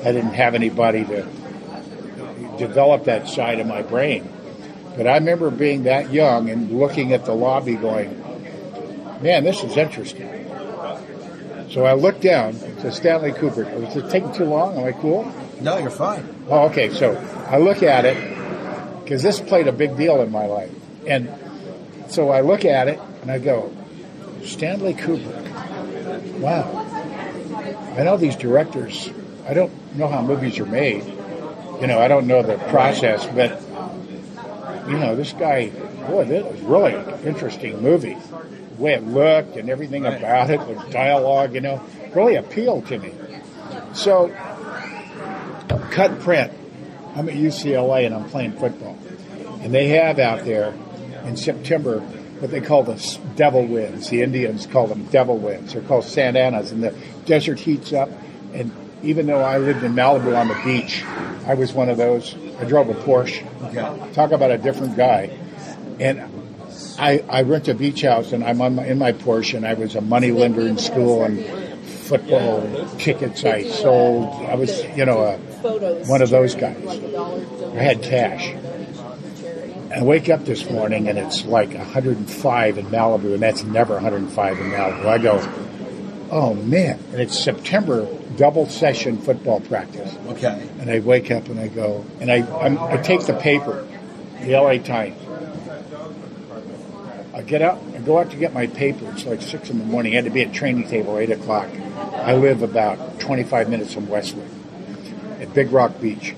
I 0.00 0.12
didn't 0.12 0.34
have 0.34 0.54
anybody 0.54 1.04
to 1.04 1.26
develop 2.58 3.04
that 3.04 3.28
side 3.28 3.60
of 3.60 3.66
my 3.66 3.82
brain. 3.82 4.28
But 4.96 5.06
I 5.06 5.14
remember 5.14 5.50
being 5.50 5.84
that 5.84 6.12
young 6.12 6.48
and 6.50 6.78
looking 6.78 7.12
at 7.12 7.24
the 7.24 7.34
lobby 7.34 7.74
going, 7.74 8.20
man, 9.22 9.44
this 9.44 9.62
is 9.64 9.76
interesting. 9.76 10.30
So 11.70 11.84
I 11.84 11.94
looked 11.94 12.20
down 12.20 12.52
to 12.80 12.92
Stanley 12.92 13.32
Kubrick. 13.32 13.72
Was 13.80 13.96
it 13.96 14.08
taking 14.10 14.32
too 14.32 14.44
long? 14.44 14.76
Am 14.78 14.84
I 14.84 14.92
cool? 14.92 15.24
No, 15.60 15.78
you're 15.78 15.90
fine. 15.90 16.28
Oh, 16.48 16.66
okay. 16.66 16.90
So 16.92 17.16
I 17.48 17.58
look 17.58 17.82
at 17.82 18.04
it 18.04 18.16
because 19.02 19.22
this 19.22 19.40
played 19.40 19.68
a 19.68 19.72
big 19.72 19.96
deal 19.96 20.20
in 20.22 20.30
my 20.30 20.46
life. 20.46 20.72
And 21.06 21.32
so 22.08 22.30
I 22.30 22.40
look 22.40 22.64
at 22.64 22.88
it 22.88 23.00
and 23.22 23.30
I 23.30 23.38
go, 23.38 23.72
Stanley 24.44 24.94
Kubrick. 24.94 26.38
Wow. 26.38 26.80
I 27.96 28.02
know 28.02 28.16
these 28.16 28.36
directors, 28.36 29.10
I 29.48 29.54
don't 29.54 29.72
know 29.96 30.08
how 30.08 30.22
movies 30.22 30.58
are 30.58 30.66
made. 30.66 31.04
You 31.80 31.86
know, 31.86 31.98
I 31.98 32.08
don't 32.08 32.26
know 32.26 32.42
the 32.42 32.56
process, 32.68 33.26
but, 33.26 33.60
you 34.88 34.98
know, 34.98 35.16
this 35.16 35.32
guy, 35.32 35.70
boy, 36.06 36.24
this 36.24 36.44
was 36.44 36.60
really 36.62 36.94
interesting 37.24 37.80
movie. 37.82 38.16
The 38.76 38.82
way 38.82 38.94
it 38.94 39.06
looked 39.06 39.56
and 39.56 39.70
everything 39.70 40.06
about 40.06 40.50
it, 40.50 40.60
the 40.60 40.74
dialogue, 40.90 41.54
you 41.54 41.60
know, 41.60 41.82
really 42.14 42.36
appealed 42.36 42.86
to 42.88 42.98
me. 42.98 43.12
So 43.92 44.28
cut 45.94 46.20
print. 46.20 46.52
I'm 47.14 47.28
at 47.28 47.36
UCLA 47.36 48.04
and 48.04 48.14
I'm 48.14 48.28
playing 48.28 48.52
football. 48.52 48.98
And 49.60 49.72
they 49.72 49.88
have 49.88 50.18
out 50.18 50.44
there 50.44 50.74
in 51.24 51.36
September 51.36 52.00
what 52.00 52.50
they 52.50 52.60
call 52.60 52.82
the 52.82 53.18
devil 53.36 53.64
winds. 53.64 54.10
The 54.10 54.22
Indians 54.22 54.66
call 54.66 54.88
them 54.88 55.06
devil 55.06 55.38
winds. 55.38 55.72
They're 55.72 55.82
called 55.82 56.04
Santanas. 56.04 56.72
And 56.72 56.82
the 56.82 56.94
desert 57.24 57.60
heats 57.60 57.92
up. 57.92 58.10
And 58.52 58.72
even 59.02 59.26
though 59.26 59.40
I 59.40 59.58
lived 59.58 59.84
in 59.84 59.94
Malibu 59.94 60.36
on 60.36 60.48
the 60.48 60.60
beach, 60.64 61.04
I 61.46 61.54
was 61.54 61.72
one 61.72 61.88
of 61.88 61.96
those. 61.96 62.34
I 62.58 62.64
drove 62.64 62.88
a 62.88 62.94
Porsche. 62.94 63.46
Okay. 63.68 64.12
Talk 64.12 64.32
about 64.32 64.50
a 64.50 64.58
different 64.58 64.96
guy. 64.96 65.30
And 66.00 66.20
I, 66.98 67.24
I 67.28 67.42
rent 67.42 67.68
a 67.68 67.74
beach 67.74 68.02
house 68.02 68.32
and 68.32 68.42
I'm 68.42 68.60
on 68.60 68.74
my, 68.74 68.86
in 68.86 68.98
my 68.98 69.12
Porsche 69.12 69.54
and 69.54 69.66
I 69.66 69.74
was 69.74 69.94
a 69.94 70.00
money 70.00 70.32
lender 70.32 70.66
in 70.66 70.76
school 70.76 71.22
and 71.22 71.38
football 72.04 72.88
tickets 72.98 73.44
I 73.44 73.64
sold. 73.64 74.46
I 74.46 74.54
was, 74.54 74.84
you 74.96 75.04
know, 75.04 75.20
a, 75.20 75.36
one 76.06 76.22
of 76.22 76.30
those 76.30 76.54
guys. 76.54 76.86
I 76.86 77.82
had 77.82 78.02
cash. 78.02 78.54
I 79.94 80.02
wake 80.02 80.28
up 80.28 80.44
this 80.44 80.68
morning 80.68 81.08
and 81.08 81.18
it's 81.18 81.44
like 81.44 81.72
105 81.72 82.78
in 82.78 82.86
Malibu, 82.86 83.34
and 83.34 83.42
that's 83.42 83.62
never 83.62 83.94
105 83.94 84.58
in 84.58 84.70
Malibu. 84.70 85.06
I 85.06 85.18
go, 85.18 85.38
oh 86.30 86.54
man! 86.54 86.98
And 87.12 87.20
it's 87.20 87.38
September, 87.38 88.08
double 88.36 88.68
session 88.68 89.18
football 89.18 89.60
practice. 89.60 90.16
Okay. 90.28 90.68
And 90.80 90.90
I 90.90 90.98
wake 90.98 91.30
up 91.30 91.48
and 91.48 91.60
I 91.60 91.68
go, 91.68 92.04
and 92.20 92.30
I 92.30 92.44
I'm, 92.60 92.78
I 92.78 92.96
take 92.96 93.24
the 93.26 93.34
paper, 93.34 93.86
the 94.40 94.56
LA 94.56 94.78
Times. 94.78 95.23
I 97.34 97.42
get 97.42 97.62
up, 97.62 97.82
I 97.92 97.98
go 97.98 98.18
out 98.18 98.30
to 98.30 98.36
get 98.36 98.54
my 98.54 98.68
paper. 98.68 99.10
It's 99.10 99.26
like 99.26 99.42
six 99.42 99.68
in 99.68 99.78
the 99.78 99.84
morning. 99.84 100.12
I 100.12 100.16
had 100.16 100.24
to 100.24 100.30
be 100.30 100.42
at 100.42 100.52
training 100.52 100.88
table 100.88 101.18
eight 101.18 101.32
o'clock. 101.32 101.68
I 101.96 102.34
live 102.36 102.62
about 102.62 103.18
25 103.18 103.68
minutes 103.68 103.92
from 103.92 104.08
Westwood, 104.08 104.48
at 105.40 105.52
Big 105.52 105.72
Rock 105.72 106.00
Beach, 106.00 106.34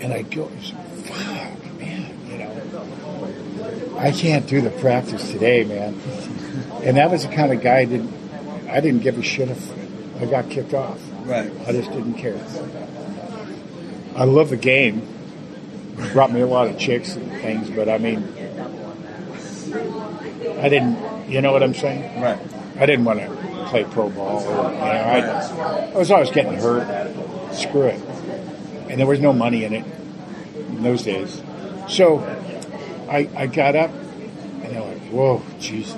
and 0.00 0.14
I 0.14 0.22
go, 0.22 0.46
fuck, 0.48 1.78
man, 1.78 2.18
you 2.30 2.38
know, 2.38 3.98
I 3.98 4.10
can't 4.10 4.46
do 4.46 4.62
the 4.62 4.70
practice 4.70 5.30
today, 5.30 5.64
man. 5.64 6.00
And 6.82 6.96
that 6.96 7.10
was 7.10 7.26
the 7.26 7.32
kind 7.32 7.52
of 7.52 7.60
guy 7.60 7.80
I 7.80 7.84
didn't, 7.84 8.14
I 8.70 8.80
didn't 8.80 9.00
give 9.00 9.18
a 9.18 9.22
shit 9.22 9.50
if 9.50 10.22
I 10.22 10.24
got 10.24 10.48
kicked 10.48 10.72
off. 10.72 10.98
Right. 11.24 11.52
I 11.66 11.72
just 11.72 11.90
didn't 11.92 12.14
care. 12.14 12.38
I 14.14 14.24
love 14.24 14.48
the 14.48 14.56
game. 14.56 15.06
It 15.98 16.12
brought 16.12 16.32
me 16.32 16.40
a 16.40 16.46
lot 16.46 16.68
of 16.68 16.78
chicks 16.78 17.16
and 17.16 17.30
things, 17.42 17.68
but 17.68 17.88
I 17.90 17.98
mean, 17.98 18.35
I 20.66 20.68
didn't. 20.68 21.30
You 21.30 21.40
know 21.42 21.52
what 21.52 21.62
I'm 21.62 21.74
saying? 21.74 22.20
Right. 22.20 22.40
I 22.76 22.86
didn't 22.86 23.04
want 23.04 23.20
to 23.20 23.28
play 23.68 23.84
pro 23.84 24.10
ball. 24.10 24.42
Or, 24.42 24.72
you 24.72 24.78
know, 24.78 24.84
I, 24.84 25.90
I 25.94 25.96
was 25.96 26.10
always 26.10 26.32
getting 26.32 26.54
hurt. 26.54 27.54
Screw 27.54 27.84
it. 27.84 28.00
And 28.90 28.98
there 28.98 29.06
was 29.06 29.20
no 29.20 29.32
money 29.32 29.62
in 29.62 29.72
it 29.72 29.84
in 30.56 30.82
those 30.82 31.04
days. 31.04 31.40
So 31.88 32.18
I, 33.08 33.28
I 33.36 33.46
got 33.46 33.76
up 33.76 33.90
and 33.92 34.62
they're 34.64 34.80
like, 34.80 35.02
whoa, 35.02 35.40
Jesus. 35.60 35.96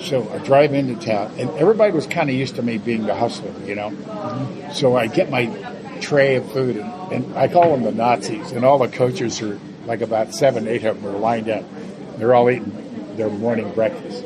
So 0.00 0.28
I 0.28 0.38
drive 0.38 0.74
into 0.74 0.96
town, 0.96 1.32
and 1.38 1.48
everybody 1.50 1.92
was 1.92 2.08
kind 2.08 2.28
of 2.28 2.34
used 2.34 2.56
to 2.56 2.62
me 2.62 2.78
being 2.78 3.06
the 3.06 3.14
hustler, 3.14 3.54
you 3.64 3.76
know. 3.76 3.90
Mm-hmm. 3.90 4.72
So 4.72 4.96
I 4.96 5.06
get 5.06 5.30
my 5.30 5.46
tray 6.00 6.34
of 6.34 6.50
food, 6.52 6.76
and, 6.76 7.12
and 7.12 7.38
I 7.38 7.46
call 7.46 7.70
them 7.70 7.84
the 7.84 7.92
Nazis, 7.92 8.50
and 8.50 8.64
all 8.64 8.78
the 8.78 8.88
coaches 8.88 9.40
are 9.40 9.58
like 9.86 10.00
about 10.00 10.34
seven, 10.34 10.66
eight 10.66 10.84
of 10.84 11.00
them 11.00 11.14
are 11.14 11.18
lined 11.18 11.48
up. 11.48 11.64
They're 12.18 12.34
all 12.34 12.50
eating 12.50 12.83
their 13.16 13.30
morning 13.30 13.72
breakfast. 13.72 14.24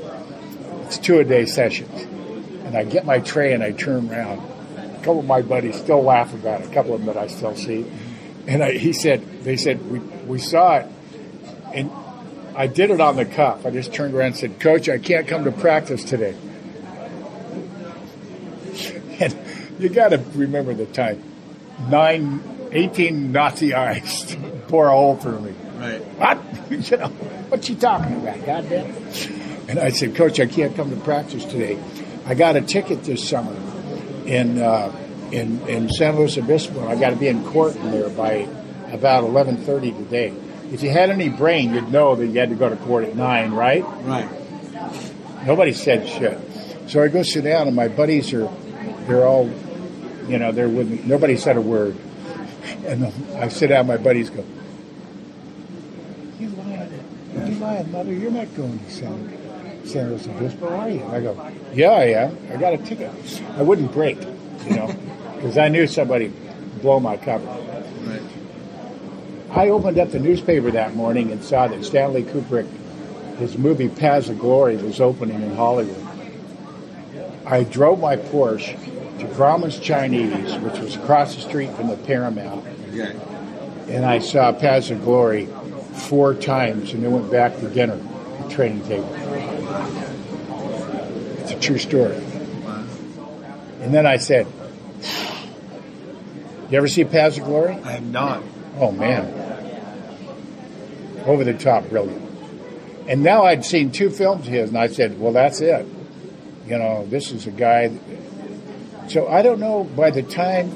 It's 0.85 0.99
two 0.99 1.19
a 1.19 1.25
day 1.25 1.47
sessions. 1.47 2.03
And 2.65 2.77
I 2.77 2.85
get 2.85 3.05
my 3.05 3.19
tray 3.19 3.53
and 3.53 3.63
I 3.63 3.73
turn 3.73 4.11
around. 4.11 4.41
A 4.77 4.97
couple 4.99 5.21
of 5.21 5.27
my 5.27 5.43
buddies 5.43 5.79
still 5.79 6.03
laugh 6.03 6.35
about 6.35 6.61
it. 6.61 6.71
A 6.71 6.75
couple 6.75 6.95
of 6.95 7.05
them 7.05 7.15
that 7.15 7.17
I 7.17 7.27
still 7.29 7.55
see. 7.55 7.87
And 8.47 8.63
I, 8.63 8.73
he 8.73 8.93
said, 8.93 9.45
they 9.45 9.57
said, 9.57 9.91
we, 9.91 9.99
we 9.99 10.39
saw 10.39 10.77
it. 10.77 10.87
And 11.75 11.91
I 12.57 12.67
did 12.67 12.91
it 12.91 13.01
on 13.01 13.17
the 13.17 13.25
cuff. 13.25 13.65
I 13.67 13.71
just 13.71 13.93
turned 13.93 14.15
around 14.15 14.29
and 14.29 14.37
said, 14.37 14.61
Coach, 14.61 14.89
I 14.89 14.99
can't 14.99 15.29
come 15.29 15.45
to 15.45 15.53
practice 15.53 16.05
today. 16.05 16.37
And 19.21 19.37
you 19.81 19.89
got 19.89 20.11
to 20.11 20.19
remember 20.37 20.75
the 20.75 20.87
time. 20.87 21.21
Nine, 21.89 22.41
18 22.71 23.33
Nazi 23.33 23.75
eyes 23.75 24.37
pour 24.69 24.87
a 24.87 24.91
hole 24.91 25.17
through 25.17 25.41
me. 25.41 25.55
Right. 25.79 26.01
What? 26.19 26.71
you 26.91 26.97
know, 26.97 27.09
what 27.09 27.69
you 27.69 27.77
talking 27.77 28.17
about, 28.17 28.45
goddamn? 28.45 28.95
And 29.69 29.79
I 29.79 29.91
said, 29.91 30.17
Coach, 30.17 30.41
I 30.41 30.47
can't 30.47 30.75
come 30.75 30.91
to 30.91 30.97
practice 30.97 31.45
today. 31.45 31.79
I 32.27 32.35
got 32.35 32.57
a 32.57 32.61
ticket 32.61 33.05
this 33.05 33.27
summer 33.29 33.55
in 34.27 34.61
uh, 34.61 34.93
in 35.31 35.61
in 35.69 35.89
San 35.89 36.17
Luis 36.17 36.37
Obispo. 36.37 36.87
I 36.89 36.99
got 36.99 37.11
to 37.11 37.17
be 37.17 37.29
in 37.29 37.45
court 37.45 37.77
in 37.77 37.91
there 37.91 38.11
by 38.11 38.49
about 38.91 39.25
11:30 39.25 39.97
today. 39.97 40.35
If 40.73 40.83
you 40.83 40.91
had 40.91 41.11
any 41.11 41.29
brain, 41.29 41.73
you'd 41.73 41.91
know 41.91 42.15
that 42.15 42.27
you 42.27 42.39
had 42.39 42.51
to 42.51 42.55
go 42.55 42.69
to 42.69 42.77
court 42.77 43.05
at 43.05 43.17
nine, 43.17 43.53
right? 43.53 43.85
Right. 44.05 44.29
Nobody 45.47 45.73
said 45.73 46.07
shit. 46.09 46.39
So 46.89 47.03
I 47.03 47.09
go 47.09 47.23
sit 47.23 47.45
down, 47.45 47.69
and 47.69 47.77
my 47.77 47.89
buddies 47.89 48.33
are, 48.35 48.51
they're 49.07 49.27
all, 49.27 49.51
you 50.27 50.39
know, 50.39 50.53
they're 50.53 50.69
with 50.69 50.91
me. 50.91 51.01
Nobody 51.05 51.37
said 51.37 51.57
a 51.57 51.61
word. 51.61 51.97
And 52.87 53.07
I 53.37 53.49
sit 53.49 53.69
down, 53.69 53.87
my 53.87 53.97
buddies 53.97 54.29
go, 54.31 54.45
lying, 57.49 57.55
you 57.55 57.65
lying, 57.65 57.93
mother, 57.93 58.13
you're 58.13 58.31
not 58.31 58.55
going 58.57 58.79
to 58.79 58.91
San, 58.91 59.85
San 59.85 60.11
Luis 60.11 60.27
Obispo, 60.29 60.69
are 60.69 60.89
you? 60.91 61.05
I 61.05 61.21
go, 61.21 61.51
Yeah, 61.73 61.91
I 61.91 62.05
am. 62.05 62.37
I 62.53 62.57
got 62.57 62.75
a 62.75 62.79
ticket. 62.79 63.11
I 63.57 63.63
wouldn't 63.63 63.93
break, 63.93 64.19
you 64.67 64.77
know, 64.77 64.95
because 65.37 65.57
I 65.59 65.69
knew 65.69 65.87
somebody 65.87 66.29
would 66.29 66.83
blow 66.83 67.01
my 67.01 67.17
cover. 67.17 67.47
Right. 67.47 68.23
I 69.51 69.69
opened 69.71 69.99
up 69.99 70.11
the 70.11 70.19
newspaper 70.21 70.71
that 70.73 70.95
morning 70.95 71.31
and 71.33 71.43
saw 71.43 71.67
that 71.69 71.85
Stanley 71.85 72.23
Kubrick, 72.23 72.69
his 73.39 73.57
movie 73.57 73.89
Paths 73.89 74.29
of 74.29 74.39
Glory, 74.39 74.77
was 74.77 75.01
opening 75.01 75.41
in 75.43 75.55
Hollywood. 75.55 76.05
I 77.47 77.65
drove 77.65 77.99
my 78.01 78.17
Porsche 78.17 78.75
to 79.21 79.25
Grauman's 79.29 79.81
Chinese, 79.81 80.55
which 80.59 80.79
was 80.81 80.97
across 80.97 81.35
the 81.35 81.41
street 81.41 81.71
from 81.73 81.89
the 81.89 81.97
Paramount, 81.97 82.65
Okay. 82.93 83.19
and 83.89 84.05
I 84.05 84.19
saw 84.19 84.53
Paths 84.53 84.91
of 84.91 85.03
Glory 85.03 85.49
four 85.99 86.35
times 86.35 86.93
and 86.93 87.03
then 87.05 87.13
went 87.13 87.31
back 87.31 87.57
to 87.59 87.69
dinner 87.69 87.95
at 87.95 88.49
the 88.49 88.55
training 88.55 88.83
table. 88.87 89.09
It's 91.41 91.53
a 91.53 91.59
true 91.61 91.79
story. 91.79 92.17
And 93.81 93.93
then 93.95 94.07
I 94.07 94.17
said, 94.19 94.47
You 96.71 96.79
ever 96.79 96.89
see 96.89 97.05
Paths 97.05 97.39
of 97.39 97.45
Glory? 97.45 97.75
I 97.85 97.93
have 97.93 98.05
not. 98.05 98.43
Oh 98.79 98.93
man, 98.93 99.27
over 101.27 101.43
the 101.45 101.55
top, 101.55 101.89
brilliant. 101.89 102.23
And 103.09 103.23
now 103.23 103.45
I'd 103.45 103.65
seen 103.65 103.91
two 103.91 104.11
films 104.11 104.47
of 104.47 104.53
his, 104.53 104.69
and 104.69 104.79
I 104.79 104.87
said, 104.89 105.19
"Well, 105.19 105.33
that's 105.33 105.61
it." 105.63 105.87
You 106.67 106.79
know, 106.79 107.07
this 107.07 107.33
is 107.33 107.47
a 107.47 107.51
guy. 107.51 107.89
that- 107.89 109.11
So 109.11 109.27
I 109.27 109.41
don't 109.43 109.59
know. 109.59 109.85
By 109.85 110.11
the 110.11 110.23
time 110.23 110.71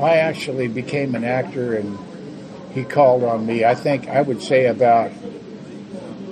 I 0.00 0.16
actually 0.16 0.66
became 0.68 1.14
an 1.14 1.24
actor, 1.24 1.74
and 1.74 1.98
he 2.74 2.84
called 2.84 3.22
on 3.22 3.46
me, 3.46 3.64
I 3.64 3.74
think 3.74 4.08
I 4.08 4.22
would 4.22 4.42
say 4.42 4.66
about 4.66 5.12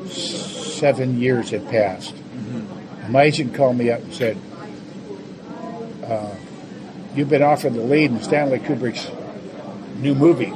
seven 0.08 1.20
years 1.20 1.50
had 1.50 1.68
passed. 1.68 2.14
And 3.02 3.10
my 3.10 3.22
agent 3.24 3.54
called 3.54 3.76
me 3.76 3.90
up 3.90 4.00
and 4.00 4.14
said, 4.14 4.38
uh, 6.06 6.34
"You've 7.14 7.28
been 7.28 7.42
offered 7.42 7.74
the 7.74 7.82
lead 7.82 8.10
in 8.10 8.22
Stanley 8.22 8.58
Kubrick's 8.58 9.10
new 10.00 10.14
movie." 10.14 10.52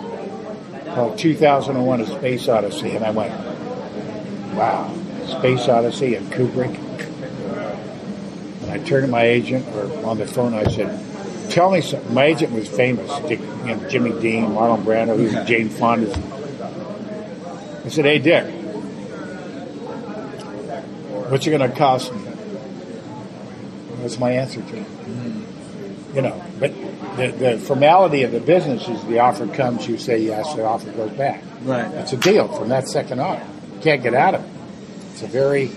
called 0.95 1.19
2001: 1.19 2.01
A 2.01 2.07
Space 2.07 2.49
Odyssey, 2.49 2.93
and 2.93 3.05
I 3.05 3.11
went, 3.11 3.33
"Wow, 4.55 4.93
Space 5.27 5.69
Odyssey 5.69 6.15
and 6.15 6.33
Kubrick." 6.33 6.79
And 8.63 8.71
I 8.71 8.79
turned 8.79 9.07
to 9.07 9.11
my 9.11 9.25
agent, 9.25 9.67
or 9.75 10.07
on 10.07 10.19
the 10.19 10.27
phone, 10.27 10.55
I 10.55 10.65
said, 10.65 10.99
"Tell 11.55 11.71
me 11.71 11.81
something." 11.81 12.13
My 12.13 12.25
agent 12.25 12.53
was 12.53 12.69
famous, 12.69 13.11
Dick, 13.29 13.41
you 13.41 13.77
know, 13.77 13.89
Jimmy 13.89 14.11
Dean, 14.21 14.47
Marlon 14.47 14.83
Brando, 14.83 15.17
who 15.17 15.25
was 15.25 15.47
Jane 15.47 15.69
Fonda. 15.69 16.11
I 17.85 17.89
said, 17.89 18.05
"Hey, 18.05 18.19
Dick, 18.19 18.45
what's 21.31 21.47
it 21.47 21.51
going 21.51 21.71
to 21.71 21.77
cost 21.77 22.13
me?" 22.13 22.21
That's 24.01 24.19
my 24.19 24.33
answer 24.33 24.61
to 24.61 24.77
him. 24.77 25.47
You 26.15 26.23
know, 26.23 26.45
but 26.61 26.73
the, 27.17 27.29
the 27.29 27.59
formality 27.59 28.23
of 28.23 28.33
the 28.33 28.41
business 28.41 28.87
is 28.89 29.03
the 29.05 29.21
offer 29.21 29.47
comes, 29.47 29.87
you 29.89 29.99
say 29.99 30.19
yes, 30.19 30.55
the 30.55 30.65
offer 30.65 30.91
goes 30.93 31.13
back. 31.13 31.43
Right. 31.63 31.87
It's 31.95 32.13
a 32.13 32.17
deal 32.17 32.49
from 32.49 32.69
that 32.69 32.89
second 32.89 33.21
on. 33.21 33.39
You 33.77 33.81
can't 33.81 34.03
get 34.03 34.15
out 34.15 34.35
of 34.35 34.45
it. 34.45 34.51
It's 35.13 35.23
a 35.23 35.27
very 35.27 35.71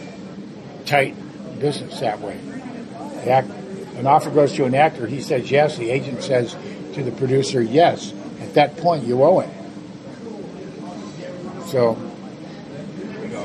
tight 0.85 1.15
business 1.59 1.99
that 2.01 2.19
way. 2.21 2.37
The 3.23 3.29
act, 3.31 3.49
an 3.97 4.07
offer 4.07 4.29
goes 4.29 4.53
to 4.53 4.65
an 4.65 4.75
actor, 4.75 5.07
he 5.07 5.21
says 5.21 5.49
yes, 5.51 5.77
the 5.77 5.89
agent 5.89 6.23
says 6.23 6.55
to 6.93 7.03
the 7.03 7.11
producer 7.11 7.61
yes. 7.61 8.13
At 8.41 8.53
that 8.53 8.77
point, 8.77 9.03
you 9.05 9.23
owe 9.23 9.39
it. 9.41 9.49
So, 11.67 11.93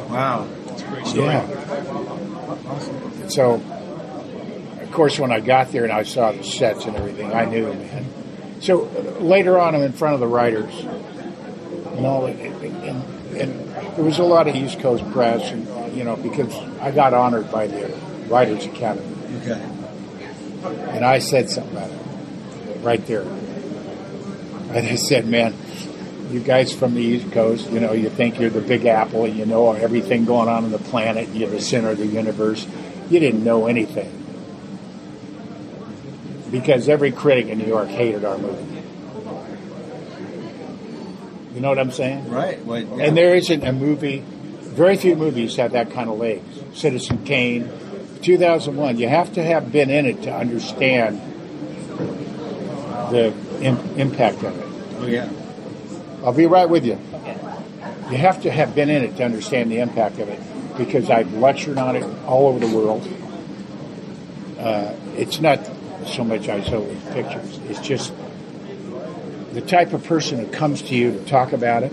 Wow. 0.08 0.46
It's 0.68 0.82
a 0.82 0.86
great 0.86 1.06
story. 1.06 1.26
yeah. 1.28 1.46
So, 3.28 3.54
of 4.80 4.90
course, 4.92 5.18
when 5.18 5.32
I 5.32 5.40
got 5.40 5.72
there 5.72 5.84
and 5.84 5.92
I 5.92 6.02
saw 6.02 6.32
the 6.32 6.44
sets 6.44 6.84
and 6.84 6.96
everything, 6.96 7.32
I 7.32 7.46
knew, 7.46 7.72
man. 7.72 8.06
So 8.60 8.82
later 9.20 9.58
on, 9.58 9.74
I'm 9.74 9.82
in 9.82 9.92
front 9.92 10.14
of 10.14 10.20
the 10.20 10.26
writers, 10.26 10.72
you 10.74 12.00
know, 12.00 12.26
and, 12.26 12.38
and, 12.40 13.04
and 13.36 13.68
there 13.96 14.04
was 14.04 14.18
a 14.18 14.24
lot 14.24 14.48
of 14.48 14.54
East 14.54 14.80
Coast 14.80 15.08
press, 15.12 15.50
and 15.50 15.96
you 15.96 16.04
know, 16.04 16.16
because 16.16 16.54
I 16.80 16.90
got 16.90 17.14
honored 17.14 17.50
by 17.50 17.66
the 17.66 17.88
Writers 18.28 18.66
Academy, 18.66 19.06
Okay. 19.38 19.60
And 20.64 21.04
I 21.04 21.18
said 21.18 21.50
something 21.50 21.76
about 21.76 21.90
it 21.90 22.78
right 22.82 23.04
there. 23.06 23.22
And 23.22 24.86
I 24.86 24.94
said, 24.96 25.26
man, 25.26 25.54
you 26.30 26.40
guys 26.40 26.72
from 26.72 26.94
the 26.94 27.02
East 27.02 27.30
Coast, 27.32 27.70
you 27.70 27.80
know, 27.80 27.92
you 27.92 28.08
think 28.08 28.40
you're 28.40 28.50
the 28.50 28.60
Big 28.60 28.86
Apple, 28.86 29.24
and 29.24 29.36
you 29.36 29.44
know 29.44 29.72
everything 29.72 30.24
going 30.24 30.48
on 30.48 30.64
on 30.64 30.70
the 30.70 30.78
planet, 30.78 31.28
you're 31.30 31.50
the 31.50 31.60
center 31.60 31.90
of 31.90 31.98
the 31.98 32.06
universe. 32.06 32.66
You 33.10 33.20
didn't 33.20 33.44
know 33.44 33.66
anything 33.66 34.22
because 36.50 36.88
every 36.88 37.12
critic 37.12 37.48
in 37.48 37.58
New 37.58 37.66
York 37.66 37.88
hated 37.88 38.24
our 38.24 38.38
movie. 38.38 38.82
You 41.54 41.60
know 41.60 41.68
what 41.68 41.78
I'm 41.78 41.90
saying? 41.90 42.30
Right. 42.30 42.64
Well, 42.64 42.80
yeah. 42.80 43.04
And 43.04 43.16
there 43.16 43.34
isn't 43.34 43.62
a 43.62 43.72
movie, 43.72 44.20
very 44.20 44.96
few 44.96 45.16
movies 45.16 45.56
have 45.56 45.72
that 45.72 45.90
kind 45.90 46.08
of 46.08 46.18
legs. 46.18 46.62
Citizen 46.74 47.24
Kane, 47.24 47.68
2001. 48.22 48.98
You 48.98 49.08
have 49.08 49.32
to 49.34 49.42
have 49.42 49.72
been 49.72 49.90
in 49.90 50.06
it 50.06 50.22
to 50.22 50.34
understand 50.34 51.20
the 53.10 53.34
Im- 53.60 53.98
impact 53.98 54.42
of 54.42 54.56
it. 54.56 54.66
Oh 54.98 55.06
yeah. 55.06 55.28
I'll 56.24 56.32
be 56.32 56.46
right 56.46 56.68
with 56.68 56.84
you. 56.84 56.98
You 58.10 58.16
have 58.18 58.42
to 58.42 58.50
have 58.50 58.74
been 58.74 58.90
in 58.90 59.04
it 59.04 59.16
to 59.16 59.24
understand 59.24 59.70
the 59.70 59.78
impact 59.78 60.18
of 60.18 60.28
it 60.28 60.40
because 60.76 61.10
I've 61.10 61.32
lectured 61.34 61.78
on 61.78 61.96
it 61.96 62.04
all 62.24 62.48
over 62.48 62.58
the 62.58 62.74
world. 62.74 63.06
Uh, 64.58 64.94
it's 65.16 65.40
not 65.40 65.60
so 66.06 66.24
much 66.24 66.48
I 66.48 66.62
saw 66.62 66.80
with 66.80 67.12
pictures, 67.12 67.58
it's 67.68 67.80
just 67.80 68.12
the 69.52 69.60
type 69.60 69.92
of 69.92 70.04
person 70.04 70.38
that 70.38 70.52
comes 70.52 70.82
to 70.82 70.94
you 70.94 71.12
to 71.12 71.24
talk 71.24 71.52
about 71.52 71.82
it. 71.82 71.92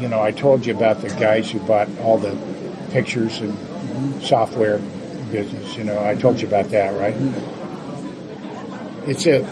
You 0.00 0.08
know, 0.08 0.20
I 0.20 0.30
told 0.30 0.66
you 0.66 0.74
about 0.74 1.00
the 1.00 1.08
guys 1.08 1.50
who 1.50 1.58
bought 1.60 1.88
all 2.00 2.18
the 2.18 2.36
pictures 2.90 3.40
and 3.40 4.22
software 4.22 4.78
business. 5.30 5.76
You 5.76 5.84
know, 5.84 6.04
I 6.04 6.14
told 6.14 6.40
you 6.40 6.48
about 6.48 6.70
that, 6.70 6.98
right? 6.98 7.14
It's 9.08 9.26
a 9.26 9.44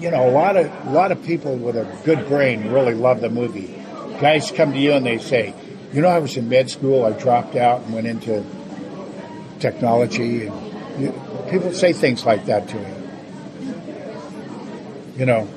you 0.00 0.10
know, 0.10 0.28
a 0.28 0.30
lot 0.30 0.56
of 0.56 0.66
a 0.86 0.90
lot 0.90 1.12
of 1.12 1.22
people 1.24 1.56
with 1.56 1.76
a 1.76 1.84
good 2.04 2.26
brain 2.28 2.70
really 2.70 2.94
love 2.94 3.20
the 3.20 3.30
movie. 3.30 3.74
Guys 4.20 4.50
come 4.50 4.72
to 4.72 4.78
you 4.78 4.92
and 4.92 5.04
they 5.04 5.18
say, 5.18 5.54
"You 5.92 6.02
know, 6.02 6.08
I 6.08 6.18
was 6.18 6.36
in 6.36 6.48
med 6.48 6.70
school. 6.70 7.04
I 7.04 7.12
dropped 7.12 7.56
out 7.56 7.82
and 7.82 7.94
went 7.94 8.06
into 8.06 8.44
technology." 9.58 10.46
And 10.46 11.02
you, 11.02 11.20
people 11.50 11.72
say 11.72 11.92
things 11.92 12.24
like 12.24 12.46
that 12.46 12.68
to 12.68 12.76
me. 12.76 12.92
You 15.16 15.26
know, 15.26 15.48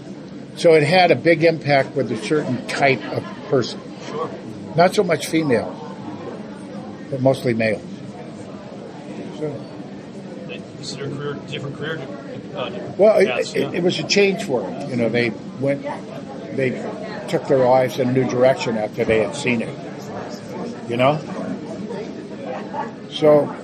so 0.55 0.73
it 0.73 0.83
had 0.83 1.11
a 1.11 1.15
big 1.15 1.43
impact 1.43 1.95
with 1.95 2.11
a 2.11 2.17
certain 2.17 2.65
type 2.67 3.03
of 3.11 3.23
person. 3.49 3.79
Sure. 4.07 4.29
Not 4.75 4.95
so 4.95 5.03
much 5.03 5.27
females, 5.27 5.77
but 7.09 7.21
mostly 7.21 7.53
males. 7.53 7.81
So. 9.37 9.65
This 10.47 10.91
is 10.91 10.97
their 10.97 11.09
career, 11.09 11.33
different 11.47 11.75
career. 11.77 11.99
Uh, 12.55 12.69
different 12.69 12.97
Well, 12.97 13.17
it, 13.19 13.27
paths, 13.27 13.53
it, 13.53 13.61
yeah. 13.61 13.71
it 13.71 13.83
was 13.83 13.99
a 13.99 14.03
change 14.03 14.43
for 14.43 14.61
them. 14.61 14.89
You 14.89 14.95
know, 14.95 15.09
they 15.09 15.29
went, 15.59 15.83
they 16.55 16.71
took 17.29 17.47
their 17.47 17.59
lives 17.59 17.99
in 17.99 18.09
a 18.09 18.11
new 18.11 18.27
direction 18.29 18.77
after 18.77 19.05
they 19.05 19.19
had 19.19 19.35
seen 19.35 19.61
it. 19.61 19.69
You 20.89 20.97
know, 20.97 21.19
So 23.11 23.55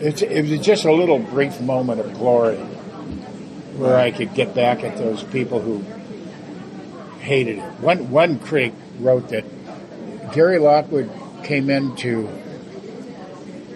it's, 0.00 0.22
it 0.22 0.48
was 0.48 0.60
just 0.60 0.84
a 0.84 0.92
little 0.92 1.18
brief 1.18 1.60
moment 1.60 2.00
of 2.00 2.14
glory 2.14 2.56
where 3.76 3.96
I 3.96 4.10
could 4.10 4.34
get 4.34 4.54
back 4.54 4.82
at 4.82 4.96
those 4.96 5.22
people 5.24 5.60
who 5.60 5.84
hated 7.20 7.58
it. 7.58 7.64
One 7.80 8.10
one 8.10 8.38
critic 8.38 8.72
wrote 9.00 9.28
that 9.30 9.44
Gary 10.32 10.58
Lockwood 10.58 11.10
came 11.44 11.70
into 11.70 12.28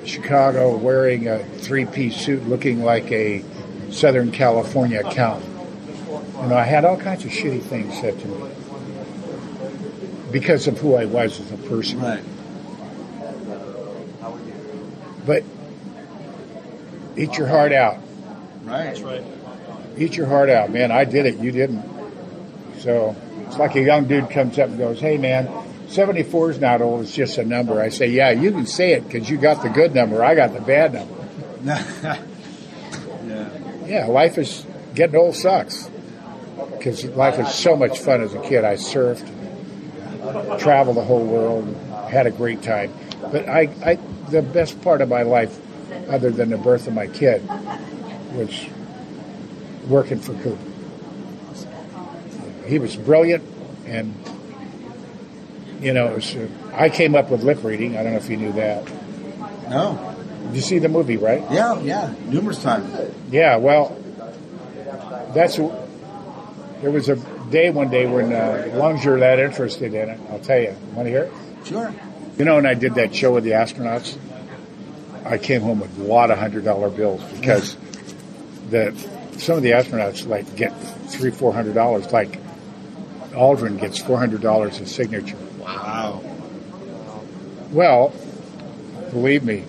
Chicago 0.05 0.77
wearing 0.77 1.29
a 1.29 1.45
three 1.45 1.87
piece 1.87 2.17
suit 2.17 2.47
looking 2.49 2.83
like 2.83 3.11
a 3.13 3.45
Southern 3.91 4.33
California 4.33 5.01
accountant. 5.01 5.51
You 6.43 6.49
know, 6.49 6.57
I 6.57 6.65
had 6.65 6.85
all 6.85 6.97
kinds 6.97 7.25
of 7.25 7.31
shitty 7.31 7.63
things 7.63 7.99
said 8.01 8.19
to 8.19 8.27
me 8.27 8.51
because 10.33 10.67
of 10.67 10.79
who 10.79 10.95
I 10.95 11.05
was 11.05 11.39
as 11.39 11.53
a 11.53 11.57
person. 11.57 12.01
Right. 12.01 12.25
But 15.25 15.45
eat 17.17 17.37
your 17.39 17.47
heart 17.47 17.73
out. 17.73 17.99
Right. 18.65 18.85
That's 18.85 19.01
right. 19.03 19.23
Eat 19.97 20.17
your 20.17 20.27
heart 20.27 20.49
out, 20.49 20.71
man. 20.71 20.91
I 20.91 21.05
did 21.05 21.27
it. 21.27 21.39
You 21.39 21.53
didn't. 21.53 21.85
So 22.79 23.15
it's 23.53 23.59
like 23.59 23.75
a 23.75 23.83
young 23.83 24.07
dude 24.07 24.31
comes 24.31 24.59
up 24.59 24.71
and 24.71 24.79
goes, 24.79 24.99
"Hey, 24.99 25.19
man, 25.19 25.47
74 25.89 26.53
is 26.53 26.59
not 26.59 26.81
old. 26.81 27.03
It's 27.03 27.15
just 27.15 27.37
a 27.37 27.45
number." 27.45 27.83
I 27.83 27.91
say, 27.91 28.07
"Yeah, 28.07 28.31
you 28.31 28.51
can 28.51 28.65
say 28.65 28.95
it 28.95 29.07
because 29.07 29.29
you 29.29 29.37
got 29.37 29.63
the 29.63 29.69
good 29.69 29.95
number. 29.95 30.25
I 30.25 30.35
got 30.35 30.55
the 30.55 30.63
bad 30.63 30.95
number." 30.95 31.15
yeah. 33.27 33.51
Yeah, 33.87 34.07
life 34.07 34.39
is 34.39 34.65
getting 34.95 35.17
old 35.17 35.37
sucks 35.37 35.91
because 36.71 37.05
life 37.05 37.37
was 37.37 37.55
so 37.55 37.77
much 37.77 37.99
fun 37.99 38.23
as 38.23 38.33
a 38.33 38.41
kid. 38.41 38.65
I 38.65 38.77
surfed, 38.77 39.29
traveled 40.59 40.97
the 40.97 41.05
whole 41.05 41.23
world, 41.23 41.77
had 42.09 42.27
a 42.27 42.31
great 42.31 42.63
time. 42.63 42.91
But 43.31 43.51
I, 43.51 43.69
I, 43.85 43.99
the 44.31 44.41
best 44.41 44.81
part 44.81 45.03
of 45.03 45.11
my 45.11 45.25
life, 45.25 45.61
other 46.09 46.31
than 46.31 46.49
the 46.49 46.57
birth 46.57 46.87
of 46.87 46.95
my 46.95 47.07
kid, 47.07 47.47
was 48.33 48.67
working 49.89 50.21
for 50.21 50.33
Cooper. 50.37 50.72
He 52.67 52.79
was 52.79 52.97
brilliant, 52.97 53.45
and 53.87 54.15
you 55.81 55.93
know, 55.93 56.09
it 56.09 56.15
was, 56.15 56.37
uh, 56.37 56.49
I 56.75 56.89
came 56.89 57.15
up 57.15 57.31
with 57.31 57.43
lip 57.43 57.63
reading. 57.65 57.97
I 57.97 58.03
don't 58.03 58.13
know 58.13 58.19
if 58.19 58.31
you 58.31 58.37
knew 58.37 58.53
that. 58.53 58.89
No. 59.69 60.15
Did 60.47 60.55
you 60.55 60.61
see 60.61 60.79
the 60.79 60.89
movie, 60.89 61.17
right? 61.17 61.43
Yeah, 61.51 61.81
yeah. 61.81 62.15
Numerous 62.27 62.63
times. 62.63 63.15
Yeah, 63.31 63.57
well, 63.57 63.97
that's 65.35 65.57
there 65.57 66.91
was 66.91 67.09
a 67.09 67.17
day 67.51 67.71
one 67.71 67.91
day 67.91 68.07
when 68.07 68.33
uh, 68.33 68.65
as 68.67 68.75
long 68.75 68.99
as 68.99 69.05
you're 69.05 69.21
that 69.21 69.39
interested 69.39 69.95
in 69.95 70.11
it, 70.11 70.21
I'll 70.31 70.41
tell 70.41 70.59
you. 70.59 70.75
Want 70.95 71.07
to 71.07 71.11
hear 71.11 71.23
it? 71.25 71.33
Sure. 71.65 71.95
You 72.39 72.45
know, 72.45 72.57
when 72.57 72.67
I 72.67 72.75
did 72.75 72.95
that 72.97 73.15
show 73.15 73.33
with 73.33 73.45
the 73.45 73.53
astronauts, 73.53 74.19
I 75.25 75.39
came 75.39 75.63
home 75.63 75.81
with 75.81 75.97
a 75.99 76.03
lot 76.03 76.31
of 76.31 76.39
hundred 76.39 76.65
dollar 76.65 76.91
bills 76.91 77.23
because 77.39 77.77
the 78.71 78.93
some 79.39 79.57
of 79.57 79.63
the 79.63 79.71
astronauts 79.71 80.27
like 80.27 80.57
get 80.57 80.71
three, 81.09 81.31
four 81.31 81.53
hundred 81.53 81.75
dollars. 81.75 82.13
Like 82.13 82.42
Aldrin 83.33 83.81
gets 83.81 83.99
four 83.99 84.19
hundred 84.19 84.41
dollars 84.41 84.81
a 84.81 84.87
signature. 84.87 85.37
Wow. 85.59 86.23
Well, 87.71 88.13
believe 89.11 89.45
me, 89.45 89.65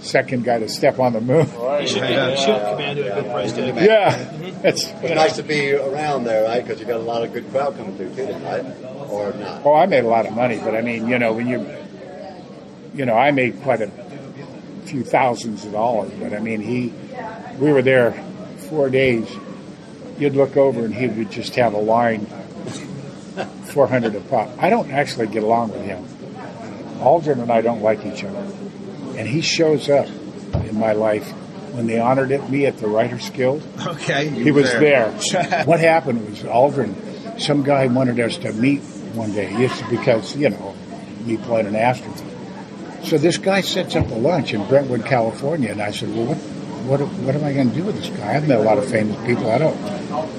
second 0.00 0.44
guy 0.44 0.58
to 0.58 0.68
step 0.68 0.98
on 0.98 1.12
the 1.12 1.20
moon. 1.20 1.46
You 1.80 1.86
should, 1.86 2.02
get, 2.02 2.30
you 2.30 2.36
should 2.36 2.60
command 2.62 2.98
a 2.98 3.02
good 3.02 3.26
price 3.26 3.52
tag. 3.52 3.76
Yeah, 3.76 4.16
mm-hmm. 4.16 4.66
it's 4.66 4.86
It's 4.88 5.14
nice 5.14 5.36
to 5.36 5.42
be 5.42 5.72
around 5.72 6.24
there, 6.24 6.44
right? 6.44 6.64
Because 6.64 6.80
you 6.80 6.86
got 6.86 6.96
a 7.00 7.04
lot 7.04 7.22
of 7.22 7.32
good 7.32 7.48
crowd 7.50 7.76
coming 7.76 7.96
through 7.96 8.14
too, 8.14 8.32
right? 8.44 8.64
Or 9.08 9.32
not? 9.34 9.64
Oh, 9.64 9.74
I 9.74 9.86
made 9.86 10.04
a 10.04 10.08
lot 10.08 10.26
of 10.26 10.32
money, 10.34 10.58
but 10.58 10.74
I 10.74 10.80
mean, 10.80 11.06
you 11.08 11.18
know, 11.18 11.32
when 11.32 11.46
you, 11.46 11.66
you 12.94 13.04
know, 13.06 13.14
I 13.14 13.30
made 13.30 13.62
quite 13.62 13.82
a 13.82 13.90
few 14.84 15.04
thousands 15.04 15.64
of 15.64 15.72
dollars. 15.72 16.12
But 16.18 16.32
I 16.32 16.40
mean, 16.40 16.60
he, 16.60 16.92
we 17.58 17.72
were 17.72 17.82
there 17.82 18.12
four 18.68 18.90
days. 18.90 19.28
You'd 20.18 20.34
look 20.34 20.56
over 20.56 20.84
and 20.84 20.94
he 20.94 21.06
would 21.06 21.30
just 21.30 21.54
have 21.56 21.74
a 21.74 21.78
line, 21.78 22.26
four 23.72 23.86
hundred 23.86 24.14
a 24.14 24.20
pop. 24.20 24.50
I 24.58 24.70
don't 24.70 24.90
actually 24.90 25.26
get 25.28 25.42
along 25.42 25.70
with 25.70 25.82
him. 25.82 26.04
Aldrin 27.00 27.40
and 27.40 27.50
I 27.50 27.60
don't 27.60 27.82
like 27.82 28.04
each 28.06 28.24
other, 28.24 28.38
and 29.16 29.28
he 29.28 29.40
shows 29.40 29.88
up 29.88 30.08
in 30.54 30.78
my 30.78 30.92
life 30.92 31.32
when 31.74 31.88
they 31.88 31.98
honored 31.98 32.30
it, 32.30 32.48
me 32.48 32.66
at 32.66 32.78
the 32.78 32.86
Writers 32.86 33.30
Guild. 33.30 33.66
Okay. 33.84 34.28
He 34.28 34.52
was 34.52 34.70
there. 34.72 35.10
what 35.64 35.80
happened 35.80 36.24
was 36.24 36.38
Aldrin, 36.44 37.40
some 37.40 37.64
guy 37.64 37.88
wanted 37.88 38.20
us 38.20 38.36
to 38.38 38.52
meet 38.52 38.80
one 39.14 39.32
day, 39.32 39.50
just 39.56 39.82
because, 39.90 40.36
you 40.36 40.50
know, 40.50 40.76
me 41.24 41.36
playing 41.36 41.66
an 41.66 41.74
astronaut. 41.74 42.22
So 43.02 43.18
this 43.18 43.38
guy 43.38 43.60
sets 43.60 43.96
up 43.96 44.08
a 44.10 44.14
lunch 44.14 44.54
in 44.54 44.66
Brentwood, 44.68 45.04
California, 45.04 45.72
and 45.72 45.82
I 45.82 45.90
said, 45.90 46.10
well, 46.14 46.26
what, 46.26 47.00
what, 47.00 47.00
what 47.00 47.34
am 47.34 47.44
I 47.44 47.52
going 47.52 47.70
to 47.70 47.74
do 47.74 47.82
with 47.82 47.96
this 47.96 48.08
guy? 48.08 48.36
I've 48.36 48.46
met 48.46 48.60
a 48.60 48.62
lot 48.62 48.78
of 48.78 48.88
famous 48.88 49.16
people. 49.26 49.50
I 49.50 49.58
don't 49.58 49.76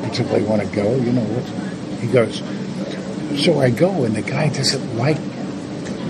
particularly 0.01 0.45
want 0.45 0.61
to 0.61 0.67
go, 0.73 0.95
you 0.95 1.11
know. 1.11 1.21
What's, 1.21 2.01
he 2.01 2.07
goes, 2.07 2.39
so 3.37 3.59
I 3.59 3.69
go, 3.69 4.03
and 4.03 4.15
the 4.15 4.21
guy 4.21 4.49
doesn't 4.49 4.97
like 4.97 5.19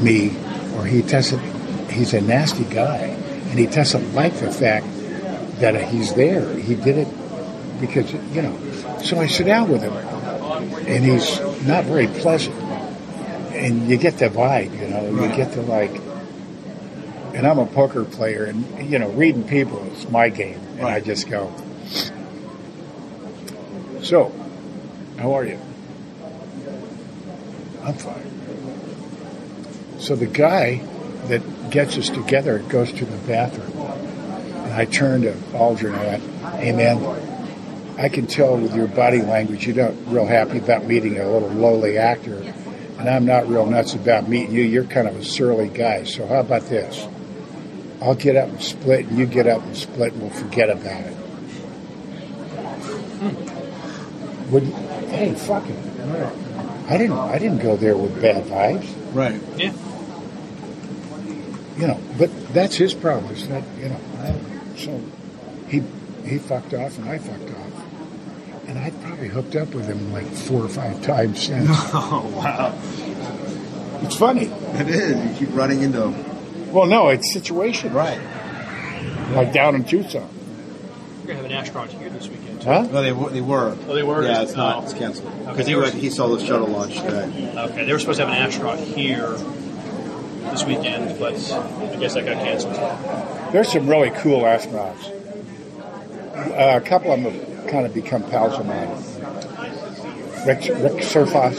me, 0.01 0.35
or 0.75 0.85
he 0.85 1.01
doesn't, 1.01 1.41
he's 1.89 2.13
a 2.13 2.21
nasty 2.21 2.65
guy, 2.65 3.17
and 3.49 3.57
he 3.57 3.67
doesn't 3.67 4.13
like 4.13 4.33
the 4.35 4.51
fact 4.51 4.85
that 5.59 5.75
he's 5.89 6.13
there. 6.13 6.53
He 6.57 6.75
did 6.75 6.97
it 6.97 7.07
because, 7.79 8.11
you 8.13 8.41
know. 8.41 8.57
So 9.03 9.19
I 9.19 9.27
sit 9.27 9.45
down 9.45 9.69
with 9.69 9.81
him, 9.81 9.93
and 9.93 11.03
he's 11.03 11.39
not 11.65 11.85
very 11.85 12.07
pleasant. 12.07 12.55
And 13.53 13.87
you 13.89 13.97
get 13.97 14.17
the 14.17 14.29
vibe, 14.29 14.77
you 14.79 14.87
know, 14.89 15.23
you 15.23 15.35
get 15.35 15.53
the 15.53 15.61
like, 15.61 15.95
and 17.33 17.47
I'm 17.47 17.59
a 17.59 17.65
poker 17.65 18.03
player, 18.03 18.45
and, 18.45 18.89
you 18.89 18.99
know, 18.99 19.09
reading 19.09 19.47
people 19.47 19.81
is 19.93 20.09
my 20.09 20.29
game. 20.29 20.59
And 20.77 20.87
I 20.87 20.99
just 20.99 21.29
go, 21.29 21.53
so, 24.01 24.31
how 25.17 25.33
are 25.33 25.45
you? 25.45 25.57
I'm 27.85 27.93
fine. 27.93 28.31
So 29.99 30.15
the 30.15 30.25
guy 30.25 30.77
that 31.27 31.69
gets 31.69 31.97
us 31.97 32.09
together 32.09 32.59
goes 32.59 32.91
to 32.91 33.05
the 33.05 33.17
bathroom. 33.27 33.77
And 33.77 34.73
I 34.73 34.85
turned 34.85 35.23
to 35.23 35.33
Aldrin 35.53 35.93
and 35.93 35.95
I 35.95 36.05
went, 36.05 36.23
hey 36.59 36.71
man, 36.71 37.97
I 37.97 38.09
can 38.09 38.25
tell 38.27 38.57
with 38.57 38.75
your 38.75 38.87
body 38.87 39.21
language 39.21 39.67
you're 39.67 39.75
not 39.75 39.93
real 40.07 40.25
happy 40.25 40.57
about 40.57 40.85
meeting 40.85 41.19
a 41.19 41.29
little 41.29 41.49
lowly 41.49 41.97
actor. 41.97 42.41
And 42.97 43.09
I'm 43.09 43.25
not 43.25 43.47
real 43.47 43.65
nuts 43.65 43.93
about 43.93 44.27
meeting 44.27 44.55
you. 44.55 44.63
You're 44.63 44.85
kind 44.85 45.07
of 45.07 45.15
a 45.15 45.23
surly 45.23 45.69
guy. 45.69 46.05
So 46.05 46.25
how 46.25 46.39
about 46.39 46.63
this? 46.63 47.07
I'll 48.01 48.15
get 48.15 48.35
up 48.35 48.49
and 48.49 48.61
split, 48.61 49.05
and 49.07 49.17
you 49.17 49.25
get 49.25 49.47
up 49.47 49.63
and 49.63 49.75
split, 49.75 50.13
and 50.13 50.21
we'll 50.21 50.31
forget 50.31 50.69
about 50.69 51.01
it. 51.01 51.13
Hmm. 53.21 54.51
Would 54.51 54.63
hey, 54.63 55.33
fuck 55.35 55.65
it. 55.67 56.44
I 56.87 56.97
didn't. 56.97 57.17
I 57.17 57.39
didn't 57.39 57.59
go 57.59 57.75
there 57.75 57.97
with 57.97 58.21
bad 58.21 58.43
vibes. 58.45 58.93
Right. 59.13 59.41
Yeah. 59.57 59.73
You 61.77 61.87
know, 61.87 61.99
but 62.17 62.53
that's 62.53 62.75
his 62.75 62.93
problem. 62.93 63.33
It's 63.33 63.47
not. 63.47 63.63
You 63.79 63.89
know. 63.89 63.99
I, 64.19 64.75
so 64.77 65.01
he 65.67 65.83
he 66.25 66.37
fucked 66.37 66.73
off, 66.73 66.97
and 66.97 67.09
I 67.09 67.17
fucked 67.17 67.49
off, 67.49 68.67
and 68.67 68.77
I 68.77 68.91
probably 68.91 69.27
hooked 69.27 69.55
up 69.55 69.73
with 69.73 69.87
him 69.87 70.13
like 70.13 70.27
four 70.27 70.63
or 70.63 70.69
five 70.69 71.01
times 71.01 71.41
since. 71.43 71.69
Oh 71.93 72.31
wow. 72.35 72.77
It's 74.03 74.15
funny. 74.15 74.45
It 74.45 74.87
is. 74.87 75.39
You 75.39 75.47
keep 75.47 75.55
running 75.55 75.81
into. 75.81 76.13
Well, 76.71 76.85
no, 76.85 77.09
it's 77.09 77.33
situation. 77.33 77.93
Right. 77.93 78.19
Like 79.31 79.51
down 79.53 79.75
in 79.75 79.85
Tucson. 79.85 80.29
We're 81.25 81.33
gonna 81.33 81.41
have 81.41 81.51
an 81.51 81.57
astronaut 81.57 81.89
here 81.89 82.07
this 82.11 82.27
weekend. 82.27 82.61
too. 82.61 82.67
Huh? 82.69 82.83
No, 82.83 83.01
they 83.01 83.11
were. 83.11 83.29
They 83.31 83.41
were. 83.41 83.75
Oh, 83.87 83.95
they 83.95 84.03
were? 84.03 84.21
Yeah, 84.23 84.43
it's 84.43 84.53
not. 84.55 84.77
Oh. 84.77 84.83
It's 84.83 84.93
canceled 84.93 85.27
Okay, 85.33 85.45
because 85.49 85.65
they 85.65 85.71
he 85.71 85.75
were- 85.75 85.81
went, 85.81 85.95
he 85.95 86.09
saw 86.11 86.27
the 86.27 86.45
shuttle 86.45 86.67
launch 86.67 86.93
today. 87.01 87.51
Okay, 87.57 87.83
they 87.85 87.91
were 87.91 87.97
supposed 87.97 88.19
to 88.19 88.27
have 88.27 88.35
an 88.35 88.43
astronaut 88.43 88.77
here 88.77 89.29
this 90.51 90.63
weekend, 90.65 91.17
but 91.17 91.33
I 91.33 91.95
guess 91.95 92.13
that 92.13 92.25
got 92.25 92.43
canceled. 92.43 92.75
There's 93.51 93.71
some 93.71 93.87
really 93.89 94.11
cool 94.11 94.41
astronauts. 94.41 95.11
Uh, 96.35 96.77
a 96.77 96.81
couple 96.87 97.11
of 97.11 97.23
them 97.23 97.33
have 97.33 97.67
kind 97.71 97.87
of 97.87 97.93
become 97.95 98.21
pals 98.29 98.53
of 98.59 98.67
mine. 98.67 98.89
Rick, 100.45 100.59
Rick 100.79 101.01
Searfoss, 101.03 101.55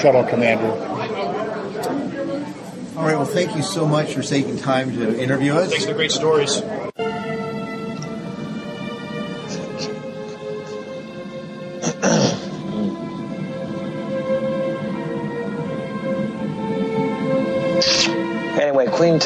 shuttle 0.00 0.22
commander. 0.22 0.70
All 2.96 3.06
right. 3.06 3.16
Well, 3.16 3.24
thank 3.24 3.56
you 3.56 3.62
so 3.62 3.88
much 3.88 4.12
for 4.14 4.22
taking 4.22 4.56
time 4.56 4.92
to 4.92 5.20
interview 5.20 5.54
us. 5.54 5.70
Thanks 5.70 5.84
for 5.86 5.90
the 5.92 5.96
great 5.96 6.12
stories. 6.12 6.62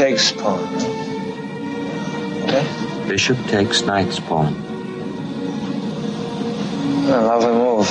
Takes 0.04 0.32
pawn. 0.32 0.62
Okay? 2.42 3.08
Bishop 3.08 3.38
takes 3.46 3.80
knight's 3.84 4.20
pawn. 4.20 4.52
A 7.08 7.22
lovely 7.22 7.54
move. 7.54 7.88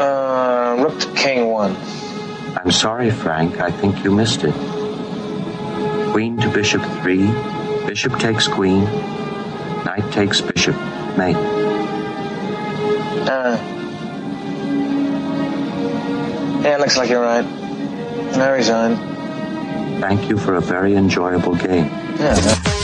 Uh, 0.00 0.76
rook 0.80 0.98
to 0.98 1.12
king 1.14 1.46
one. 1.46 1.76
I'm 2.56 2.72
sorry, 2.72 3.12
Frank. 3.12 3.60
I 3.60 3.70
think 3.70 4.02
you 4.02 4.12
missed 4.12 4.42
it. 4.42 4.54
Queen 6.10 6.36
to 6.38 6.48
bishop 6.48 6.82
3. 7.02 7.18
Bishop 7.86 8.18
takes 8.18 8.48
queen. 8.48 8.82
Knight 9.84 10.10
takes 10.10 10.40
bishop. 10.40 10.74
Mate. 11.16 11.36
Uh, 13.28 13.56
yeah, 16.64 16.78
looks 16.78 16.96
like 16.96 17.10
you're 17.10 17.22
right. 17.22 17.65
I 18.40 18.50
resign. 18.50 18.96
Thank 20.00 20.28
you 20.28 20.36
for 20.38 20.54
a 20.56 20.60
very 20.60 20.94
enjoyable 20.94 21.54
game. 21.54 21.86
Yeah. 22.18 22.75